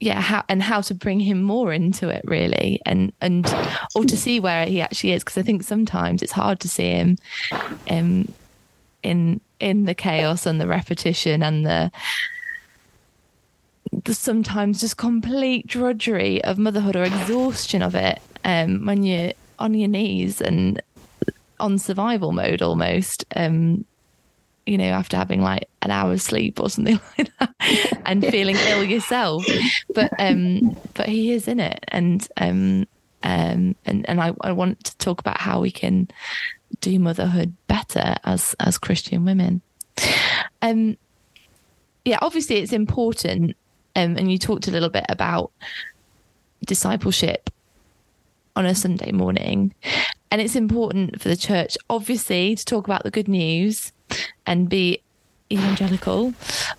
yeah, 0.00 0.20
how 0.20 0.42
and 0.48 0.62
how 0.62 0.80
to 0.80 0.94
bring 0.94 1.20
him 1.20 1.42
more 1.42 1.72
into 1.72 2.08
it 2.08 2.22
really. 2.24 2.80
And 2.86 3.12
and 3.20 3.46
or 3.94 4.04
to 4.04 4.16
see 4.16 4.40
where 4.40 4.66
he 4.66 4.80
actually 4.80 5.12
is 5.12 5.22
because 5.22 5.38
I 5.38 5.42
think 5.42 5.62
sometimes 5.62 6.22
it's 6.22 6.32
hard 6.32 6.58
to 6.60 6.68
see 6.68 6.90
him 6.90 7.18
um 7.90 8.32
in 9.02 9.40
in 9.60 9.84
the 9.84 9.94
chaos 9.94 10.46
and 10.46 10.60
the 10.60 10.66
repetition 10.66 11.42
and 11.42 11.66
the 11.66 11.92
the 14.04 14.14
sometimes 14.14 14.80
just 14.80 14.96
complete 14.96 15.66
drudgery 15.66 16.42
of 16.44 16.58
motherhood 16.58 16.96
or 16.96 17.04
exhaustion 17.04 17.82
of 17.82 17.94
it 17.94 18.20
um, 18.44 18.86
when 18.86 19.02
you're 19.02 19.32
on 19.58 19.74
your 19.74 19.88
knees 19.88 20.40
and 20.40 20.80
on 21.58 21.78
survival 21.78 22.32
mode 22.32 22.62
almost 22.62 23.24
um, 23.36 23.84
you 24.66 24.78
know 24.78 24.84
after 24.84 25.16
having 25.16 25.40
like 25.40 25.68
an 25.82 25.90
hour's 25.90 26.22
sleep 26.22 26.60
or 26.60 26.68
something 26.70 27.00
like 27.18 27.30
that 27.38 28.02
and 28.06 28.24
feeling 28.26 28.56
ill 28.56 28.84
yourself. 28.84 29.46
But 29.94 30.12
um 30.18 30.76
but 30.94 31.08
he 31.08 31.32
is 31.32 31.48
in 31.48 31.60
it. 31.60 31.84
And 31.88 32.26
um 32.36 32.86
um 33.22 33.76
and 33.84 34.08
and 34.08 34.20
I, 34.20 34.32
I 34.40 34.52
want 34.52 34.84
to 34.84 34.96
talk 34.98 35.20
about 35.20 35.40
how 35.40 35.60
we 35.60 35.70
can 35.70 36.08
do 36.80 36.98
motherhood 36.98 37.54
better 37.66 38.16
as 38.24 38.54
as 38.60 38.78
christian 38.78 39.24
women. 39.24 39.62
Um 40.62 40.96
yeah 42.04 42.18
obviously 42.22 42.56
it's 42.56 42.72
important 42.72 43.56
um, 43.96 44.16
and 44.16 44.30
you 44.30 44.38
talked 44.38 44.68
a 44.68 44.70
little 44.70 44.88
bit 44.88 45.04
about 45.08 45.50
discipleship 46.64 47.50
on 48.56 48.66
a 48.66 48.74
Sunday 48.74 49.12
morning. 49.12 49.74
And 50.30 50.40
it's 50.40 50.56
important 50.56 51.20
for 51.20 51.28
the 51.28 51.36
church, 51.36 51.76
obviously, 51.88 52.54
to 52.54 52.64
talk 52.64 52.86
about 52.86 53.02
the 53.02 53.10
good 53.10 53.28
news 53.28 53.92
and 54.46 54.68
be 54.68 55.02
evangelical. 55.52 56.34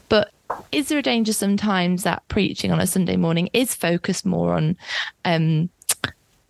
But 0.10 0.32
is 0.72 0.90
there 0.90 1.00
a 1.00 1.04
danger 1.04 1.34
sometimes 1.34 2.04
that 2.04 2.28
preaching 2.28 2.72
on 2.72 2.80
a 2.80 2.88
Sunday 2.88 3.18
morning 3.18 3.50
is 3.54 3.76
focused 3.76 4.26
more 4.26 4.54
on 4.54 4.78
um, 5.26 5.70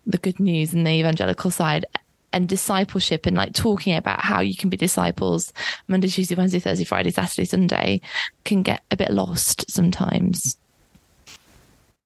the 0.05 0.17
good 0.17 0.39
news 0.39 0.73
and 0.73 0.85
the 0.85 0.91
evangelical 0.91 1.51
side 1.51 1.85
and 2.33 2.47
discipleship 2.47 3.25
and 3.25 3.35
like 3.35 3.53
talking 3.53 3.95
about 3.95 4.21
how 4.21 4.39
you 4.39 4.55
can 4.55 4.69
be 4.69 4.77
disciples 4.77 5.51
Monday, 5.87 6.07
Tuesday, 6.07 6.35
Wednesday, 6.35 6.59
Thursday, 6.59 6.85
Friday, 6.85 7.11
Saturday, 7.11 7.45
Sunday 7.45 8.01
can 8.45 8.63
get 8.63 8.83
a 8.89 8.95
bit 8.95 9.11
lost 9.11 9.69
sometimes. 9.69 10.57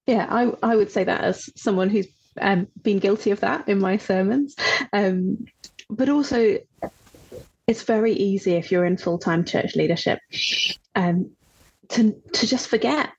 Yeah, 0.07 0.27
I, 0.29 0.51
I 0.63 0.75
would 0.75 0.91
say 0.91 1.03
that 1.03 1.21
as 1.21 1.49
someone 1.55 1.89
who's 1.89 2.07
um, 2.41 2.67
been 2.83 2.99
guilty 2.99 3.31
of 3.31 3.39
that 3.41 3.67
in 3.67 3.79
my 3.79 3.97
sermons. 3.97 4.55
Um, 4.93 5.45
but 5.89 6.09
also, 6.09 6.59
it's 7.67 7.83
very 7.83 8.13
easy 8.13 8.53
if 8.53 8.71
you're 8.71 8.85
in 8.85 8.97
full 8.97 9.17
time 9.17 9.43
church 9.43 9.75
leadership 9.75 10.19
um, 10.95 11.31
to, 11.89 12.21
to 12.33 12.47
just 12.47 12.67
forget 12.67 13.09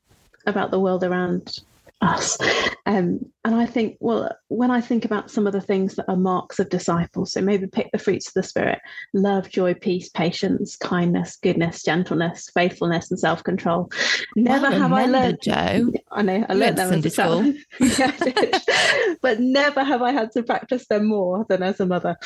about 0.46 0.70
the 0.70 0.80
world 0.80 1.02
around 1.02 1.58
us. 2.00 2.38
Um, 2.84 3.20
and 3.44 3.54
I 3.54 3.66
think, 3.66 3.96
well, 4.00 4.30
when 4.48 4.70
I 4.70 4.80
think 4.80 5.04
about 5.04 5.30
some 5.30 5.46
of 5.46 5.52
the 5.52 5.60
things 5.60 5.96
that 5.96 6.08
are 6.08 6.16
marks 6.16 6.58
of 6.58 6.68
disciples, 6.68 7.32
so 7.32 7.40
maybe 7.40 7.66
pick 7.66 7.90
the 7.92 7.98
fruits 7.98 8.28
of 8.28 8.34
the 8.34 8.42
Spirit 8.42 8.80
love, 9.12 9.48
joy, 9.48 9.74
peace, 9.74 10.08
patience, 10.08 10.76
kindness, 10.76 11.36
goodness, 11.42 11.82
gentleness, 11.82 12.50
faithfulness, 12.54 13.10
and 13.10 13.18
self 13.18 13.42
control. 13.42 13.90
Never 14.36 14.68
well, 14.68 14.80
have 14.80 14.92
I 14.92 15.06
learned, 15.06 15.38
Jo. 15.42 15.92
I 16.12 16.22
know, 16.22 16.46
I 16.48 16.54
learned 16.54 16.78
them 16.78 16.92
as 16.92 17.06
a 17.06 17.10
child. 17.10 17.54
but 19.22 19.40
never 19.40 19.82
have 19.82 20.02
I 20.02 20.12
had 20.12 20.32
to 20.32 20.42
practice 20.42 20.86
them 20.88 21.06
more 21.08 21.46
than 21.48 21.62
as 21.62 21.80
a 21.80 21.86
mother. 21.86 22.16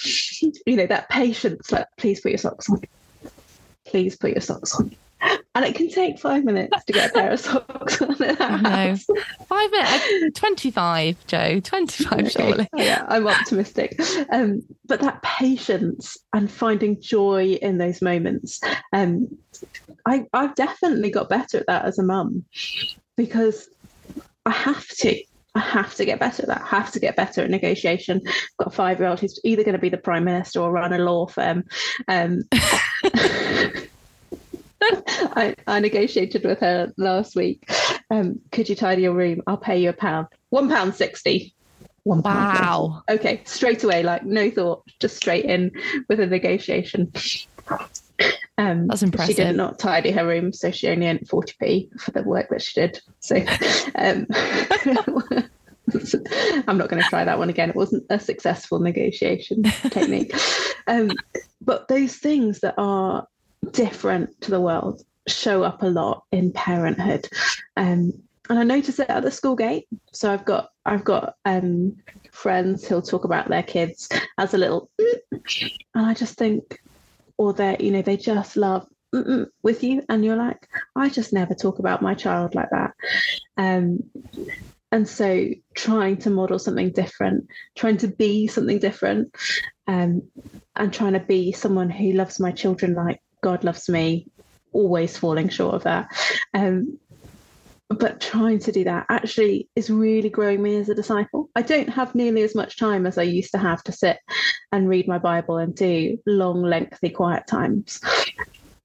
You 0.66 0.76
know, 0.76 0.86
that 0.86 1.08
patience, 1.08 1.70
like, 1.72 1.86
please 1.96 2.20
put 2.20 2.32
your 2.32 2.38
socks 2.38 2.68
on. 2.68 2.82
Please 3.86 4.16
put 4.16 4.32
your 4.32 4.40
socks 4.40 4.74
on 4.74 4.94
and 5.54 5.64
it 5.64 5.74
can 5.74 5.88
take 5.90 6.18
five 6.18 6.44
minutes 6.44 6.84
to 6.84 6.92
get 6.92 7.10
a 7.10 7.12
pair 7.12 7.30
of 7.32 7.40
socks 7.40 8.00
on 8.00 8.16
it. 8.22 8.38
No, 8.38 8.96
five 9.46 9.70
minutes, 9.70 10.38
twenty-five, 10.38 11.26
Jo, 11.26 11.60
twenty-five, 11.60 12.20
okay. 12.20 12.28
surely. 12.28 12.68
Oh, 12.72 12.82
yeah, 12.82 13.04
I'm 13.08 13.26
optimistic. 13.26 14.00
Um, 14.32 14.62
but 14.86 15.00
that 15.00 15.22
patience 15.22 16.16
and 16.32 16.50
finding 16.50 17.00
joy 17.00 17.58
in 17.62 17.78
those 17.78 18.00
moments, 18.00 18.60
um, 18.92 19.28
I, 20.06 20.26
I've 20.32 20.54
definitely 20.54 21.10
got 21.10 21.28
better 21.28 21.58
at 21.58 21.66
that 21.66 21.84
as 21.84 21.98
a 21.98 22.02
mum 22.02 22.44
because 23.16 23.68
I 24.46 24.50
have 24.50 24.86
to. 24.88 25.20
I 25.56 25.58
have 25.58 25.96
to 25.96 26.04
get 26.04 26.20
better 26.20 26.42
at 26.42 26.48
that. 26.48 26.62
I 26.62 26.66
have 26.66 26.92
to 26.92 27.00
get 27.00 27.16
better 27.16 27.42
at 27.42 27.50
negotiation. 27.50 28.22
I've 28.24 28.56
got 28.58 28.66
a 28.68 28.70
five 28.70 29.00
year 29.00 29.08
old 29.08 29.18
who's 29.18 29.40
either 29.42 29.64
going 29.64 29.74
to 29.74 29.80
be 29.80 29.88
the 29.88 29.96
prime 29.96 30.22
minister 30.22 30.60
or 30.60 30.70
run 30.70 30.92
a 30.92 30.98
law 30.98 31.26
firm. 31.26 31.64
Um, 32.06 32.44
I, 35.36 35.54
I, 35.66 35.80
negotiated 35.80 36.44
with 36.44 36.58
her 36.60 36.92
last 36.96 37.36
week. 37.36 37.70
Um, 38.10 38.40
could 38.50 38.68
you 38.68 38.74
tidy 38.74 39.02
your 39.02 39.14
room? 39.14 39.42
I'll 39.46 39.56
pay 39.56 39.80
you 39.80 39.90
a 39.90 39.92
pound. 39.92 40.28
One 40.48 40.68
pound 40.68 40.94
sixty. 40.94 41.54
One 42.04 42.22
pound. 42.22 42.58
Wow. 42.58 43.02
Okay, 43.10 43.42
straight 43.44 43.84
away, 43.84 44.02
like 44.02 44.24
no 44.24 44.50
thought, 44.50 44.84
just 44.98 45.16
straight 45.16 45.44
in 45.44 45.70
with 46.08 46.20
a 46.20 46.26
negotiation. 46.26 47.12
Um, 48.58 48.88
That's 48.88 49.02
impressive. 49.02 49.36
She 49.36 49.42
did 49.42 49.56
not 49.56 49.78
tidy 49.78 50.10
her 50.12 50.26
room, 50.26 50.52
so 50.52 50.70
she 50.70 50.88
only 50.88 51.06
earned 51.06 51.28
40p 51.28 52.00
for 52.00 52.10
the 52.10 52.22
work 52.22 52.48
that 52.50 52.62
she 52.62 52.80
did. 52.80 53.00
So 53.20 53.36
um, 53.94 54.26
I'm 56.68 56.78
not 56.78 56.88
going 56.88 57.02
to 57.02 57.08
try 57.08 57.24
that 57.24 57.38
one 57.38 57.48
again. 57.48 57.70
It 57.70 57.76
wasn't 57.76 58.04
a 58.10 58.20
successful 58.20 58.78
negotiation 58.80 59.64
technique. 59.90 60.34
Um, 60.86 61.12
but 61.60 61.86
those 61.86 62.16
things 62.16 62.60
that 62.60 62.74
are 62.76 63.28
different 63.72 64.40
to 64.42 64.50
the 64.50 64.60
world 64.60 65.02
show 65.28 65.62
up 65.62 65.82
a 65.82 65.86
lot 65.86 66.24
in 66.32 66.52
parenthood. 66.52 67.28
Um, 67.76 68.12
and 68.48 68.58
I 68.58 68.64
notice 68.64 68.98
it 68.98 69.08
at 69.08 69.22
the 69.22 69.30
school 69.30 69.54
gate. 69.54 69.86
So 70.12 70.32
I've 70.32 70.44
got 70.44 70.70
I've 70.84 71.04
got 71.04 71.34
um, 71.44 71.96
friends 72.32 72.86
who'll 72.86 73.02
talk 73.02 73.24
about 73.24 73.48
their 73.48 73.62
kids 73.62 74.08
as 74.38 74.54
a 74.54 74.58
little, 74.58 74.90
and 74.98 76.06
I 76.06 76.14
just 76.14 76.36
think 76.36 76.80
or 77.40 77.54
they 77.54 77.74
you 77.80 77.90
know 77.90 78.02
they 78.02 78.18
just 78.18 78.54
love 78.56 78.86
with 79.62 79.82
you 79.82 80.02
and 80.08 80.24
you're 80.24 80.36
like 80.36 80.68
i 80.94 81.08
just 81.08 81.32
never 81.32 81.52
talk 81.52 81.80
about 81.80 82.02
my 82.02 82.14
child 82.14 82.54
like 82.54 82.68
that 82.70 82.92
um, 83.56 83.98
and 84.92 85.08
so 85.08 85.48
trying 85.74 86.16
to 86.16 86.30
model 86.30 86.58
something 86.58 86.92
different 86.92 87.48
trying 87.76 87.96
to 87.96 88.06
be 88.06 88.46
something 88.46 88.78
different 88.78 89.34
um, 89.88 90.22
and 90.76 90.92
trying 90.92 91.14
to 91.14 91.20
be 91.20 91.50
someone 91.50 91.90
who 91.90 92.12
loves 92.12 92.38
my 92.38 92.52
children 92.52 92.94
like 92.94 93.20
god 93.42 93.64
loves 93.64 93.88
me 93.88 94.26
always 94.72 95.16
falling 95.16 95.48
short 95.48 95.74
of 95.74 95.82
that 95.82 96.08
um, 96.54 96.98
but 97.90 98.20
trying 98.20 98.60
to 98.60 98.72
do 98.72 98.84
that 98.84 99.06
actually 99.08 99.68
is 99.74 99.90
really 99.90 100.30
growing 100.30 100.62
me 100.62 100.76
as 100.76 100.88
a 100.88 100.94
disciple. 100.94 101.50
I 101.56 101.62
don't 101.62 101.88
have 101.88 102.14
nearly 102.14 102.42
as 102.42 102.54
much 102.54 102.78
time 102.78 103.04
as 103.04 103.18
I 103.18 103.24
used 103.24 103.50
to 103.50 103.58
have 103.58 103.82
to 103.84 103.92
sit 103.92 104.18
and 104.70 104.88
read 104.88 105.08
my 105.08 105.18
Bible 105.18 105.58
and 105.58 105.74
do 105.74 106.16
long, 106.24 106.62
lengthy, 106.62 107.10
quiet 107.10 107.48
times. 107.48 108.00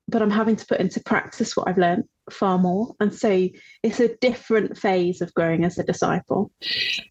But 0.08 0.24
I'm 0.24 0.32
having 0.32 0.56
to 0.56 0.66
put 0.66 0.80
into 0.80 1.00
practice 1.02 1.56
what 1.56 1.68
I've 1.68 1.78
learned 1.78 2.06
far 2.32 2.58
more. 2.58 2.96
And 3.00 3.14
so 3.14 3.48
it's 3.84 4.00
a 4.00 4.16
different 4.18 4.76
phase 4.76 5.22
of 5.22 5.34
growing 5.36 5.66
as 5.66 5.78
a 5.78 5.84
disciple. 5.84 6.52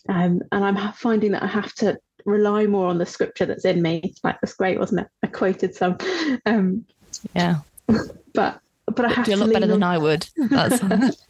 Um, 0.09 0.43
and 0.51 0.65
I'm 0.65 0.93
finding 0.95 1.33
that 1.33 1.45
I 1.45 1.49
have 1.49 1.73
to 1.77 1.97
rely 2.25 2.67
more 2.67 2.89
on 2.89 2.99
the 2.99 3.07
scripture 3.07 3.47
that's 3.47 3.65
in 3.65 3.83
me. 3.83 4.01
It's 4.03 4.23
like 4.25 4.41
that's 4.41 4.55
great, 4.55 4.81
wasn't 4.81 5.03
it? 5.03 5.09
I 5.23 5.29
quoted 5.29 5.77
some. 5.77 5.99
Um, 6.47 6.87
yeah. 7.35 7.57
But 8.35 8.61
but 8.87 9.05
I 9.05 9.13
have 9.13 9.27
do 9.27 9.35
a 9.35 9.37
lot 9.37 9.53
better 9.53 9.65
on... 9.65 9.71
than 9.71 9.83
I 9.83 9.99
would. 9.99 10.27
That's 10.37 10.83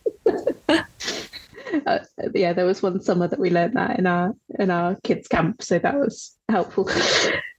uh, 1.87 1.99
yeah, 2.35 2.53
there 2.53 2.67
was 2.67 2.83
one 2.83 3.01
summer 3.03 3.29
that 3.29 3.39
we 3.39 3.51
learned 3.51 3.75
that 3.75 3.99
in 3.99 4.07
our 4.07 4.35
in 4.59 4.71
our 4.71 4.97
kids 5.05 5.29
camp, 5.29 5.63
so 5.63 5.79
that 5.79 5.95
was 5.95 6.37
helpful. 6.49 6.89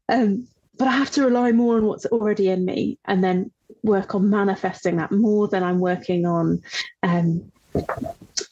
Um, 0.10 0.48
but 0.78 0.88
I 0.88 0.92
have 0.92 1.12
to 1.12 1.24
rely 1.24 1.52
more 1.52 1.78
on 1.78 1.86
what's 1.86 2.06
already 2.08 2.50
in 2.50 2.66
me, 2.66 2.98
and 3.06 3.24
then 3.24 3.52
work 3.84 4.16
on 4.16 4.30
manifesting 4.30 4.98
that 4.98 5.12
more 5.12 5.48
than 5.48 5.64
I'm 5.64 5.80
working 5.80 6.26
on 6.26 6.62
um, 7.04 7.52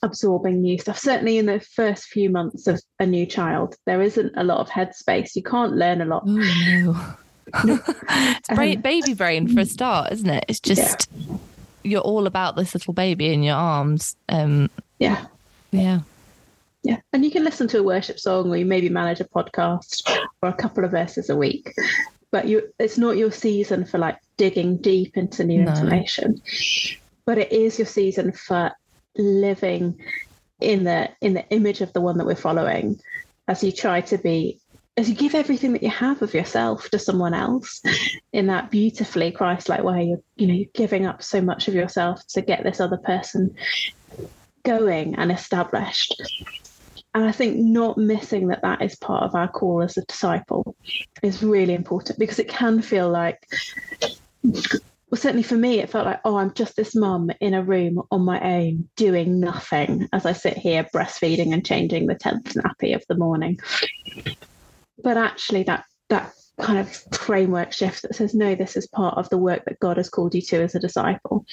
absorbing 0.01 0.61
new 0.61 0.77
stuff. 0.77 0.99
Certainly, 0.99 1.37
in 1.37 1.45
the 1.45 1.59
first 1.59 2.05
few 2.05 2.29
months 2.29 2.67
of 2.67 2.81
a 2.99 3.05
new 3.05 3.25
child, 3.25 3.75
there 3.85 4.01
isn't 4.01 4.33
a 4.37 4.43
lot 4.43 4.59
of 4.59 4.69
headspace. 4.69 5.35
You 5.35 5.43
can't 5.43 5.75
learn 5.75 6.01
a 6.01 6.05
lot. 6.05 6.23
Oh, 6.25 6.31
no. 6.31 7.15
It's 7.53 8.49
um, 8.49 8.81
baby 8.81 9.13
brain 9.13 9.47
for 9.47 9.61
a 9.61 9.65
start, 9.65 10.11
isn't 10.11 10.29
it? 10.29 10.45
It's 10.47 10.59
just 10.59 11.09
yeah. 11.15 11.37
you're 11.83 12.01
all 12.01 12.27
about 12.27 12.55
this 12.55 12.73
little 12.73 12.93
baby 12.93 13.33
in 13.33 13.43
your 13.43 13.55
arms. 13.55 14.15
Um, 14.29 14.69
yeah, 14.99 15.25
yeah, 15.71 16.01
yeah. 16.83 16.97
And 17.11 17.23
you 17.23 17.31
can 17.31 17.43
listen 17.43 17.67
to 17.69 17.79
a 17.79 17.83
worship 17.83 18.19
song, 18.19 18.49
or 18.49 18.57
you 18.57 18.65
maybe 18.65 18.89
manage 18.89 19.19
a 19.19 19.25
podcast, 19.25 20.09
or 20.41 20.49
a 20.49 20.53
couple 20.53 20.83
of 20.83 20.91
verses 20.91 21.29
a 21.29 21.35
week. 21.35 21.73
But 22.31 22.47
you, 22.47 22.73
it's 22.79 22.97
not 22.97 23.17
your 23.17 23.31
season 23.31 23.85
for 23.85 23.99
like 23.99 24.17
digging 24.37 24.77
deep 24.77 25.17
into 25.17 25.43
new 25.43 25.63
no. 25.63 25.71
information. 25.71 26.41
But 27.25 27.37
it 27.37 27.51
is 27.51 27.77
your 27.77 27.85
season 27.85 28.31
for 28.31 28.71
living 29.15 29.99
in 30.59 30.83
the 30.85 31.09
in 31.21 31.33
the 31.33 31.47
image 31.49 31.81
of 31.81 31.93
the 31.93 32.01
one 32.01 32.17
that 32.17 32.25
we're 32.25 32.35
following 32.35 32.99
as 33.47 33.63
you 33.63 33.71
try 33.71 34.01
to 34.01 34.17
be 34.17 34.59
as 34.95 35.09
you 35.09 35.15
give 35.15 35.33
everything 35.33 35.73
that 35.73 35.83
you 35.83 35.89
have 35.89 36.21
of 36.21 36.33
yourself 36.33 36.89
to 36.89 36.99
someone 36.99 37.33
else 37.33 37.81
in 38.31 38.47
that 38.47 38.69
beautifully 38.69 39.31
Christ-like 39.31 39.83
way, 39.83 40.03
you're 40.03 40.21
you 40.35 40.47
know 40.47 40.53
you're 40.53 40.69
giving 40.73 41.05
up 41.05 41.23
so 41.23 41.41
much 41.41 41.67
of 41.67 41.73
yourself 41.73 42.25
to 42.29 42.41
get 42.41 42.63
this 42.63 42.79
other 42.79 42.97
person 42.97 43.55
going 44.63 45.15
and 45.15 45.31
established. 45.31 46.21
And 47.15 47.25
I 47.25 47.31
think 47.31 47.57
not 47.57 47.97
missing 47.97 48.47
that 48.47 48.61
that 48.61 48.81
is 48.81 48.95
part 48.95 49.23
of 49.23 49.35
our 49.35 49.47
call 49.47 49.81
as 49.81 49.97
a 49.97 50.05
disciple 50.05 50.75
is 51.21 51.43
really 51.43 51.73
important 51.73 52.17
because 52.17 52.39
it 52.39 52.47
can 52.47 52.81
feel 52.81 53.09
like, 53.09 53.37
well, 54.43 55.15
certainly 55.15 55.43
for 55.43 55.55
me, 55.55 55.79
it 55.79 55.91
felt 55.91 56.07
like, 56.07 56.21
oh, 56.25 56.37
I'm 56.37 56.53
just 56.53 56.75
this 56.75 56.95
mum 56.95 57.29
in 57.39 57.53
a 57.53 57.63
room 57.63 58.01
on 58.09 58.25
my 58.25 58.41
own 58.41 58.89
doing 58.95 59.39
nothing 59.39 60.07
as 60.11 60.25
I 60.25 60.33
sit 60.33 60.57
here 60.57 60.87
breastfeeding 60.93 61.53
and 61.53 61.65
changing 61.65 62.07
the 62.07 62.15
10th 62.15 62.55
nappy 62.55 62.95
of 62.95 63.03
the 63.07 63.17
morning 63.17 63.59
but 65.03 65.17
actually 65.17 65.63
that 65.63 65.85
that 66.09 66.33
kind 66.59 66.77
of 66.79 66.89
framework 67.13 67.73
shift 67.73 68.03
that 68.03 68.15
says 68.15 68.33
no 68.35 68.53
this 68.53 68.77
is 68.77 68.87
part 68.87 69.17
of 69.17 69.27
the 69.29 69.37
work 69.37 69.65
that 69.65 69.79
god 69.79 69.97
has 69.97 70.09
called 70.09 70.35
you 70.35 70.41
to 70.41 70.61
as 70.61 70.75
a 70.75 70.79
disciple. 70.79 71.45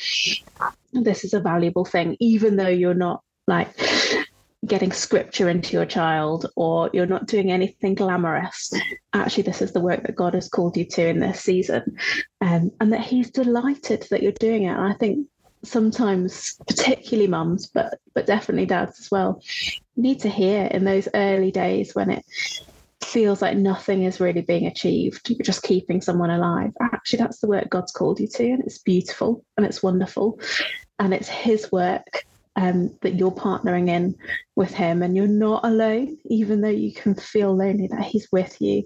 This 0.93 1.25
is 1.25 1.35
a 1.35 1.41
valuable 1.41 1.85
thing 1.85 2.17
even 2.21 2.57
though 2.57 2.69
you're 2.69 2.95
not 2.95 3.23
like 3.47 3.75
getting 4.67 4.93
scripture 4.93 5.49
into 5.49 5.73
your 5.73 5.87
child 5.87 6.47
or 6.55 6.91
you're 6.93 7.07
not 7.07 7.27
doing 7.27 7.51
anything 7.51 7.95
glamorous. 7.95 8.73
Actually 9.15 9.45
this 9.45 9.63
is 9.63 9.73
the 9.73 9.81
work 9.81 10.03
that 10.03 10.17
god 10.17 10.35
has 10.35 10.49
called 10.49 10.77
you 10.77 10.85
to 10.85 11.09
in 11.09 11.19
this 11.19 11.41
season 11.41 11.97
um, 12.43 12.71
and 12.81 12.93
that 12.93 13.01
he's 13.01 13.31
delighted 13.31 14.07
that 14.11 14.23
you're 14.23 14.33
doing 14.33 14.65
it. 14.65 14.77
And 14.77 14.93
i 14.93 14.95
think 14.95 15.27
sometimes 15.63 16.57
particularly 16.67 17.27
mums 17.27 17.67
but 17.67 17.99
but 18.15 18.27
definitely 18.27 18.65
dads 18.65 18.99
as 18.99 19.11
well 19.11 19.43
need 19.95 20.21
to 20.21 20.29
hear 20.29 20.65
in 20.65 20.85
those 20.85 21.07
early 21.15 21.51
days 21.51 21.95
when 21.95 22.11
it 22.11 22.25
feels 23.03 23.43
like 23.43 23.57
nothing 23.57 24.05
is 24.05 24.21
really 24.21 24.43
being 24.43 24.67
achieved. 24.67 25.31
You're 25.31 25.45
just 25.45 25.63
keeping 25.63 26.01
someone 26.01 26.31
alive. 26.31 26.73
Actually, 26.81 27.21
that's 27.21 27.41
the 27.41 27.49
work 27.49 27.71
God's 27.71 27.93
called 27.93 28.21
you 28.21 28.29
to, 28.29 28.45
and 28.45 28.63
it's 28.65 28.79
beautiful 28.79 29.45
and 29.57 29.67
it's 29.67 29.83
wonderful. 29.83 30.41
And 30.99 31.15
it's 31.15 31.29
His 31.29 31.71
work 31.73 32.07
um, 32.57 32.97
that 33.03 33.15
you're 33.15 33.31
partnering 33.31 33.89
in 33.89 34.15
with 34.55 34.75
Him, 34.75 35.03
and 35.03 35.17
you're 35.17 35.27
not 35.27 35.65
alone, 35.65 36.19
even 36.27 36.61
though 36.61 36.69
you 36.69 36.93
can 36.93 37.15
feel 37.15 37.57
lonely, 37.57 37.89
that 37.89 38.05
He's 38.05 38.29
with 38.31 38.61
you. 38.61 38.85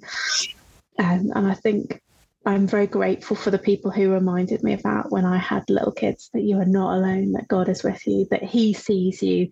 Um, 0.98 1.32
and 1.34 1.46
I 1.48 1.54
think 1.54 2.00
I'm 2.46 2.66
very 2.66 2.86
grateful 2.86 3.36
for 3.36 3.50
the 3.50 3.58
people 3.58 3.90
who 3.90 4.12
reminded 4.12 4.62
me 4.62 4.74
of 4.74 4.82
that 4.82 5.10
when 5.10 5.24
I 5.24 5.38
had 5.38 5.68
little 5.68 5.92
kids 5.92 6.30
that 6.34 6.42
you 6.42 6.58
are 6.60 6.66
not 6.66 6.94
alone, 6.94 7.32
that 7.32 7.48
God 7.48 7.68
is 7.68 7.82
with 7.82 8.06
you, 8.06 8.26
that 8.30 8.44
He 8.44 8.74
sees 8.74 9.22
you 9.22 9.48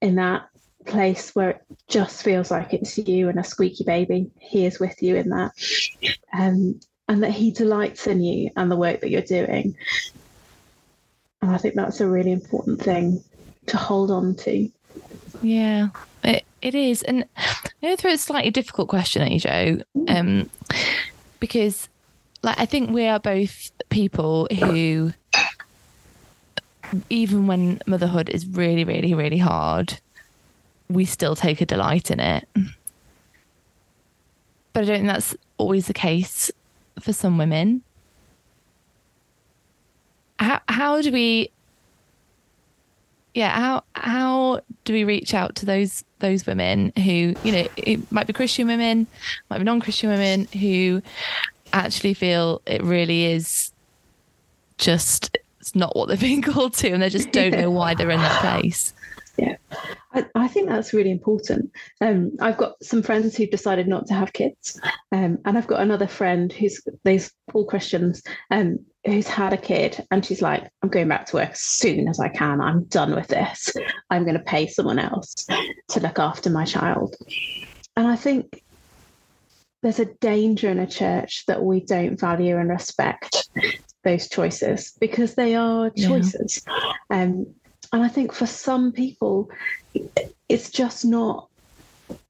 in 0.00 0.14
that 0.14 0.46
place 0.88 1.34
where 1.34 1.50
it 1.50 1.62
just 1.88 2.22
feels 2.22 2.50
like 2.50 2.74
it's 2.74 2.98
you 2.98 3.28
and 3.28 3.38
a 3.38 3.44
squeaky 3.44 3.84
baby. 3.84 4.30
He 4.38 4.66
is 4.66 4.80
with 4.80 5.02
you 5.02 5.16
in 5.16 5.28
that. 5.30 5.52
Um, 6.32 6.80
and 7.08 7.22
that 7.22 7.30
he 7.30 7.50
delights 7.50 8.06
in 8.06 8.20
you 8.20 8.50
and 8.56 8.70
the 8.70 8.76
work 8.76 9.00
that 9.00 9.10
you're 9.10 9.22
doing. 9.22 9.76
And 11.40 11.50
I 11.50 11.58
think 11.58 11.74
that's 11.74 12.00
a 12.00 12.08
really 12.08 12.32
important 12.32 12.82
thing 12.82 13.22
to 13.66 13.76
hold 13.76 14.10
on 14.10 14.34
to. 14.36 14.68
Yeah, 15.42 15.88
it, 16.24 16.44
it 16.60 16.74
is. 16.74 17.02
And 17.02 17.24
I'm 17.36 17.54
going 17.80 17.96
to 17.96 18.00
throw 18.00 18.12
a 18.12 18.18
slightly 18.18 18.50
difficult 18.50 18.88
question 18.88 19.22
at 19.22 19.30
you, 19.30 19.40
Jo, 19.40 19.82
um, 20.08 20.50
because 21.40 21.88
like 22.42 22.58
I 22.58 22.66
think 22.66 22.90
we 22.90 23.06
are 23.06 23.20
both 23.20 23.70
people 23.88 24.48
who, 24.52 25.12
even 27.08 27.46
when 27.46 27.80
motherhood 27.86 28.28
is 28.28 28.46
really, 28.46 28.84
really, 28.84 29.14
really 29.14 29.38
hard, 29.38 30.00
we 30.88 31.04
still 31.04 31.36
take 31.36 31.60
a 31.60 31.66
delight 31.66 32.10
in 32.10 32.20
it. 32.20 32.48
But 34.72 34.84
I 34.84 34.86
don't 34.86 34.96
think 34.96 35.06
that's 35.06 35.36
always 35.56 35.86
the 35.86 35.94
case 35.94 36.50
for 37.00 37.12
some 37.12 37.38
women. 37.38 37.82
How 40.38 40.60
how 40.68 41.02
do 41.02 41.10
we 41.10 41.50
yeah, 43.38 43.50
how 43.50 43.84
how 43.94 44.62
do 44.84 44.92
we 44.92 45.04
reach 45.04 45.32
out 45.32 45.54
to 45.56 45.66
those 45.66 46.04
those 46.18 46.44
women 46.44 46.92
who, 46.96 47.34
you 47.44 47.52
know, 47.52 47.68
it 47.76 48.10
might 48.10 48.26
be 48.26 48.32
Christian 48.32 48.66
women, 48.66 49.06
might 49.48 49.58
be 49.58 49.64
non-Christian 49.64 50.10
women 50.10 50.46
who 50.46 51.02
actually 51.72 52.14
feel 52.14 52.60
it 52.66 52.82
really 52.82 53.26
is 53.26 53.72
just 54.78 55.36
it's 55.60 55.74
not 55.76 55.94
what 55.94 56.08
they're 56.08 56.16
being 56.16 56.42
called 56.52 56.74
to 56.74 56.90
and 56.90 57.00
they 57.00 57.10
just 57.10 57.30
don't 57.30 57.52
know 57.52 57.70
why 57.70 57.94
they're 57.94 58.10
in 58.10 58.18
that 58.18 58.40
place. 58.40 58.92
Yeah. 59.36 59.56
I, 60.18 60.44
I 60.44 60.48
think 60.48 60.68
that's 60.68 60.92
really 60.92 61.10
important. 61.10 61.70
Um, 62.00 62.32
I've 62.40 62.56
got 62.56 62.82
some 62.82 63.02
friends 63.02 63.36
who've 63.36 63.50
decided 63.50 63.86
not 63.86 64.06
to 64.08 64.14
have 64.14 64.32
kids, 64.32 64.80
um, 65.12 65.38
and 65.44 65.56
I've 65.56 65.66
got 65.66 65.80
another 65.80 66.06
friend 66.06 66.52
who's 66.52 66.80
these 67.04 67.32
all 67.54 67.64
Christians, 67.64 68.22
um, 68.50 68.80
who's 69.06 69.28
had 69.28 69.52
a 69.52 69.58
kid, 69.58 70.04
and 70.10 70.24
she's 70.24 70.42
like, 70.42 70.68
"I'm 70.82 70.88
going 70.88 71.08
back 71.08 71.26
to 71.26 71.36
work 71.36 71.50
as 71.50 71.60
soon 71.60 72.08
as 72.08 72.20
I 72.20 72.28
can. 72.28 72.60
I'm 72.60 72.84
done 72.84 73.14
with 73.14 73.28
this. 73.28 73.72
I'm 74.10 74.24
going 74.24 74.38
to 74.38 74.44
pay 74.44 74.66
someone 74.66 74.98
else 74.98 75.46
to 75.90 76.00
look 76.00 76.18
after 76.18 76.50
my 76.50 76.64
child." 76.64 77.14
And 77.96 78.06
I 78.06 78.16
think 78.16 78.62
there's 79.82 80.00
a 80.00 80.06
danger 80.06 80.68
in 80.68 80.78
a 80.78 80.86
church 80.86 81.44
that 81.46 81.62
we 81.62 81.80
don't 81.80 82.18
value 82.18 82.56
and 82.56 82.68
respect 82.68 83.48
those 84.04 84.28
choices 84.28 84.92
because 85.00 85.34
they 85.34 85.54
are 85.54 85.90
choices. 85.90 86.62
Yeah. 86.66 86.92
Um, 87.10 87.54
and 87.92 88.02
I 88.02 88.08
think 88.08 88.32
for 88.32 88.46
some 88.46 88.92
people, 88.92 89.50
it's 90.48 90.70
just 90.70 91.04
not, 91.04 91.48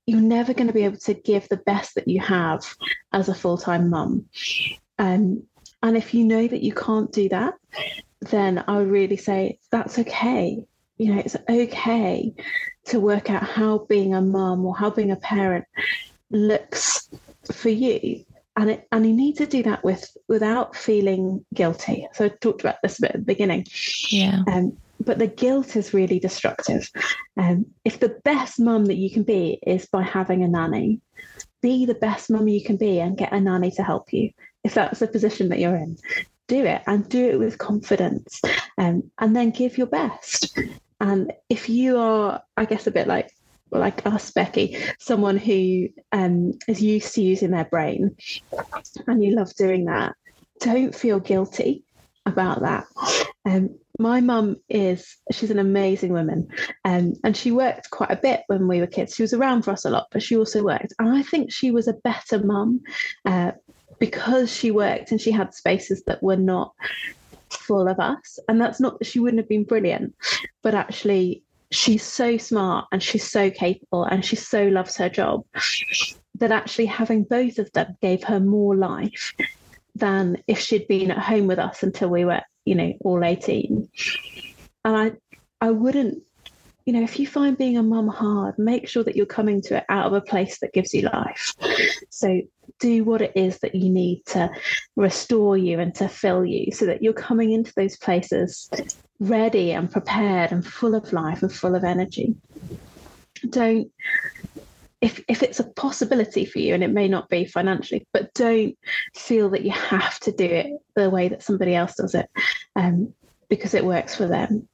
you're 0.07 0.21
never 0.21 0.55
going 0.55 0.67
to 0.67 0.73
be 0.73 0.85
able 0.85 0.99
to 0.99 1.15
give 1.15 1.49
the 1.49 1.57
best 1.57 1.95
that 1.95 2.09
you 2.09 2.21
have 2.21 2.65
as 3.13 3.29
a 3.29 3.35
full 3.35 3.59
time 3.59 3.91
mum. 3.91 4.27
Um, 4.99 5.45
and 5.83 5.97
if 5.97 6.15
you 6.15 6.25
know 6.25 6.47
that 6.47 6.63
you 6.63 6.73
can't 6.73 7.13
do 7.13 7.29
that, 7.29 7.55
then 8.21 8.65
I 8.67 8.79
would 8.79 8.91
really 8.91 9.17
say 9.17 9.59
that's 9.71 9.99
okay. 9.99 10.65
You 10.97 11.15
know, 11.15 11.21
it's 11.21 11.37
okay 11.49 12.35
to 12.87 13.01
work 13.01 13.31
out 13.31 13.45
how 13.45 13.87
being 13.89 14.15
a 14.15 14.21
mum 14.21 14.65
or 14.65 14.77
how 14.77 14.91
being 14.91 15.13
a 15.13 15.17
parent 15.17 15.67
looks 16.31 17.09
for 17.53 17.69
you 17.69 18.25
and 18.59 18.71
it, 18.71 18.89
and 18.91 19.07
you 19.07 19.13
need 19.13 19.37
to 19.37 19.47
do 19.47 19.63
that 19.63 19.85
with 19.85 20.17
without 20.27 20.75
feeling 20.75 21.45
guilty. 21.55 22.09
So 22.13 22.25
I 22.25 22.29
talked 22.29 22.61
about 22.61 22.77
this 22.83 22.99
a 22.99 23.03
bit 23.03 23.11
at 23.13 23.21
the 23.21 23.25
beginning. 23.25 23.67
Yeah. 24.11 24.43
Um, 24.49 24.77
but 25.01 25.19
the 25.19 25.27
guilt 25.27 25.77
is 25.77 25.95
really 25.95 26.19
destructive. 26.19 26.91
Um, 27.37 27.67
if 27.85 28.01
the 28.01 28.19
best 28.25 28.59
mum 28.59 28.87
that 28.87 28.97
you 28.97 29.11
can 29.11 29.23
be 29.23 29.59
is 29.67 29.87
by 29.87 30.03
having 30.03 30.43
a 30.43 30.49
nanny, 30.49 31.01
be 31.63 31.87
the 31.87 31.95
best 31.95 32.31
mum 32.31 32.49
you 32.49 32.63
can 32.63 32.77
be 32.77 33.01
and 33.01 33.17
get 33.17 33.33
a 33.33 33.41
nanny 33.41 33.71
to 33.73 33.83
help 33.83 34.13
you. 34.13 34.31
If 34.65 34.75
that's 34.75 35.01
the 35.01 35.09
position 35.09 35.49
that 35.49 35.59
you're 35.59 35.77
in, 35.77 35.97
do 36.47 36.65
it 36.65 36.83
and 36.87 37.09
do 37.09 37.31
it 37.31 37.39
with 37.39 37.59
confidence, 37.59 38.41
um, 38.77 39.11
and 39.19 39.35
then 39.37 39.51
give 39.51 39.79
your 39.79 39.87
best. 39.87 40.59
And 41.01 41.33
if 41.49 41.69
you 41.69 41.99
are, 41.99 42.43
I 42.57 42.65
guess, 42.65 42.87
a 42.87 42.91
bit 42.91 43.07
like 43.07 43.31
like 43.71 44.07
us, 44.07 44.31
Becky, 44.31 44.79
someone 44.99 45.37
who 45.37 45.89
um, 46.13 46.59
is 46.67 46.83
used 46.83 47.15
to 47.15 47.23
using 47.23 47.51
their 47.51 47.67
brain 47.67 48.17
and 49.07 49.23
you 49.23 49.35
love 49.35 49.55
doing 49.57 49.85
that, 49.85 50.15
don't 50.61 50.95
feel 50.95 51.21
guilty 51.21 51.85
about 52.25 52.63
that. 52.63 52.87
Um, 53.49 53.79
my 53.99 54.21
mum 54.21 54.57
is, 54.69 55.17
she's 55.33 55.51
an 55.51 55.59
amazing 55.59 56.13
woman. 56.13 56.49
Um, 56.85 57.15
and 57.25 57.37
she 57.37 57.51
worked 57.51 57.91
quite 57.91 58.11
a 58.11 58.17
bit 58.17 58.43
when 58.47 58.69
we 58.69 58.81
were 58.81 58.87
kids. 58.87 59.15
She 59.15 59.23
was 59.23 59.33
around 59.33 59.63
for 59.63 59.71
us 59.71 59.87
a 59.87 59.91
lot, 59.91 60.09
but 60.13 60.23
she 60.23 60.37
also 60.37 60.63
worked. 60.63 60.93
And 60.99 61.09
I 61.09 61.23
think 61.23 61.51
she 61.51 61.71
was 61.71 61.89
a 61.89 61.95
better 61.95 62.45
mum 62.45 62.83
uh, 63.25 63.53
because 63.99 64.55
she 64.55 64.71
worked 64.71 65.11
and 65.11 65.21
she 65.21 65.31
had 65.31 65.55
spaces 65.55 66.05
that 66.05 66.23
were 66.23 66.37
not 66.37 66.75
full 67.49 67.89
of 67.89 67.99
us. 67.99 68.39
And 68.49 68.61
that's 68.61 68.81
not 68.81 68.99
that 68.99 69.07
she 69.07 69.19
wouldn't 69.19 69.41
have 69.41 69.49
been 69.49 69.65
brilliant, 69.65 70.15
but 70.63 70.75
actually 70.75 71.43
she's 71.71 72.03
so 72.03 72.37
smart 72.37 72.87
and 72.93 73.03
she's 73.03 73.29
so 73.29 73.51
capable 73.51 74.05
and 74.05 74.25
she 74.25 74.37
so 74.37 74.69
loves 74.69 74.97
her 74.97 75.09
job 75.09 75.45
that 76.37 76.53
actually 76.53 76.87
having 76.87 77.25
both 77.25 77.59
of 77.59 77.73
them 77.73 77.97
gave 78.01 78.23
her 78.25 78.41
more 78.41 78.77
life 78.77 79.35
than 79.95 80.43
if 80.47 80.61
she'd 80.61 80.87
been 80.87 81.11
at 81.11 81.19
home 81.19 81.47
with 81.47 81.59
us 81.59 81.83
until 81.83 82.09
we 82.09 82.25
were, 82.25 82.43
you 82.69 82.75
know, 82.75 82.93
all 83.01 83.25
18. 83.25 83.89
And 84.85 84.97
I 84.97 85.13
I 85.61 85.71
wouldn't, 85.71 86.23
you 86.87 86.93
know, 86.93 87.03
if 87.03 87.19
you 87.19 87.27
find 87.27 87.59
being 87.59 87.77
a 87.77 87.83
mum 87.83 88.09
hard, 88.09 88.59
make 88.59 88.89
sure 88.89 89.03
that 89.05 89.17
you're 89.17 89.27
coming 89.27 89.61
to 89.63 89.79
it 89.79 89.85
out 89.89 90.07
of 90.07 90.13
a 90.13 90.21
place 90.21 90.59
that 90.61 90.73
gives 90.73 90.95
you 90.95 91.03
life. 91.03 91.55
So 92.11 92.43
do 92.79 93.05
what 93.05 93.23
it 93.23 93.33
is 93.35 93.59
that 93.59 93.75
you 93.75 93.91
need 93.91 94.23
to 94.27 94.49
restore 94.95 95.57
you 95.57 95.81
and 95.81 95.95
to 95.97 96.09
fill 96.09 96.45
you 96.45 96.71
so 96.73 96.87
that 96.87 97.03
you're 97.03 97.13
coming 97.13 97.53
into 97.53 97.73
those 97.75 97.97
places 97.97 98.71
ready 99.19 99.73
and 99.73 99.91
prepared 99.91 100.53
and 100.53 100.65
full 100.65 100.95
of 100.95 101.13
life 101.13 101.43
and 101.43 101.53
full 101.53 101.75
of 101.75 101.83
energy. 101.83 102.37
Don't 103.51 103.91
if 105.01 105.23
if 105.29 105.43
it's 105.43 105.61
a 105.61 105.71
possibility 105.71 106.45
for 106.45 106.59
you 106.59 106.75
and 106.75 106.83
it 106.83 106.91
may 106.91 107.09
not 107.09 107.29
be 107.29 107.45
financially 107.45 108.07
but 108.13 108.33
don't 108.35 108.77
feel 109.15 109.51
that 109.51 109.63
you 109.63 109.71
have 109.71 110.19
to 110.21 110.33
do 110.33 110.45
it 110.45 110.73
the 110.97 111.11
way 111.11 111.29
that 111.29 111.43
somebody 111.43 111.75
else 111.75 111.95
does 111.95 112.15
it 112.15 112.29
um, 112.77 113.13
because 113.49 113.75
it 113.75 113.85
works 113.85 114.15
for 114.15 114.27
them 114.27 114.69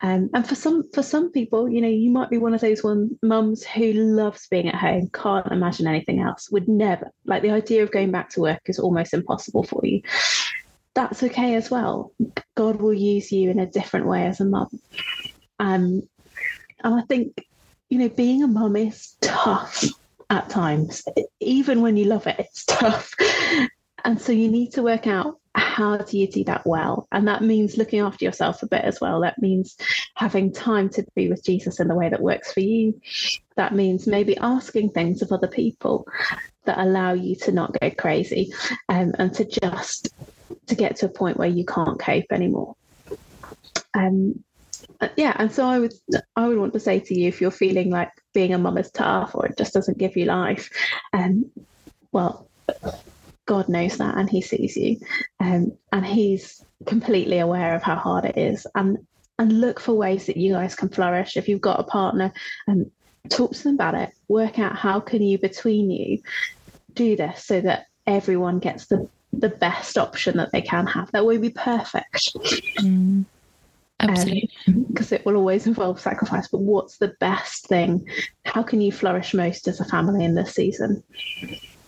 um, 0.00 0.30
and 0.34 0.48
for 0.48 0.54
some 0.54 0.82
for 0.92 1.02
some 1.02 1.30
people 1.30 1.68
you 1.68 1.80
know 1.80 1.88
you 1.88 2.10
might 2.10 2.30
be 2.30 2.38
one 2.38 2.54
of 2.54 2.60
those 2.60 2.82
one 2.82 3.10
mums 3.22 3.64
who 3.64 3.92
loves 3.92 4.46
being 4.48 4.68
at 4.68 4.74
home 4.74 5.08
can't 5.12 5.52
imagine 5.52 5.86
anything 5.86 6.20
else 6.20 6.50
would 6.50 6.68
never 6.68 7.10
like 7.26 7.42
the 7.42 7.50
idea 7.50 7.82
of 7.82 7.92
going 7.92 8.10
back 8.10 8.30
to 8.30 8.40
work 8.40 8.60
is 8.66 8.78
almost 8.78 9.14
impossible 9.14 9.62
for 9.62 9.80
you 9.84 10.00
that's 10.94 11.22
okay 11.22 11.54
as 11.54 11.70
well. 11.70 12.12
God 12.54 12.80
will 12.80 12.92
use 12.92 13.32
you 13.32 13.50
in 13.50 13.58
a 13.58 13.66
different 13.66 14.06
way 14.06 14.26
as 14.26 14.40
a 14.40 14.44
mum. 14.44 14.68
Um, 15.58 16.02
and 16.84 16.94
I 16.94 17.02
think, 17.02 17.44
you 17.92 17.98
know, 17.98 18.08
being 18.08 18.42
a 18.42 18.48
mum 18.48 18.74
is 18.74 19.16
tough 19.20 19.84
at 20.30 20.48
times. 20.48 21.04
Even 21.40 21.82
when 21.82 21.98
you 21.98 22.06
love 22.06 22.26
it, 22.26 22.36
it's 22.38 22.64
tough. 22.64 23.12
And 24.02 24.18
so 24.18 24.32
you 24.32 24.48
need 24.48 24.72
to 24.72 24.82
work 24.82 25.06
out 25.06 25.38
how 25.54 25.98
do 25.98 26.18
you 26.18 26.26
do 26.26 26.42
that 26.44 26.66
well? 26.66 27.06
And 27.12 27.28
that 27.28 27.42
means 27.42 27.76
looking 27.76 28.00
after 28.00 28.24
yourself 28.24 28.62
a 28.62 28.66
bit 28.66 28.82
as 28.82 28.98
well. 28.98 29.20
That 29.20 29.42
means 29.42 29.76
having 30.14 30.54
time 30.54 30.88
to 30.88 31.04
be 31.14 31.28
with 31.28 31.44
Jesus 31.44 31.80
in 31.80 31.88
the 31.88 31.94
way 31.94 32.08
that 32.08 32.22
works 32.22 32.50
for 32.50 32.60
you. 32.60 32.98
That 33.56 33.74
means 33.74 34.06
maybe 34.06 34.38
asking 34.38 34.92
things 34.92 35.20
of 35.20 35.30
other 35.30 35.46
people 35.46 36.08
that 36.64 36.78
allow 36.78 37.12
you 37.12 37.36
to 37.36 37.52
not 37.52 37.78
go 37.78 37.90
crazy 37.90 38.54
um, 38.88 39.12
and 39.18 39.34
to 39.34 39.44
just 39.44 40.08
to 40.68 40.74
get 40.74 40.96
to 40.96 41.06
a 41.06 41.10
point 41.10 41.36
where 41.36 41.46
you 41.46 41.66
can't 41.66 42.00
cope 42.00 42.32
anymore. 42.32 42.74
Um, 43.92 44.42
yeah, 45.16 45.34
and 45.38 45.52
so 45.52 45.66
I 45.66 45.78
would 45.78 45.92
I 46.36 46.48
would 46.48 46.58
want 46.58 46.72
to 46.74 46.80
say 46.80 47.00
to 47.00 47.18
you 47.18 47.28
if 47.28 47.40
you're 47.40 47.50
feeling 47.50 47.90
like 47.90 48.10
being 48.34 48.54
a 48.54 48.58
mum 48.58 48.78
is 48.78 48.90
tough 48.90 49.34
or 49.34 49.46
it 49.46 49.58
just 49.58 49.74
doesn't 49.74 49.98
give 49.98 50.16
you 50.16 50.26
life, 50.26 50.70
um, 51.12 51.50
well, 52.12 52.48
God 53.46 53.68
knows 53.68 53.98
that 53.98 54.16
and 54.16 54.28
He 54.28 54.42
sees 54.42 54.76
you, 54.76 54.98
um, 55.40 55.72
and 55.92 56.06
He's 56.06 56.64
completely 56.86 57.38
aware 57.38 57.74
of 57.74 57.82
how 57.82 57.96
hard 57.96 58.24
it 58.24 58.38
is, 58.38 58.66
and 58.74 58.98
and 59.38 59.60
look 59.60 59.80
for 59.80 59.94
ways 59.94 60.26
that 60.26 60.36
you 60.36 60.52
guys 60.52 60.74
can 60.74 60.88
flourish. 60.88 61.36
If 61.36 61.48
you've 61.48 61.60
got 61.60 61.80
a 61.80 61.84
partner, 61.84 62.32
and 62.66 62.86
um, 62.86 62.90
talk 63.28 63.52
to 63.52 63.62
them 63.62 63.74
about 63.74 63.94
it. 63.94 64.10
Work 64.28 64.58
out 64.58 64.76
how 64.76 65.00
can 65.00 65.22
you 65.22 65.38
between 65.38 65.90
you 65.90 66.18
do 66.92 67.16
this 67.16 67.44
so 67.44 67.60
that 67.60 67.86
everyone 68.06 68.58
gets 68.58 68.86
the 68.86 69.08
the 69.32 69.48
best 69.48 69.96
option 69.96 70.36
that 70.36 70.52
they 70.52 70.60
can 70.60 70.86
have. 70.86 71.10
That 71.12 71.24
won't 71.24 71.40
be 71.42 71.50
perfect. 71.50 72.32
Mm, 72.80 73.24
absolutely. 74.02 74.50
Because 74.88 75.12
um, 75.12 75.16
it 75.16 75.26
will 75.26 75.36
always 75.36 75.66
involve 75.66 76.00
sacrifice. 76.00 76.48
But 76.48 76.60
what's 76.60 76.98
the 76.98 77.14
best 77.20 77.66
thing? 77.66 78.06
How 78.44 78.62
can 78.62 78.80
you 78.80 78.92
flourish 78.92 79.34
most 79.34 79.68
as 79.68 79.80
a 79.80 79.84
family 79.84 80.24
in 80.24 80.34
this 80.34 80.54
season? 80.54 81.02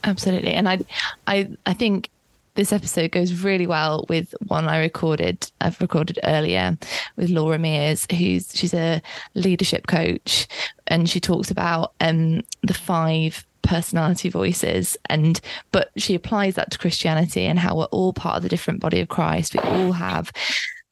Absolutely. 0.05 0.53
And 0.53 0.69
I 0.69 0.81
I 1.27 1.49
I 1.67 1.73
think 1.73 2.11
this 2.55 2.73
episode 2.73 3.11
goes 3.11 3.43
really 3.43 3.67
well 3.67 4.07
with 4.09 4.35
one 4.47 4.69
I 4.69 4.79
recorded. 4.79 5.51
I've 5.61 5.81
recorded 5.81 6.19
earlier 6.25 6.79
with 7.17 7.31
Laura 7.31 7.59
Mears, 7.59 8.07
who's 8.11 8.51
she's 8.55 8.75
a 8.75 9.03
leadership 9.35 9.87
coach, 9.87 10.47
and 10.87 11.09
she 11.09 11.21
talks 11.21 11.51
about 11.51 11.93
um, 12.01 12.43
the 12.63 12.75
five 12.75 13.45
personality 13.63 14.29
voices 14.29 14.95
and 15.09 15.41
but 15.73 15.91
she 15.97 16.15
applies 16.15 16.55
that 16.55 16.71
to 16.71 16.77
christianity 16.77 17.47
and 17.47 17.59
how 17.59 17.75
we're 17.75 17.85
all 17.85 18.13
part 18.13 18.37
of 18.37 18.43
the 18.43 18.49
different 18.51 18.79
body 18.79 19.01
of 19.01 19.09
christ 19.09 19.55
we 19.55 19.61
all 19.61 19.93
have 19.93 20.31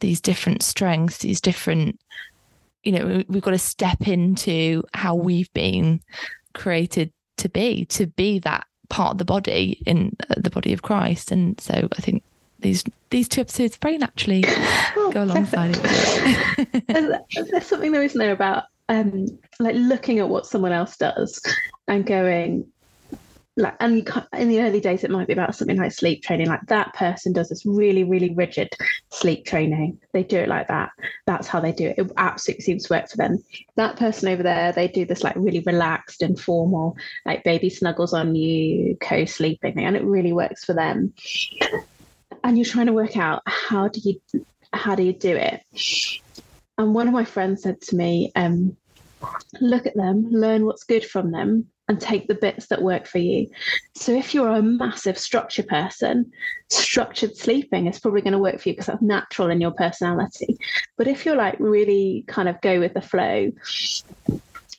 these 0.02 0.20
different 0.20 0.62
strengths 0.62 1.18
these 1.18 1.40
different 1.40 1.98
you 2.82 2.92
know 2.92 3.22
we've 3.28 3.42
got 3.42 3.52
to 3.52 3.58
step 3.58 4.08
into 4.08 4.82
how 4.94 5.14
we've 5.14 5.52
been 5.52 6.00
created 6.54 7.12
to 7.36 7.48
be 7.48 7.84
to 7.86 8.08
be 8.08 8.40
that 8.40 8.66
part 8.88 9.12
of 9.12 9.18
the 9.18 9.24
body 9.24 9.80
in 9.86 10.14
uh, 10.28 10.34
the 10.36 10.50
body 10.50 10.72
of 10.72 10.82
christ 10.82 11.30
and 11.30 11.58
so 11.60 11.88
i 11.96 12.00
think 12.00 12.22
these 12.58 12.82
these 13.10 13.28
two 13.28 13.40
episodes 13.40 13.76
very 13.76 13.96
naturally 13.96 14.42
oh, 14.96 15.10
go 15.12 15.22
alongside 15.22 15.70
it. 15.72 16.86
there's, 16.88 17.48
there's 17.50 17.66
something 17.66 17.92
there 17.92 18.02
isn't 18.02 18.18
there 18.18 18.32
about 18.32 18.64
um, 18.88 19.26
like 19.60 19.76
looking 19.76 20.18
at 20.18 20.28
what 20.28 20.46
someone 20.46 20.72
else 20.72 20.96
does 20.96 21.40
and 21.88 22.04
going 22.04 22.66
like 23.56 23.76
and 23.80 24.08
in 24.32 24.48
the 24.48 24.62
early 24.62 24.80
days 24.80 25.04
it 25.04 25.10
might 25.10 25.26
be 25.26 25.32
about 25.32 25.54
something 25.54 25.76
like 25.76 25.92
sleep 25.92 26.22
training. 26.22 26.46
Like 26.46 26.66
that 26.68 26.94
person 26.94 27.32
does 27.32 27.50
this 27.50 27.66
really 27.66 28.04
really 28.04 28.34
rigid 28.34 28.70
sleep 29.10 29.44
training. 29.44 30.00
They 30.12 30.22
do 30.22 30.38
it 30.38 30.48
like 30.48 30.68
that. 30.68 30.90
That's 31.26 31.46
how 31.46 31.60
they 31.60 31.72
do 31.72 31.88
it. 31.88 31.98
It 31.98 32.10
absolutely 32.16 32.62
seems 32.62 32.84
to 32.84 32.94
work 32.94 33.10
for 33.10 33.18
them. 33.18 33.42
That 33.76 33.96
person 33.96 34.28
over 34.28 34.42
there 34.42 34.72
they 34.72 34.88
do 34.88 35.04
this 35.04 35.22
like 35.22 35.36
really 35.36 35.60
relaxed 35.60 36.22
and 36.22 36.40
formal 36.40 36.96
like 37.26 37.44
baby 37.44 37.68
snuggles 37.68 38.14
on 38.14 38.34
you 38.34 38.96
co-sleeping 39.00 39.78
and 39.78 39.96
it 39.96 40.04
really 40.04 40.32
works 40.32 40.64
for 40.64 40.72
them. 40.72 41.12
And 42.44 42.56
you're 42.56 42.64
trying 42.64 42.86
to 42.86 42.92
work 42.92 43.16
out 43.16 43.42
how 43.46 43.88
do 43.88 44.00
you 44.00 44.46
how 44.72 44.94
do 44.94 45.02
you 45.02 45.12
do 45.12 45.36
it? 45.36 45.62
And 46.78 46.94
one 46.94 47.06
of 47.06 47.12
my 47.12 47.26
friends 47.26 47.62
said 47.62 47.82
to 47.82 47.96
me 47.96 48.32
um 48.34 48.76
look 49.60 49.86
at 49.86 49.94
them, 49.94 50.28
learn 50.30 50.64
what's 50.64 50.84
good 50.84 51.04
from 51.04 51.30
them, 51.30 51.66
and 51.92 52.00
take 52.00 52.26
the 52.26 52.34
bits 52.34 52.68
that 52.68 52.80
work 52.80 53.06
for 53.06 53.18
you. 53.18 53.46
So 53.94 54.12
if 54.12 54.32
you're 54.32 54.48
a 54.48 54.62
massive 54.62 55.18
structure 55.18 55.62
person, 55.62 56.32
structured 56.70 57.36
sleeping 57.36 57.86
is 57.86 58.00
probably 58.00 58.22
going 58.22 58.32
to 58.32 58.38
work 58.38 58.58
for 58.58 58.70
you 58.70 58.72
because 58.72 58.86
that's 58.86 59.02
natural 59.02 59.50
in 59.50 59.60
your 59.60 59.72
personality. 59.72 60.56
But 60.96 61.06
if 61.06 61.26
you're 61.26 61.36
like 61.36 61.56
really 61.58 62.24
kind 62.28 62.48
of 62.48 62.58
go 62.62 62.80
with 62.80 62.94
the 62.94 63.02
flow, 63.02 63.52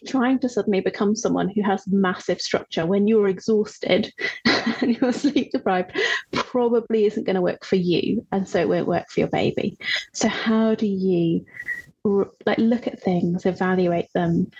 trying 0.07 0.39
to 0.39 0.49
suddenly 0.49 0.81
become 0.81 1.15
someone 1.15 1.49
who 1.49 1.61
has 1.61 1.85
massive 1.87 2.41
structure 2.41 2.87
when 2.87 3.07
you're 3.07 3.27
exhausted 3.27 4.11
and 4.81 4.97
you're 4.97 5.13
sleep 5.13 5.51
deprived 5.51 5.91
probably 6.31 7.05
isn't 7.05 7.25
going 7.25 7.35
to 7.35 7.41
work 7.41 7.63
for 7.63 7.77
you 7.77 8.25
and 8.33 8.49
so 8.49 8.59
it 8.59 8.67
won't 8.67 8.87
work 8.87 9.07
for 9.09 9.21
your 9.21 9.29
baby 9.29 9.77
so 10.11 10.27
how 10.27 10.75
do 10.75 10.87
you 10.87 11.45
like 12.45 12.57
look 12.57 12.85
at 12.85 13.01
things 13.01 13.45
evaluate 13.45 14.11
them 14.13 14.51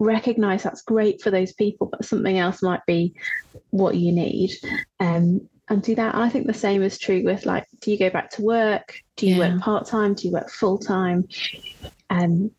recognize 0.00 0.62
that's 0.62 0.82
great 0.82 1.22
for 1.22 1.30
those 1.30 1.52
people 1.52 1.86
but 1.86 2.04
something 2.04 2.38
else 2.38 2.62
might 2.62 2.84
be 2.86 3.14
what 3.70 3.94
you 3.94 4.12
need 4.12 4.50
um, 4.98 5.46
and 5.68 5.82
do 5.82 5.94
that 5.94 6.14
i 6.14 6.28
think 6.28 6.46
the 6.46 6.54
same 6.54 6.82
is 6.82 6.98
true 6.98 7.22
with 7.22 7.46
like 7.46 7.66
do 7.80 7.90
you 7.90 7.98
go 7.98 8.10
back 8.10 8.30
to 8.30 8.42
work 8.42 8.98
do 9.16 9.26
you 9.26 9.36
yeah. 9.36 9.52
work 9.52 9.60
part-time 9.62 10.14
do 10.14 10.26
you 10.26 10.32
work 10.32 10.50
full-time 10.50 11.28
um, 12.08 12.50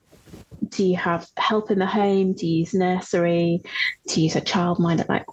do 0.70 0.86
you 0.86 0.96
have 0.96 1.28
help 1.36 1.72
in 1.72 1.80
the 1.80 1.86
home 1.86 2.34
do 2.34 2.48
you 2.48 2.60
use 2.60 2.74
nursery 2.74 3.62
do 4.08 4.22
you 4.22 4.26
use 4.26 4.36
a 4.36 4.42
childminder 4.42 5.08
like 5.10 5.26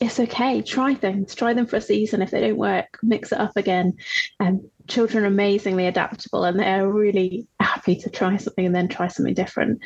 it's 0.00 0.18
okay. 0.18 0.62
Try 0.62 0.94
things. 0.94 1.34
Try 1.34 1.52
them 1.52 1.66
for 1.66 1.76
a 1.76 1.80
season. 1.80 2.22
If 2.22 2.30
they 2.30 2.40
don't 2.40 2.56
work, 2.56 2.98
mix 3.02 3.32
it 3.32 3.38
up 3.38 3.56
again. 3.56 3.98
And 4.40 4.60
um, 4.60 4.70
children 4.88 5.24
are 5.24 5.26
amazingly 5.26 5.86
adaptable, 5.86 6.44
and 6.44 6.58
they're 6.58 6.88
really 6.88 7.46
happy 7.60 7.96
to 7.96 8.10
try 8.10 8.38
something 8.38 8.64
and 8.64 8.74
then 8.74 8.88
try 8.88 9.08
something 9.08 9.34
different. 9.34 9.82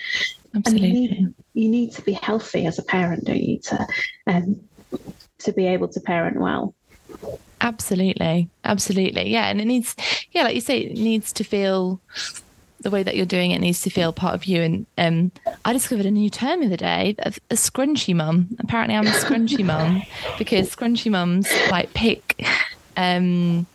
Absolutely. 0.54 0.88
And 0.88 0.96
you 0.96 1.08
need, 1.08 1.34
you 1.54 1.68
need 1.68 1.92
to 1.92 2.02
be 2.02 2.12
healthy 2.12 2.66
as 2.66 2.78
a 2.78 2.82
parent, 2.82 3.24
don't 3.24 3.42
you, 3.42 3.58
to 3.58 3.86
um, 4.26 4.60
to 5.38 5.52
be 5.52 5.66
able 5.66 5.88
to 5.88 6.00
parent 6.00 6.38
well. 6.38 6.74
Absolutely, 7.60 8.48
absolutely, 8.64 9.30
yeah. 9.30 9.46
And 9.46 9.60
it 9.60 9.64
needs, 9.64 9.96
yeah, 10.32 10.44
like 10.44 10.54
you 10.54 10.60
say, 10.60 10.80
it 10.80 10.98
needs 10.98 11.32
to 11.32 11.44
feel 11.44 12.00
the 12.84 12.90
way 12.90 13.02
that 13.02 13.16
you're 13.16 13.26
doing 13.26 13.50
it 13.50 13.60
needs 13.60 13.80
to 13.80 13.90
feel 13.90 14.12
part 14.12 14.34
of 14.34 14.44
you. 14.44 14.62
And 14.62 14.86
um, 14.98 15.32
I 15.64 15.72
discovered 15.72 16.06
a 16.06 16.10
new 16.10 16.30
term 16.30 16.60
the 16.60 16.66
other 16.66 16.76
day, 16.76 17.16
a, 17.20 17.32
a 17.50 17.54
scrunchy 17.54 18.14
mum. 18.14 18.56
Apparently, 18.60 18.94
I'm 18.94 19.06
a 19.06 19.10
scrunchy 19.10 19.64
mum 19.72 20.02
because 20.38 20.74
scrunchy 20.74 21.10
mums 21.10 21.48
like 21.70 21.92
pick, 21.94 22.46
um, 22.96 23.66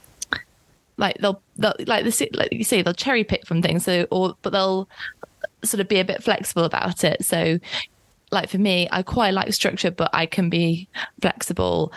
like 0.98 1.18
they'll, 1.18 1.42
they'll 1.58 1.74
like 1.88 2.06
the 2.06 2.30
like 2.34 2.54
you 2.54 2.64
say 2.64 2.82
they'll 2.82 2.94
cherry 2.94 3.24
pick 3.24 3.46
from 3.48 3.62
things. 3.62 3.84
So 3.84 4.06
or 4.12 4.36
but 4.44 4.52
they'll 4.52 4.88
sort 5.64 5.82
of 5.82 5.88
be 5.88 6.00
a 6.00 6.06
bit 6.06 6.24
flexible 6.24 6.64
about 6.64 7.04
it. 7.04 7.26
So 7.26 7.60
like 8.32 8.50
for 8.50 8.58
me, 8.58 8.88
I 8.92 9.04
quite 9.04 9.34
like 9.34 9.54
structure, 9.54 9.92
but 9.92 10.10
I 10.14 10.26
can 10.26 10.50
be 10.50 10.88
flexible. 11.22 11.92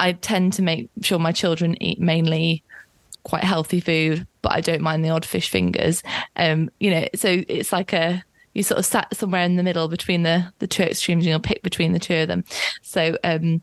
I 0.00 0.12
tend 0.12 0.52
to 0.54 0.62
make 0.62 0.88
sure 1.02 1.18
my 1.18 1.32
children 1.32 1.80
eat 1.82 2.00
mainly 2.00 2.62
quite 3.24 3.44
healthy 3.44 3.80
food, 3.80 4.26
but 4.42 4.52
I 4.52 4.60
don't 4.60 4.82
mind 4.82 5.04
the 5.04 5.10
odd 5.10 5.24
fish 5.24 5.48
fingers. 5.50 6.02
Um, 6.36 6.70
you 6.80 6.90
know, 6.90 7.08
so 7.14 7.42
it's 7.48 7.72
like 7.72 7.92
a 7.92 8.24
you 8.56 8.62
sort 8.62 8.78
of 8.78 8.86
sat 8.86 9.14
somewhere 9.14 9.42
in 9.42 9.56
the 9.56 9.62
middle 9.62 9.86
between 9.86 10.22
the 10.22 10.50
the 10.60 10.66
two 10.66 10.82
extremes 10.82 11.24
and 11.24 11.28
you'll 11.28 11.40
pick 11.40 11.62
between 11.62 11.92
the 11.92 11.98
two 11.98 12.14
of 12.14 12.28
them. 12.28 12.42
So 12.80 13.18
um 13.22 13.60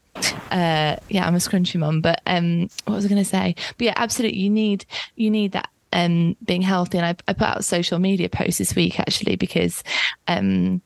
uh 0.51 0.97
yeah, 1.09 1.25
I'm 1.25 1.33
a 1.33 1.39
scrunchy 1.39 1.79
mum. 1.79 1.99
But 2.01 2.21
um 2.27 2.69
what 2.85 2.95
was 2.95 3.05
I 3.05 3.09
gonna 3.09 3.25
say? 3.25 3.55
But 3.77 3.85
yeah, 3.85 3.93
absolutely 3.95 4.37
you 4.37 4.51
need 4.51 4.85
you 5.15 5.31
need 5.31 5.53
that 5.53 5.69
um 5.93 6.35
being 6.43 6.61
healthy 6.61 6.97
and 6.97 7.05
I, 7.05 7.15
I 7.27 7.33
put 7.33 7.47
out 7.47 7.59
a 7.59 7.63
social 7.63 7.99
media 7.99 8.27
post 8.27 8.57
this 8.57 8.75
week 8.75 8.99
actually 8.99 9.35
because 9.35 9.83
um 10.27 10.81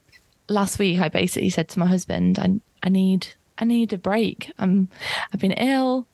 last 0.49 0.79
week 0.79 0.99
I 0.99 1.09
basically 1.09 1.49
said 1.49 1.69
to 1.69 1.79
my 1.79 1.85
husband, 1.85 2.39
I 2.39 2.59
I 2.83 2.89
need 2.89 3.27
I 3.57 3.65
need 3.65 3.93
a 3.93 3.97
break. 3.97 4.51
I'm 4.59 4.89
I've 5.33 5.39
been 5.39 5.51
ill. 5.53 6.07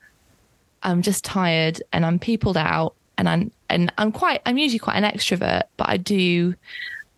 I'm 0.82 1.02
just 1.02 1.24
tired 1.24 1.82
and 1.94 2.06
I'm 2.06 2.20
peopled 2.20 2.58
out 2.58 2.96
and 3.18 3.30
I'm 3.30 3.52
and 3.70 3.92
I'm 3.98 4.12
quite 4.12 4.42
I'm 4.46 4.58
usually 4.58 4.80
quite 4.80 4.98
an 4.98 5.10
extrovert, 5.10 5.64
but 5.78 5.90
I 5.90 5.98
do 5.98 6.56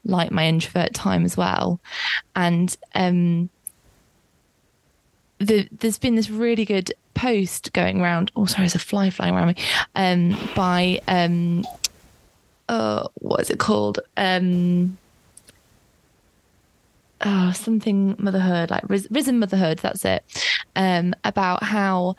like 0.03 0.31
my 0.31 0.47
introvert 0.47 0.93
time 0.93 1.25
as 1.25 1.35
well. 1.35 1.79
And 2.35 2.75
um 2.93 3.49
the, 5.37 5.67
there's 5.69 5.97
been 5.97 6.15
this 6.15 6.29
really 6.29 6.63
good 6.63 6.93
post 7.15 7.73
going 7.73 7.99
around. 7.99 8.31
Oh, 8.35 8.45
sorry, 8.45 8.63
there's 8.63 8.75
a 8.75 8.79
fly 8.79 9.09
flying 9.09 9.33
around 9.33 9.47
me. 9.47 9.55
Um, 9.95 10.37
by 10.55 11.01
um, 11.07 11.65
uh, 12.69 13.07
what 13.15 13.41
is 13.41 13.49
it 13.49 13.57
called? 13.57 13.99
Um, 14.17 14.97
oh, 17.21 17.51
something 17.53 18.15
motherhood, 18.19 18.69
like 18.69 18.83
risen 18.87 19.39
motherhood. 19.39 19.79
That's 19.79 20.05
it. 20.05 20.23
Um, 20.75 21.15
about 21.23 21.63
how 21.63 22.15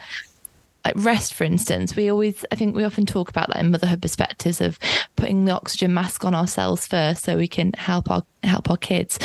like 0.84 0.94
rest, 0.97 1.34
for 1.34 1.42
instance, 1.42 1.97
we 1.97 2.09
always, 2.11 2.44
I 2.53 2.55
think 2.55 2.76
we 2.76 2.84
often 2.84 3.07
talk 3.07 3.28
about 3.28 3.49
that 3.49 3.59
in 3.59 3.72
motherhood 3.72 4.01
perspectives 4.01 4.61
of 4.61 4.78
putting 5.16 5.44
the 5.44 5.53
oxygen 5.53 5.92
mask 5.92 6.24
on 6.24 6.32
ourselves 6.32 6.86
first 6.86 7.24
so 7.24 7.36
we 7.36 7.49
can 7.49 7.72
help 7.72 8.09
our 8.09 8.22
help 8.44 8.70
our 8.70 8.76
kids. 8.76 9.18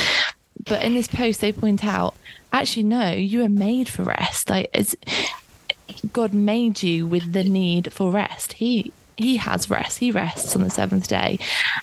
But 0.64 0.82
in 0.82 0.94
this 0.94 1.06
post, 1.06 1.40
they 1.40 1.52
point 1.52 1.84
out, 1.84 2.14
actually, 2.52 2.82
no, 2.82 3.12
you 3.12 3.44
are 3.44 3.48
made 3.48 3.88
for 3.88 4.02
rest. 4.02 4.50
Like, 4.50 4.70
it's, 4.74 4.96
God 6.12 6.34
made 6.34 6.82
you 6.82 7.06
with 7.06 7.32
the 7.32 7.44
need 7.44 7.92
for 7.92 8.10
rest. 8.10 8.54
He 8.54 8.92
he 9.16 9.36
has 9.36 9.70
rest. 9.70 9.98
He 9.98 10.10
rests 10.10 10.56
on 10.56 10.62
the 10.62 10.70
seventh 10.70 11.08
day, 11.08 11.38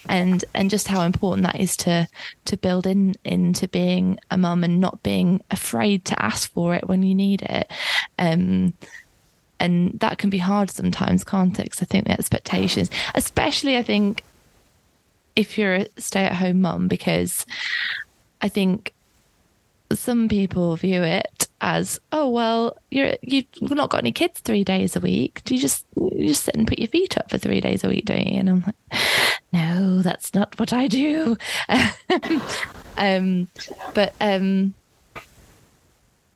and 0.07 0.43
and 0.53 0.69
just 0.69 0.87
how 0.87 1.01
important 1.01 1.45
that 1.45 1.59
is 1.59 1.77
to 1.77 2.07
to 2.45 2.57
build 2.57 2.87
in 2.87 3.15
into 3.23 3.67
being 3.67 4.19
a 4.31 4.37
mum 4.37 4.63
and 4.63 4.79
not 4.79 5.03
being 5.03 5.41
afraid 5.51 6.05
to 6.05 6.23
ask 6.23 6.51
for 6.51 6.75
it 6.75 6.87
when 6.87 7.03
you 7.03 7.15
need 7.15 7.41
it. 7.43 7.71
Um, 8.17 8.73
and 9.59 9.99
that 9.99 10.17
can 10.17 10.29
be 10.29 10.37
hard 10.37 10.69
sometimes, 10.69 11.23
can't 11.23 11.59
it? 11.59 11.63
Because 11.63 11.81
I 11.81 11.85
think 11.85 12.05
the 12.05 12.11
expectations, 12.11 12.89
especially 13.13 13.77
I 13.77 13.83
think 13.83 14.23
if 15.35 15.57
you're 15.57 15.75
a 15.75 15.87
stay 15.97 16.25
at 16.25 16.35
home 16.35 16.61
mum, 16.61 16.87
because 16.87 17.45
I 18.41 18.49
think 18.49 18.93
some 19.93 20.29
people 20.29 20.75
view 20.75 21.03
it 21.03 21.47
as, 21.61 21.99
oh 22.11 22.29
well, 22.29 22.77
you're 22.91 23.15
you've 23.21 23.45
not 23.61 23.89
got 23.89 23.99
any 23.99 24.11
kids 24.11 24.39
three 24.39 24.63
days 24.63 24.95
a 24.95 24.99
week. 24.99 25.41
Do 25.43 25.55
you 25.55 25.61
just 25.61 25.85
you 25.95 26.27
just 26.27 26.43
sit 26.43 26.55
and 26.55 26.67
put 26.67 26.79
your 26.79 26.87
feet 26.87 27.17
up 27.17 27.29
for 27.29 27.37
three 27.37 27.61
days 27.61 27.83
a 27.83 27.89
week, 27.89 28.05
don't 28.05 28.27
you? 28.27 28.39
And 28.39 28.49
I'm 28.49 28.63
like, 28.65 29.01
no, 29.51 30.01
that's 30.01 30.33
not 30.33 30.57
what 30.59 30.73
I 30.73 30.87
do. 30.87 31.37
um, 32.97 33.47
but 33.93 34.13
um, 34.21 34.73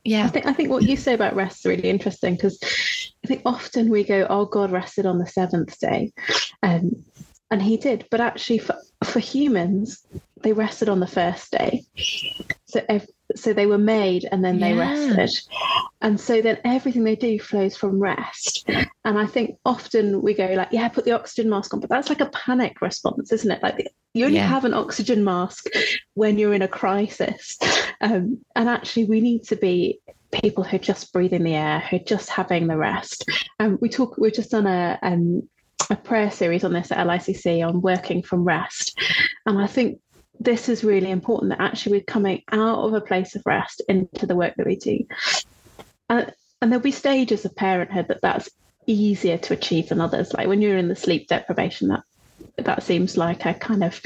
yeah, 0.04 0.24
I 0.24 0.28
think 0.28 0.46
I 0.46 0.52
think 0.52 0.70
what 0.70 0.82
you 0.82 0.96
say 0.96 1.14
about 1.14 1.34
rest 1.34 1.60
is 1.60 1.66
really 1.66 1.88
interesting 1.88 2.34
because 2.34 2.58
I 3.24 3.26
think 3.26 3.42
often 3.46 3.88
we 3.88 4.04
go, 4.04 4.26
"Oh, 4.28 4.44
God 4.44 4.70
rested 4.70 5.06
on 5.06 5.18
the 5.18 5.26
seventh 5.26 5.78
day," 5.78 6.12
um, 6.62 7.04
and 7.50 7.62
He 7.62 7.78
did. 7.78 8.06
But 8.10 8.20
actually, 8.20 8.58
for 8.58 8.76
for 9.02 9.20
humans, 9.20 10.04
they 10.42 10.52
rested 10.52 10.90
on 10.90 11.00
the 11.00 11.06
first 11.06 11.50
day. 11.52 11.84
So 12.66 12.84
so 13.36 13.52
they 13.52 13.66
were 13.66 13.78
made 13.78 14.26
and 14.30 14.44
then 14.44 14.60
they 14.60 14.74
yeah. 14.74 15.08
rested, 15.08 15.30
and 16.00 16.20
so 16.20 16.40
then 16.40 16.58
everything 16.64 17.04
they 17.04 17.16
do 17.16 17.38
flows 17.38 17.76
from 17.76 17.98
rest. 17.98 18.68
And 19.04 19.18
I 19.18 19.26
think 19.26 19.58
often 19.64 20.22
we 20.22 20.34
go 20.34 20.46
like, 20.46 20.68
"Yeah, 20.72 20.88
put 20.88 21.04
the 21.04 21.12
oxygen 21.12 21.50
mask 21.50 21.74
on," 21.74 21.80
but 21.80 21.90
that's 21.90 22.08
like 22.08 22.20
a 22.20 22.26
panic 22.26 22.80
response, 22.80 23.32
isn't 23.32 23.50
it? 23.50 23.62
Like 23.62 23.76
the, 23.76 23.86
you 24.12 24.26
only 24.26 24.38
yeah. 24.38 24.46
have 24.46 24.64
an 24.64 24.74
oxygen 24.74 25.24
mask 25.24 25.66
when 26.14 26.38
you're 26.38 26.54
in 26.54 26.62
a 26.62 26.68
crisis, 26.68 27.58
um, 28.00 28.38
and 28.54 28.68
actually 28.68 29.04
we 29.04 29.20
need 29.20 29.44
to 29.44 29.56
be 29.56 30.00
people 30.42 30.64
who 30.64 30.76
are 30.76 30.80
just 30.80 31.12
breathing 31.12 31.44
the 31.44 31.54
air, 31.54 31.80
who 31.80 31.96
are 31.96 32.00
just 32.00 32.28
having 32.28 32.66
the 32.66 32.76
rest. 32.76 33.24
And 33.58 33.74
um, 33.74 33.78
we 33.80 33.88
talk. 33.88 34.16
We've 34.18 34.32
just 34.32 34.50
done 34.50 34.66
a 34.66 34.98
um, 35.02 35.48
a 35.90 35.96
prayer 35.96 36.30
series 36.30 36.64
on 36.64 36.72
this 36.72 36.92
at 36.92 37.06
LICC 37.06 37.66
on 37.66 37.80
working 37.80 38.22
from 38.22 38.44
rest, 38.44 38.98
and 39.46 39.60
I 39.60 39.66
think 39.66 40.00
this 40.40 40.68
is 40.68 40.84
really 40.84 41.10
important 41.10 41.50
that 41.50 41.60
actually 41.60 41.98
we're 41.98 42.04
coming 42.04 42.42
out 42.50 42.78
of 42.78 42.94
a 42.94 43.00
place 43.00 43.34
of 43.34 43.42
rest 43.46 43.82
into 43.88 44.26
the 44.26 44.36
work 44.36 44.54
that 44.56 44.66
we 44.66 44.76
do. 44.76 45.06
And, 46.08 46.32
and 46.60 46.70
there'll 46.70 46.82
be 46.82 46.90
stages 46.90 47.44
of 47.44 47.56
parenthood 47.56 48.08
that 48.08 48.20
that's 48.22 48.50
easier 48.86 49.38
to 49.38 49.54
achieve 49.54 49.88
than 49.88 50.00
others. 50.00 50.32
Like 50.34 50.48
when 50.48 50.60
you're 50.60 50.78
in 50.78 50.88
the 50.88 50.96
sleep 50.96 51.28
deprivation, 51.28 51.88
that 51.88 52.02
that 52.56 52.82
seems 52.82 53.16
like 53.16 53.44
a 53.44 53.54
kind 53.54 53.84
of 53.84 54.00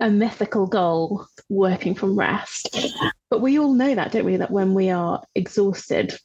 a 0.00 0.10
mythical 0.10 0.66
goal 0.66 1.26
working 1.48 1.94
from 1.94 2.18
rest. 2.18 2.86
But 3.28 3.40
we 3.40 3.58
all 3.58 3.74
know 3.74 3.94
that, 3.94 4.12
don't 4.12 4.24
we? 4.24 4.36
That 4.36 4.50
when 4.50 4.74
we 4.74 4.90
are 4.90 5.22
exhausted, 5.34 6.18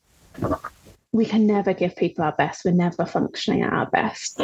we 1.16 1.26
can 1.26 1.48
never 1.48 1.74
give 1.74 1.96
people 1.96 2.26
our 2.26 2.34
best. 2.34 2.66
We're 2.66 2.74
never 2.74 3.06
functioning 3.06 3.62
at 3.62 3.72
our 3.72 3.90
best. 3.90 4.42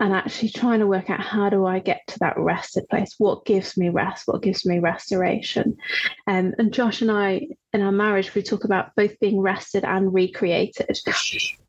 And 0.00 0.14
actually 0.14 0.48
trying 0.48 0.78
to 0.78 0.86
work 0.86 1.10
out 1.10 1.20
how 1.20 1.50
do 1.50 1.66
I 1.66 1.80
get 1.80 2.00
to 2.08 2.18
that 2.20 2.38
rested 2.38 2.88
place? 2.88 3.14
What 3.18 3.44
gives 3.44 3.76
me 3.76 3.90
rest? 3.90 4.26
What 4.26 4.40
gives 4.40 4.64
me 4.64 4.78
restoration? 4.78 5.76
Um, 6.26 6.54
and 6.58 6.72
Josh 6.72 7.02
and 7.02 7.10
I, 7.10 7.48
in 7.74 7.82
our 7.82 7.92
marriage, 7.92 8.34
we 8.34 8.42
talk 8.42 8.64
about 8.64 8.94
both 8.96 9.20
being 9.20 9.38
rested 9.38 9.84
and 9.84 10.14
recreated. 10.14 10.98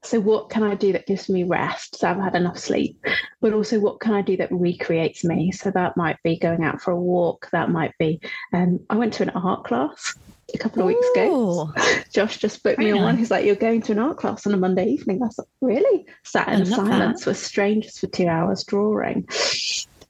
So, 0.03 0.21
what 0.21 0.49
can 0.49 0.63
I 0.63 0.75
do 0.75 0.93
that 0.93 1.05
gives 1.05 1.27
me 1.27 1.43
rest? 1.43 1.97
So, 1.97 2.07
I've 2.07 2.17
had 2.17 2.35
enough 2.35 2.57
sleep. 2.57 2.97
But 3.41 3.51
also, 3.51 3.79
what 3.79 3.99
can 3.99 4.13
I 4.13 4.21
do 4.21 4.37
that 4.37 4.51
recreates 4.51 5.25
me? 5.25 5.51
So, 5.51 5.69
that 5.71 5.97
might 5.97 6.17
be 6.23 6.39
going 6.39 6.63
out 6.63 6.81
for 6.81 6.91
a 6.91 6.99
walk. 6.99 7.49
That 7.51 7.71
might 7.71 7.91
be, 7.99 8.21
um, 8.53 8.79
I 8.89 8.95
went 8.95 9.13
to 9.15 9.23
an 9.23 9.31
art 9.31 9.65
class 9.65 10.15
a 10.55 10.57
couple 10.57 10.81
of 10.81 10.87
weeks 10.87 11.07
ago. 11.15 11.71
Josh 12.11 12.37
just 12.37 12.63
booked 12.63 12.79
me 12.79 12.91
on 12.91 13.01
one. 13.01 13.17
He's 13.17 13.31
like, 13.31 13.45
You're 13.45 13.55
going 13.55 13.81
to 13.83 13.91
an 13.91 13.99
art 13.99 14.17
class 14.17 14.47
on 14.47 14.53
a 14.53 14.57
Monday 14.57 14.87
evening. 14.87 15.21
I 15.21 15.27
was 15.27 15.37
like, 15.37 15.47
Really? 15.61 16.05
Sat 16.23 16.47
in 16.47 16.65
silence 16.65 17.21
that. 17.21 17.27
with 17.27 17.37
strangers 17.37 17.99
for 17.99 18.07
two 18.07 18.27
hours 18.27 18.63
drawing. 18.63 19.27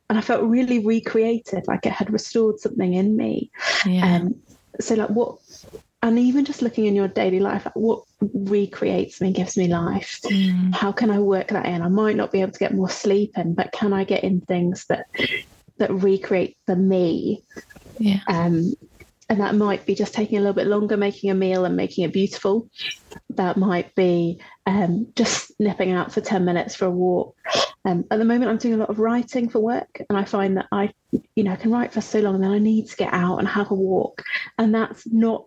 And 0.09 0.17
I 0.17 0.21
felt 0.21 0.43
really 0.43 0.79
recreated, 0.79 1.67
like 1.67 1.85
it 1.85 1.91
had 1.91 2.13
restored 2.13 2.59
something 2.59 2.93
in 2.93 3.17
me. 3.17 3.51
Yeah. 3.85 4.17
Um, 4.17 4.35
so, 4.79 4.93
like, 4.95 5.09
what, 5.09 5.39
and 6.03 6.19
even 6.19 6.45
just 6.45 6.61
looking 6.61 6.85
in 6.85 6.93
your 6.93 7.07
daily 7.07 7.39
life, 7.39 7.65
like 7.65 7.75
what 7.75 8.03
recreates 8.21 9.19
me, 9.19 9.31
gives 9.31 9.57
me 9.57 9.67
life? 9.67 10.19
Mm. 10.25 10.75
How 10.75 10.91
can 10.91 11.09
I 11.09 11.17
work 11.17 11.47
that 11.47 11.65
in? 11.65 11.81
I 11.81 11.87
might 11.87 12.15
not 12.15 12.31
be 12.31 12.41
able 12.41 12.51
to 12.51 12.59
get 12.59 12.75
more 12.75 12.89
sleep 12.89 13.31
in, 13.37 13.55
but 13.55 13.71
can 13.71 13.91
I 13.91 14.03
get 14.03 14.23
in 14.23 14.41
things 14.41 14.85
that 14.89 15.07
that 15.77 15.91
recreate 15.91 16.57
the 16.67 16.75
me? 16.75 17.41
Yeah. 17.97 18.19
Um, 18.27 18.73
and 19.29 19.39
that 19.41 19.55
might 19.55 19.85
be 19.85 19.95
just 19.95 20.13
taking 20.13 20.37
a 20.37 20.41
little 20.41 20.53
bit 20.53 20.67
longer 20.67 20.97
making 20.97 21.31
a 21.31 21.33
meal 21.33 21.65
and 21.65 21.75
making 21.75 22.03
it 22.03 22.13
beautiful. 22.13 22.69
That 23.31 23.57
might 23.57 23.95
be 23.95 24.39
um, 24.65 25.07
just 25.15 25.51
nipping 25.59 25.91
out 25.91 26.11
for 26.11 26.21
10 26.21 26.45
minutes 26.45 26.75
for 26.75 26.85
a 26.85 26.91
walk. 26.91 27.35
Um, 27.85 28.03
at 28.09 28.17
the 28.17 28.25
moment 28.25 28.49
i'm 28.49 28.57
doing 28.57 28.73
a 28.73 28.77
lot 28.77 28.89
of 28.89 28.97
writing 28.97 29.47
for 29.47 29.59
work 29.59 30.01
and 30.09 30.17
i 30.17 30.23
find 30.23 30.57
that 30.57 30.65
i 30.71 30.91
you 31.35 31.43
know 31.43 31.51
I 31.51 31.55
can 31.55 31.69
write 31.69 31.93
for 31.93 32.01
so 32.01 32.19
long 32.19 32.33
and 32.33 32.43
then 32.43 32.49
i 32.49 32.57
need 32.57 32.87
to 32.89 32.95
get 32.95 33.13
out 33.13 33.37
and 33.37 33.47
have 33.47 33.69
a 33.69 33.75
walk. 33.75 34.23
And 34.57 34.73
that's 34.73 35.05
not 35.05 35.45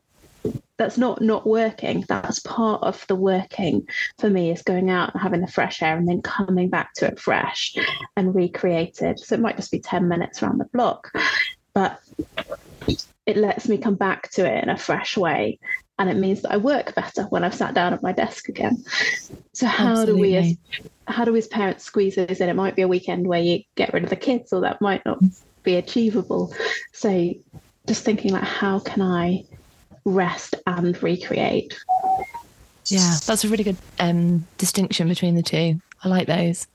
that's 0.76 0.96
not 0.96 1.20
not 1.20 1.46
working. 1.46 2.04
That's 2.08 2.40
part 2.40 2.82
of 2.82 3.04
the 3.08 3.16
working 3.16 3.88
for 4.18 4.30
me 4.30 4.50
is 4.50 4.62
going 4.62 4.90
out 4.90 5.12
and 5.12 5.22
having 5.22 5.40
the 5.40 5.48
fresh 5.48 5.82
air 5.82 5.96
and 5.96 6.08
then 6.08 6.22
coming 6.22 6.70
back 6.70 6.94
to 6.94 7.06
it 7.06 7.18
fresh 7.18 7.74
and 8.16 8.34
recreated. 8.34 9.18
So 9.18 9.34
it 9.34 9.40
might 9.40 9.56
just 9.56 9.72
be 9.72 9.80
10 9.80 10.08
minutes 10.08 10.42
around 10.42 10.58
the 10.58 10.66
block. 10.66 11.10
But 11.74 12.00
it 13.28 13.36
lets 13.36 13.68
me 13.68 13.76
come 13.76 13.94
back 13.94 14.30
to 14.30 14.50
it 14.50 14.64
in 14.64 14.70
a 14.70 14.76
fresh 14.76 15.16
way 15.16 15.58
and 15.98 16.08
it 16.08 16.16
means 16.16 16.42
that 16.42 16.52
I 16.52 16.56
work 16.56 16.94
better 16.94 17.24
when 17.24 17.44
I've 17.44 17.54
sat 17.54 17.74
down 17.74 17.92
at 17.92 18.02
my 18.02 18.12
desk 18.12 18.48
again. 18.48 18.84
So 19.52 19.66
how 19.66 19.90
Absolutely. 19.90 20.14
do 20.14 20.20
we 20.20 20.36
as 20.36 20.56
how 21.08 21.24
do 21.24 21.32
we 21.32 21.38
as 21.38 21.48
parents 21.48 21.84
squeeze 21.84 22.14
this 22.14 22.40
in? 22.40 22.48
It 22.48 22.54
might 22.54 22.76
be 22.76 22.82
a 22.82 22.88
weekend 22.88 23.26
where 23.26 23.40
you 23.40 23.62
get 23.74 23.92
rid 23.92 24.04
of 24.04 24.10
the 24.10 24.16
kids, 24.16 24.52
or 24.52 24.60
that 24.60 24.80
might 24.80 25.04
not 25.04 25.18
be 25.64 25.74
achievable. 25.74 26.54
So 26.92 27.34
just 27.86 28.04
thinking 28.04 28.32
like 28.32 28.44
how 28.44 28.78
can 28.78 29.02
I 29.02 29.44
rest 30.04 30.54
and 30.66 31.00
recreate? 31.02 31.76
Yeah, 32.86 33.16
that's 33.26 33.44
a 33.44 33.48
really 33.48 33.64
good 33.64 33.76
um, 33.98 34.46
distinction 34.56 35.08
between 35.08 35.34
the 35.34 35.42
two. 35.42 35.80
I 36.04 36.08
like 36.08 36.28
those. 36.28 36.66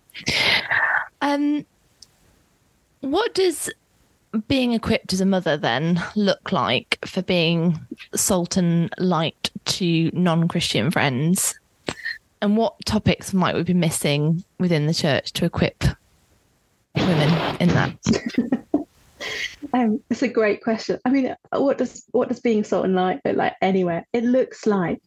Um, 1.21 1.65
what 2.99 3.33
does 3.33 3.69
being 4.47 4.73
equipped 4.73 5.13
as 5.13 5.21
a 5.21 5.25
mother 5.25 5.57
then 5.57 6.03
look 6.15 6.51
like 6.51 6.97
for 7.05 7.21
being 7.21 7.79
salt 8.15 8.57
and 8.57 8.93
light 8.97 9.51
to 9.65 10.09
non-Christian 10.13 10.91
friends? 10.91 11.59
And 12.41 12.57
what 12.57 12.73
topics 12.85 13.33
might 13.33 13.55
we 13.55 13.63
be 13.63 13.73
missing 13.73 14.43
within 14.59 14.85
the 14.85 14.93
church 14.93 15.31
to 15.33 15.45
equip 15.45 15.83
women 16.95 17.57
in 17.61 17.69
that? 17.69 17.95
um, 19.73 20.01
it's 20.09 20.23
a 20.23 20.27
great 20.27 20.61
question. 20.61 20.99
I 21.05 21.09
mean, 21.09 21.35
what 21.51 21.77
does 21.77 22.03
what 22.11 22.27
does 22.27 22.39
being 22.39 22.63
salt 22.63 22.85
and 22.85 22.95
light 22.95 23.21
look 23.23 23.37
like 23.37 23.55
anywhere? 23.61 24.05
It 24.13 24.23
looks 24.23 24.65
like 24.65 25.01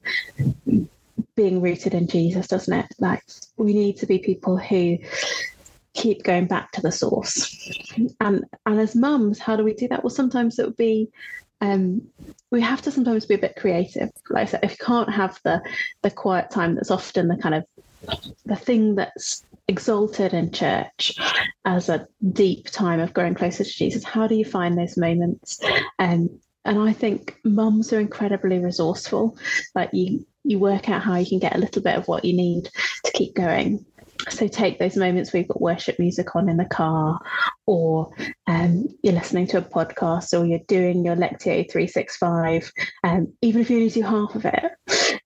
being 1.35 1.61
rooted 1.61 1.95
in 1.95 2.09
Jesus, 2.09 2.49
doesn't 2.49 2.73
it? 2.73 2.87
Like 2.99 3.23
we 3.57 3.75
need 3.75 3.99
to 3.99 4.07
be 4.07 4.19
people 4.19 4.57
who 4.57 4.99
keep 5.97 6.23
going 6.23 6.47
back 6.47 6.71
to 6.73 6.81
the 6.81 6.93
source. 6.93 7.57
And 8.21 8.45
and 8.67 8.81
as 8.81 8.95
mums, 8.95 9.39
how 9.39 9.57
do 9.57 9.65
we 9.65 9.75
do 9.75 9.89
that? 9.89 10.05
Well, 10.05 10.11
sometimes 10.11 10.59
it 10.59 10.67
would 10.67 10.77
be 10.77 11.11
um, 11.61 12.03
we 12.51 12.61
have 12.61 12.83
to 12.83 12.91
sometimes 12.91 13.27
be 13.27 13.35
a 13.35 13.39
bit 13.39 13.57
creative. 13.57 14.11
Like 14.31 14.43
I 14.43 14.51
said, 14.51 14.61
if 14.63 14.73
you 14.73 14.85
can't 14.85 15.13
have 15.13 15.41
the 15.43 15.63
the 16.03 16.11
quiet 16.11 16.51
time 16.51 16.75
that's 16.75 16.91
often 16.91 17.29
the 17.29 17.37
kind 17.37 17.55
of 17.55 17.65
the 18.45 18.57
thing 18.57 18.95
that's 18.95 19.45
exalted 19.69 20.33
in 20.33 20.53
church 20.53 21.15
as 21.65 21.89
a 21.89 22.07
deep 22.33 22.71
time 22.71 23.01
of 23.01 23.15
growing 23.15 23.35
closer 23.35 23.65
to 23.65 23.71
Jesus, 23.71 24.05
how 24.05 24.27
do 24.27 24.35
you 24.35 24.45
find 24.45 24.79
those 24.79 24.97
moments? 24.97 25.61
Um, 25.99 26.39
and 26.65 26.79
I 26.79 26.93
think 26.93 27.39
mums 27.45 27.93
are 27.93 28.01
incredibly 28.01 28.59
resourceful. 28.59 29.39
Like 29.75 29.91
you 29.93 30.27
you 30.45 30.59
work 30.59 30.89
out 30.89 31.03
how 31.03 31.17
you 31.17 31.27
can 31.27 31.39
get 31.39 31.57
a 31.57 31.59
little 31.59 31.83
bit 31.83 31.97
of 31.97 32.07
what 32.07 32.25
you 32.25 32.33
need 32.33 32.71
to 33.05 33.13
keep 33.13 33.35
going 33.35 33.85
so 34.29 34.49
take 34.49 34.79
those 34.79 34.97
moments 34.97 35.33
where 35.33 35.41
you've 35.41 35.49
got 35.49 35.61
worship 35.61 35.99
music 35.99 36.35
on 36.37 36.49
in 36.49 36.57
the 36.57 36.65
car 36.65 37.21
or 37.67 38.11
um, 38.47 38.89
you're 39.03 39.15
listening 39.15 39.47
to 39.47 39.59
a 39.59 39.63
podcast 39.63 40.39
or 40.39 40.47
you're 40.47 40.59
doing 40.67 41.05
your 41.05 41.17
lectio 41.17 41.71
365 41.71 42.73
um, 43.05 43.33
even 43.43 43.61
if 43.61 43.71
you 43.71 43.77
only 43.77 43.91
do 43.91 44.03
half 44.03 44.35
of 44.35 44.45
it 44.45 44.73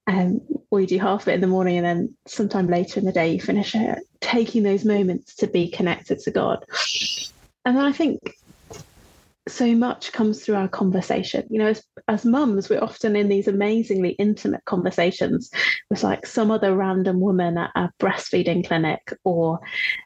um, 0.07 0.41
or 0.71 0.81
you 0.81 0.87
do 0.87 0.99
half 0.99 1.23
of 1.23 1.29
it 1.29 1.35
in 1.35 1.41
the 1.41 1.47
morning 1.47 1.79
and 1.79 1.87
then 1.87 2.15
sometime 2.27 2.69
later 2.69 3.01
in 3.01 3.07
the 3.07 3.13
day 3.13 3.33
you 3.33 3.41
finish 3.41 3.75
it. 3.75 3.99
Taking 4.21 4.63
those 4.63 4.85
moments 4.85 5.37
to 5.37 5.47
be 5.47 5.69
connected 5.69 6.19
to 6.21 6.31
god. 6.31 6.65
And 7.65 7.77
then 7.77 7.85
i 7.85 7.93
think 7.93 8.19
so 9.49 9.75
much 9.75 10.13
comes 10.13 10.45
through 10.45 10.57
our 10.57 10.69
conversation. 10.69 11.47
You 11.51 11.61
know, 11.61 11.69
as, 11.69 11.83
as 12.09 12.25
mums, 12.25 12.69
we're 12.69 12.83
often 12.83 13.17
in 13.17 13.29
these 13.29 13.49
amazingly 13.49 14.11
intimate 14.11 14.65
conversations 14.65 15.51
with 15.89 16.03
like 16.03 16.27
some 16.27 16.51
other 16.51 16.77
random 16.77 17.21
woman 17.21 17.59
at 17.59 17.71
a 17.75 17.91
breastfeeding 17.99 18.67
clinic 18.67 19.13
or 19.25 19.61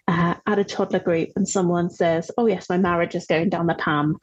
uh, 0.09 0.35
at 0.47 0.59
a 0.59 0.65
toddler 0.65 1.01
group, 1.01 1.31
and 1.37 1.49
someone 1.49 1.91
says, 1.91 2.31
Oh, 2.39 2.47
yes, 2.47 2.69
my 2.69 2.79
marriage 2.79 3.15
is 3.15 3.27
going 3.27 3.51
down 3.51 3.67
the 3.67 3.75
pan. 3.75 4.15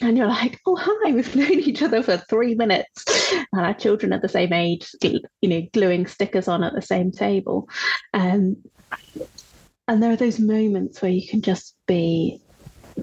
And 0.00 0.18
you're 0.18 0.26
like, 0.26 0.60
oh, 0.66 0.74
hi, 0.74 1.12
we've 1.12 1.36
known 1.36 1.52
each 1.52 1.82
other 1.82 2.02
for 2.02 2.16
three 2.16 2.56
minutes. 2.56 3.04
And 3.52 3.64
our 3.64 3.74
children 3.74 4.12
are 4.12 4.20
the 4.20 4.28
same 4.28 4.52
age, 4.52 4.90
you 5.00 5.20
know, 5.42 5.62
gluing 5.72 6.06
stickers 6.06 6.48
on 6.48 6.64
at 6.64 6.74
the 6.74 6.82
same 6.82 7.12
table. 7.12 7.68
Um, 8.12 8.56
and 9.86 10.02
there 10.02 10.10
are 10.10 10.16
those 10.16 10.40
moments 10.40 11.00
where 11.00 11.10
you 11.12 11.26
can 11.26 11.42
just 11.42 11.76
be 11.86 12.40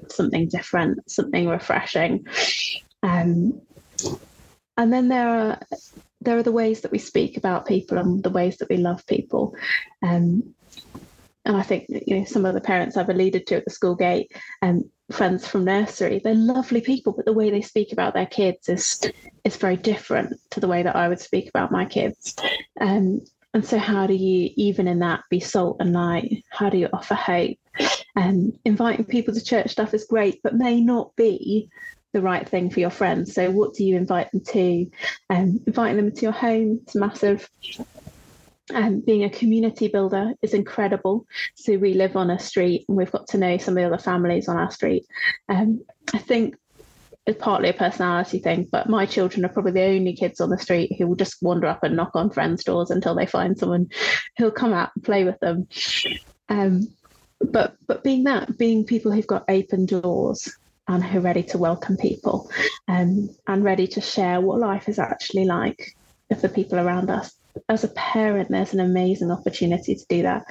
something 0.10 0.48
different, 0.48 1.10
something 1.10 1.48
refreshing. 1.48 2.26
Um, 3.04 3.62
and 4.78 4.94
then 4.94 5.10
there 5.10 5.30
are 5.30 5.60
there 6.22 6.38
are 6.38 6.44
the 6.44 6.52
ways 6.52 6.82
that 6.82 6.92
we 6.92 7.00
speak 7.00 7.38
about 7.38 7.66
people 7.66 7.98
and 7.98 8.22
the 8.24 8.30
ways 8.30 8.58
that 8.58 8.70
we 8.70 8.78
love 8.78 9.06
people. 9.06 9.56
Um, 10.04 10.54
and 11.46 11.56
I 11.56 11.62
think 11.62 11.86
you 11.90 12.20
know 12.20 12.26
some 12.26 12.46
of 12.46 12.54
the 12.54 12.62
parents 12.62 12.98
I've 12.98 13.10
alluded 13.10 13.48
to 13.48 13.56
at 13.56 13.66
the 13.66 13.72
school 13.72 13.96
gate 13.96 14.32
and 14.62 14.84
um, 14.84 14.92
friends 15.12 15.48
from 15.48 15.66
nursery, 15.66 16.22
they're 16.24 16.36
lovely 16.36 16.82
people, 16.82 17.14
but 17.14 17.26
the 17.26 17.34
way 17.34 17.50
they 17.50 17.62
speak 17.62 17.92
about 17.92 18.14
their 18.14 18.26
kids 18.26 18.70
is 18.70 19.02
is 19.44 19.58
very 19.58 19.78
different 19.78 20.40
to 20.52 20.60
the 20.60 20.68
way 20.68 20.84
that 20.84 20.96
I 20.96 21.08
would 21.08 21.20
speak 21.20 21.50
about 21.50 21.72
my 21.72 21.86
kids. 21.86 22.36
Um, 22.80 23.22
and 23.60 23.68
so, 23.68 23.78
how 23.78 24.08
do 24.08 24.14
you, 24.14 24.52
even 24.56 24.88
in 24.88 25.00
that, 25.00 25.26
be 25.30 25.42
salt 25.42 25.76
and 25.82 25.92
light? 25.92 26.46
How 26.50 26.70
do 26.70 26.78
you 26.78 26.88
offer 26.94 27.14
hope? 27.14 27.58
And 28.16 28.54
um, 28.54 28.60
inviting 28.64 29.04
people 29.04 29.34
to 29.34 29.44
church 29.44 29.72
stuff 29.72 29.94
is 29.94 30.06
great, 30.06 30.42
but 30.42 30.56
may 30.56 30.80
not 30.80 31.14
be 31.18 31.68
the 32.14 32.22
right 32.22 32.48
thing 32.48 32.70
for 32.70 32.80
your 32.80 32.90
friends. 32.90 33.34
So, 33.34 33.52
what 33.52 33.74
do 33.74 33.84
you 33.84 33.98
invite 33.98 34.32
them 34.32 34.40
to? 34.46 34.90
Um, 35.30 35.60
inviting 35.68 35.98
them 35.98 36.10
to 36.10 36.22
your 36.22 36.32
home 36.32 36.80
is 36.88 36.96
massive. 36.96 37.50
Um, 38.74 39.02
being 39.02 39.26
a 39.26 39.30
community 39.30 39.90
builder 39.90 40.36
is 40.42 40.54
incredible. 40.54 41.26
So 41.56 41.76
we 41.76 41.96
live 41.96 42.16
on 42.16 42.30
a 42.30 42.40
street 42.40 42.86
and 42.88 42.96
we've 42.96 43.12
got 43.12 43.28
to 43.30 43.38
know 43.38 43.58
some 43.58 43.74
of 43.74 43.82
the 43.82 43.88
other 43.88 44.02
families 44.02 44.48
on 44.48 44.56
our 44.56 44.72
street. 44.72 45.06
Um, 45.50 45.82
I 46.14 46.20
think 46.20 46.56
partly 47.34 47.70
a 47.70 47.74
personality 47.74 48.40
thing, 48.40 48.68
but 48.72 48.90
my 48.90 49.06
children 49.06 49.46
are 49.46 49.50
probably 49.50 49.74
the 49.74 49.84
only 49.84 50.16
kids 50.16 50.42
on 50.42 50.50
the 50.50 50.58
street 50.58 50.96
who 50.98 51.08
will 51.08 51.16
just 51.16 51.42
wander 51.42 51.68
up 51.68 51.84
and 51.84 51.96
knock 51.96 52.12
on 52.16 52.30
friends' 52.30 52.64
doors 52.64 52.92
until 52.92 53.16
they 53.16 53.26
find 53.26 53.58
someone 53.58 53.90
who'll 54.38 54.52
come 54.52 54.74
out 54.74 54.92
and 54.96 55.04
play 55.04 55.24
with 55.24 55.40
them. 55.40 55.68
Um, 56.48 56.88
but 57.40 57.76
but 57.88 58.04
being 58.04 58.26
that, 58.26 58.58
being 58.58 58.86
people 58.86 59.12
who've 59.12 59.28
got 59.28 59.46
open 59.50 59.86
doors 59.86 60.52
and 60.88 61.04
who 61.04 61.20
are 61.20 61.22
ready 61.22 61.44
to 61.44 61.58
welcome 61.58 61.98
people 61.98 62.50
um, 62.88 63.30
and 63.48 63.64
ready 63.64 63.88
to 63.88 64.02
share 64.02 64.42
what 64.42 64.60
life 64.60 64.90
is 64.90 65.00
actually 65.00 65.46
like 65.46 65.96
with 66.30 66.42
the 66.42 66.50
people 66.50 66.80
around 66.80 67.10
us. 67.10 67.34
As 67.68 67.84
a 67.84 67.90
parent, 67.90 68.50
there's 68.50 68.74
an 68.74 68.80
amazing 68.80 69.32
opportunity 69.32 69.96
to 69.96 70.06
do 70.08 70.22
that 70.24 70.46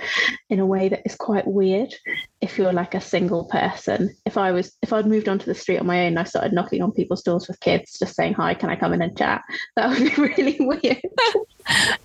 in 0.51 0.61
a 0.61 0.67
way 0.67 0.89
that 0.89 1.03
is 1.05 1.15
quite 1.15 1.47
weird 1.47 1.95
if 2.41 2.59
you're 2.59 2.73
like 2.73 2.95
a 2.95 3.01
single 3.01 3.45
person. 3.47 4.15
If 4.25 4.37
i 4.37 4.53
was 4.53 4.73
if 4.83 4.93
i'd 4.93 5.07
moved 5.07 5.29
onto 5.29 5.47
the 5.47 5.55
street 5.55 5.79
on 5.79 5.87
my 5.87 6.01
own 6.01 6.09
and 6.09 6.19
i 6.19 6.25
started 6.25 6.53
knocking 6.53 6.83
on 6.83 6.93
people's 6.93 7.23
doors 7.23 7.49
with 7.49 7.61
kids 7.61 7.99
just 7.99 8.15
saying 8.15 8.35
hi 8.35 8.55
can 8.55 8.71
i 8.71 8.77
come 8.77 8.93
in 8.93 9.03
and 9.03 9.17
chat? 9.17 9.43
That 9.77 9.91
would 9.91 9.99
be 9.99 10.23
really 10.23 10.57
weird. 10.61 11.01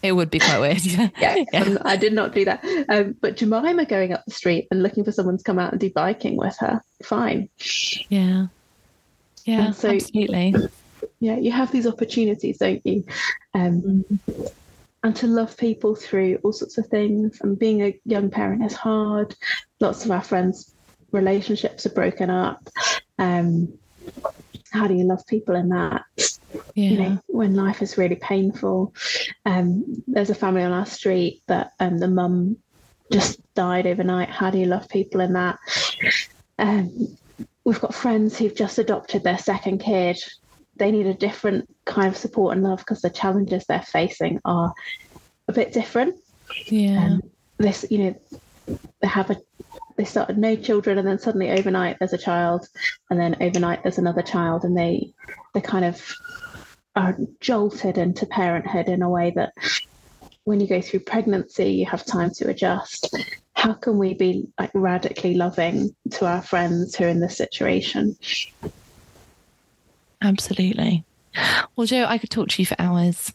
It 0.01 0.11
would 0.13 0.29
be 0.29 0.39
quite 0.39 0.59
weird 0.59 0.85
yeah, 0.85 1.09
yeah, 1.17 1.43
yeah. 1.53 1.63
Um, 1.63 1.77
i 1.85 1.95
did 1.95 2.13
not 2.13 2.33
do 2.33 2.45
that. 2.45 2.63
Um, 2.89 3.15
but 3.21 3.37
jemima 3.37 3.85
going 3.85 4.13
up 4.13 4.23
the 4.25 4.33
street 4.33 4.67
and 4.71 4.83
looking 4.83 5.03
for 5.03 5.11
someone 5.11 5.37
to 5.37 5.43
come 5.43 5.59
out 5.59 5.71
and 5.71 5.79
do 5.79 5.89
biking 5.89 6.37
with 6.37 6.57
her 6.59 6.81
fine. 7.03 7.49
Yeah. 8.09 8.47
Yeah 9.45 9.71
so, 9.71 9.89
absolutely. 9.89 10.55
Yeah 11.19 11.37
you 11.37 11.51
have 11.51 11.71
these 11.71 11.87
opportunities 11.87 12.57
don't 12.57 12.85
you? 12.85 13.05
Um, 13.53 13.81
mm-hmm 13.81 14.45
and 15.03 15.15
to 15.17 15.27
love 15.27 15.57
people 15.57 15.95
through 15.95 16.39
all 16.43 16.53
sorts 16.53 16.77
of 16.77 16.87
things. 16.87 17.39
And 17.41 17.59
being 17.59 17.81
a 17.81 17.99
young 18.05 18.29
parent 18.29 18.63
is 18.63 18.73
hard. 18.73 19.35
Lots 19.79 20.05
of 20.05 20.11
our 20.11 20.23
friends' 20.23 20.73
relationships 21.11 21.85
are 21.85 21.91
broken 21.91 22.29
up. 22.29 22.67
Um, 23.19 23.77
how 24.71 24.87
do 24.87 24.95
you 24.95 25.03
love 25.03 25.25
people 25.27 25.55
in 25.55 25.69
that? 25.69 26.03
Yeah. 26.73 26.89
You 26.89 26.97
know, 26.97 27.21
when 27.27 27.53
life 27.53 27.81
is 27.81 27.97
really 27.97 28.15
painful. 28.15 28.93
Um, 29.45 30.03
there's 30.07 30.29
a 30.29 30.35
family 30.35 30.63
on 30.63 30.71
our 30.71 30.85
street 30.85 31.43
that 31.47 31.71
um, 31.79 31.99
the 31.99 32.07
mum 32.07 32.57
just 33.11 33.39
died 33.53 33.85
overnight. 33.85 34.29
How 34.29 34.49
do 34.49 34.57
you 34.57 34.65
love 34.65 34.87
people 34.89 35.21
in 35.21 35.33
that? 35.33 35.59
Um, 36.57 37.17
we've 37.63 37.79
got 37.79 37.93
friends 37.93 38.37
who've 38.37 38.55
just 38.55 38.79
adopted 38.79 39.23
their 39.23 39.37
second 39.37 39.79
kid 39.79 40.17
they 40.75 40.91
need 40.91 41.07
a 41.07 41.13
different 41.13 41.69
kind 41.85 42.07
of 42.07 42.17
support 42.17 42.55
and 42.55 42.63
love 42.63 42.79
because 42.79 43.01
the 43.01 43.09
challenges 43.09 43.65
they're 43.65 43.81
facing 43.81 44.39
are 44.45 44.73
a 45.47 45.53
bit 45.53 45.71
different. 45.71 46.15
Yeah. 46.67 47.05
Um, 47.05 47.21
this, 47.59 47.85
you 47.89 47.97
know, 47.99 48.15
they 49.01 49.07
have 49.07 49.29
a 49.29 49.37
they 49.97 50.05
started 50.05 50.37
no 50.37 50.55
children 50.55 50.97
and 50.97 51.07
then 51.07 51.19
suddenly 51.19 51.51
overnight 51.51 51.97
there's 51.99 52.13
a 52.13 52.17
child 52.17 52.67
and 53.09 53.19
then 53.19 53.35
overnight 53.41 53.83
there's 53.83 53.97
another 53.97 54.21
child 54.21 54.63
and 54.63 54.75
they 54.75 55.13
they 55.53 55.61
kind 55.61 55.85
of 55.85 56.01
are 56.95 57.17
jolted 57.39 57.97
into 57.97 58.25
parenthood 58.25 58.87
in 58.87 59.01
a 59.01 59.09
way 59.09 59.31
that 59.35 59.53
when 60.45 60.59
you 60.59 60.67
go 60.67 60.81
through 60.81 60.99
pregnancy 60.99 61.71
you 61.73 61.85
have 61.85 62.05
time 62.05 62.31
to 62.31 62.49
adjust 62.49 63.15
how 63.53 63.73
can 63.73 63.97
we 63.97 64.13
be 64.13 64.47
like 64.59 64.71
radically 64.73 65.35
loving 65.35 65.95
to 66.09 66.25
our 66.25 66.41
friends 66.41 66.95
who 66.95 67.05
are 67.05 67.09
in 67.09 67.19
this 67.19 67.37
situation 67.37 68.15
Absolutely. 70.23 71.03
Well, 71.75 71.87
Jo, 71.87 72.05
I 72.05 72.17
could 72.17 72.29
talk 72.29 72.49
to 72.49 72.61
you 72.61 72.65
for 72.65 72.75
hours. 72.79 73.33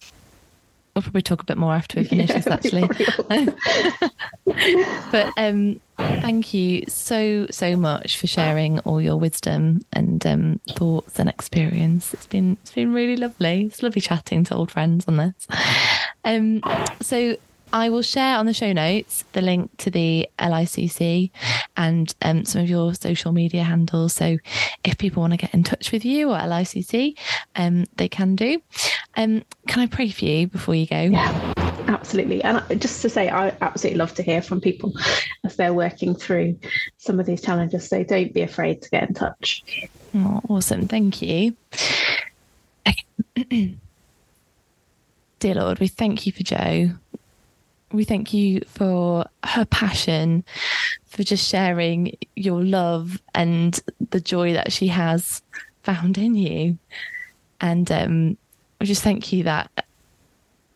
We'll 0.94 1.02
probably 1.02 1.22
talk 1.22 1.42
a 1.42 1.44
bit 1.44 1.58
more 1.58 1.74
after 1.74 2.00
we 2.00 2.06
finish 2.06 2.30
yeah, 2.30 2.38
this, 2.38 2.46
actually. 2.48 2.88
but 5.12 5.32
um, 5.36 5.80
thank 5.96 6.54
you 6.54 6.84
so 6.88 7.46
so 7.50 7.76
much 7.76 8.18
for 8.18 8.26
sharing 8.26 8.80
all 8.80 9.00
your 9.00 9.16
wisdom 9.16 9.82
and 9.92 10.26
um, 10.26 10.60
thoughts 10.70 11.18
and 11.18 11.28
experience. 11.28 12.14
It's 12.14 12.26
been 12.26 12.56
it's 12.62 12.72
been 12.72 12.92
really 12.92 13.16
lovely. 13.16 13.66
It's 13.66 13.82
lovely 13.82 14.00
chatting 14.00 14.44
to 14.44 14.54
old 14.54 14.70
friends 14.70 15.04
on 15.06 15.18
this. 15.18 15.46
Um, 16.24 16.62
so 17.00 17.36
I 17.72 17.90
will 17.90 18.02
share 18.02 18.36
on 18.36 18.46
the 18.46 18.54
show 18.54 18.72
notes 18.72 19.24
the 19.32 19.42
link 19.42 19.76
to 19.78 19.90
the 19.90 20.28
LICC 20.38 21.30
and 21.76 22.14
um, 22.22 22.44
some 22.44 22.62
of 22.62 22.68
your 22.68 22.94
social 22.94 23.32
media 23.32 23.62
handles. 23.62 24.14
So 24.14 24.38
if 24.84 24.96
people 24.98 25.20
want 25.20 25.32
to 25.34 25.36
get 25.36 25.52
in 25.52 25.64
touch 25.64 25.92
with 25.92 26.04
you 26.04 26.30
or 26.30 26.36
LICC, 26.36 27.16
um, 27.56 27.84
they 27.96 28.08
can 28.08 28.36
do. 28.36 28.62
Um, 29.16 29.44
can 29.66 29.80
I 29.80 29.86
pray 29.86 30.10
for 30.10 30.24
you 30.24 30.46
before 30.46 30.74
you 30.74 30.86
go? 30.86 31.00
Yeah, 31.00 31.54
absolutely. 31.88 32.42
And 32.42 32.80
just 32.80 33.02
to 33.02 33.10
say, 33.10 33.28
I 33.28 33.54
absolutely 33.60 33.98
love 33.98 34.14
to 34.14 34.22
hear 34.22 34.40
from 34.40 34.60
people 34.60 34.94
as 35.44 35.56
they're 35.56 35.74
working 35.74 36.14
through 36.14 36.58
some 36.96 37.20
of 37.20 37.26
these 37.26 37.42
challenges. 37.42 37.88
So 37.88 38.02
don't 38.02 38.32
be 38.32 38.42
afraid 38.42 38.80
to 38.82 38.90
get 38.90 39.08
in 39.08 39.14
touch. 39.14 39.64
Oh, 40.14 40.40
awesome. 40.48 40.88
Thank 40.88 41.20
you. 41.20 41.54
Dear 45.38 45.54
Lord, 45.54 45.78
we 45.78 45.86
thank 45.86 46.26
you 46.26 46.32
for 46.32 46.42
Jo 46.42 46.90
we 47.92 48.04
thank 48.04 48.34
you 48.34 48.60
for 48.66 49.24
her 49.44 49.64
passion, 49.64 50.44
for 51.06 51.22
just 51.22 51.48
sharing 51.48 52.16
your 52.36 52.62
love 52.62 53.20
and 53.34 53.80
the 54.10 54.20
joy 54.20 54.52
that 54.52 54.72
she 54.72 54.88
has 54.88 55.42
found 55.82 56.18
in 56.18 56.34
you. 56.34 56.78
And 57.60 57.90
um, 57.90 58.38
we 58.80 58.86
just 58.86 59.02
thank 59.02 59.32
you 59.32 59.44
that 59.44 59.86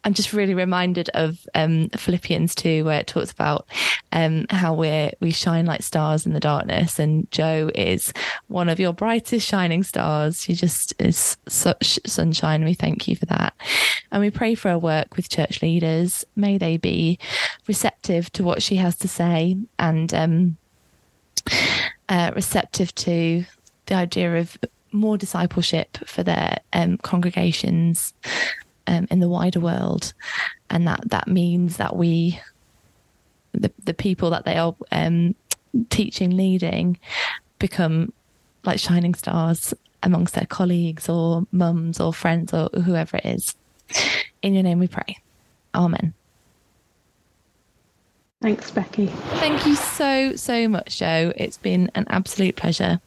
I'm 0.04 0.14
just 0.14 0.32
really 0.32 0.54
reminded 0.54 1.08
of 1.10 1.46
um, 1.54 1.88
Philippians 1.90 2.54
2, 2.56 2.84
where 2.84 3.00
it 3.00 3.06
talks 3.06 3.30
about 3.30 3.68
um, 4.10 4.46
how 4.50 4.74
we 4.74 5.12
we 5.20 5.30
shine 5.30 5.64
like 5.66 5.82
stars 5.82 6.26
in 6.26 6.32
the 6.32 6.40
darkness. 6.40 6.98
And 6.98 7.30
Jo 7.30 7.70
is 7.74 8.12
one 8.48 8.68
of 8.68 8.80
your 8.80 8.92
brightest 8.92 9.46
shining 9.46 9.84
stars. 9.84 10.42
She 10.42 10.54
just 10.54 10.92
is 10.98 11.36
such 11.48 12.00
sunshine. 12.04 12.64
We 12.64 12.74
thank 12.74 13.06
you 13.06 13.14
for 13.14 13.26
that. 13.26 13.54
And 14.10 14.20
we 14.20 14.30
pray 14.30 14.56
for 14.56 14.70
her 14.70 14.78
work 14.78 15.16
with 15.16 15.28
church 15.28 15.62
leaders. 15.62 16.24
May 16.34 16.58
they 16.58 16.76
be 16.78 17.18
receptive 17.68 18.30
to 18.32 18.42
what 18.42 18.62
she 18.62 18.76
has 18.76 18.96
to 18.98 19.08
say 19.08 19.56
and 19.78 20.12
um, 20.12 20.56
uh, 22.08 22.32
receptive 22.34 22.92
to 22.96 23.44
the 23.86 23.94
idea 23.94 24.36
of 24.38 24.56
more 24.90 25.16
discipleship 25.16 25.96
for 26.06 26.22
their 26.22 26.58
um, 26.72 26.98
congregations 26.98 28.12
um, 28.86 29.06
in 29.10 29.20
the 29.20 29.28
wider 29.28 29.60
world, 29.60 30.12
and 30.70 30.86
that 30.86 31.08
that 31.10 31.28
means 31.28 31.76
that 31.76 31.96
we, 31.96 32.40
the 33.52 33.70
the 33.84 33.94
people 33.94 34.30
that 34.30 34.44
they 34.44 34.56
are 34.56 34.74
um, 34.90 35.34
teaching, 35.90 36.36
leading, 36.36 36.98
become 37.58 38.12
like 38.64 38.78
shining 38.78 39.14
stars 39.14 39.74
amongst 40.02 40.34
their 40.34 40.46
colleagues 40.46 41.08
or 41.08 41.46
mums 41.52 42.00
or 42.00 42.12
friends 42.12 42.52
or 42.52 42.68
whoever 42.84 43.16
it 43.18 43.26
is. 43.26 43.56
In 44.42 44.54
your 44.54 44.62
name 44.62 44.78
we 44.78 44.88
pray. 44.88 45.18
Amen. 45.74 46.14
Thanks, 48.40 48.72
Becky. 48.72 49.06
Thank 49.06 49.64
you 49.66 49.76
so, 49.76 50.34
so 50.34 50.66
much, 50.66 50.98
Jo. 50.98 51.32
It's 51.36 51.58
been 51.58 51.92
an 51.94 52.06
absolute 52.08 52.56
pleasure. 52.56 53.00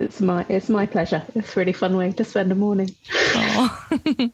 It's 0.00 0.20
my 0.20 0.46
it's 0.48 0.70
my 0.70 0.86
pleasure. 0.86 1.22
It's 1.34 1.54
a 1.54 1.60
really 1.60 1.74
fun 1.74 1.94
way 1.94 2.10
to 2.12 2.24
spend 2.24 2.50
a 2.50 2.54
morning. 2.54 2.94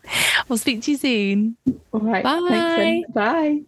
we'll 0.48 0.58
speak 0.58 0.82
to 0.82 0.92
you 0.92 0.96
soon. 0.96 1.56
All 1.92 2.00
right. 2.00 2.22
Bye. 2.22 2.46
Thanks, 2.48 3.10
Bye. 3.10 3.62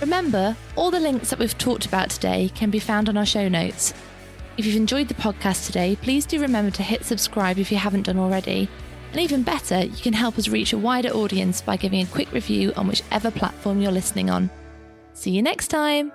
Remember, 0.00 0.56
all 0.76 0.90
the 0.90 0.98
links 0.98 1.30
that 1.30 1.38
we've 1.38 1.56
talked 1.56 1.86
about 1.86 2.10
today 2.10 2.50
can 2.54 2.70
be 2.70 2.80
found 2.80 3.08
on 3.08 3.16
our 3.16 3.26
show 3.26 3.48
notes. 3.48 3.94
If 4.56 4.66
you've 4.66 4.76
enjoyed 4.76 5.06
the 5.06 5.14
podcast 5.14 5.66
today, 5.66 5.96
please 6.02 6.26
do 6.26 6.40
remember 6.40 6.72
to 6.72 6.82
hit 6.82 7.04
subscribe 7.04 7.58
if 7.58 7.70
you 7.70 7.78
haven't 7.78 8.06
done 8.06 8.18
already. 8.18 8.68
And 9.12 9.20
even 9.20 9.44
better, 9.44 9.84
you 9.84 10.02
can 10.02 10.12
help 10.12 10.36
us 10.36 10.48
reach 10.48 10.72
a 10.72 10.78
wider 10.78 11.10
audience 11.10 11.60
by 11.60 11.76
giving 11.76 12.00
a 12.00 12.06
quick 12.06 12.32
review 12.32 12.72
on 12.76 12.88
whichever 12.88 13.30
platform 13.30 13.80
you're 13.80 13.92
listening 13.92 14.30
on. 14.30 14.50
See 15.14 15.30
you 15.30 15.42
next 15.42 15.68
time. 15.68 16.12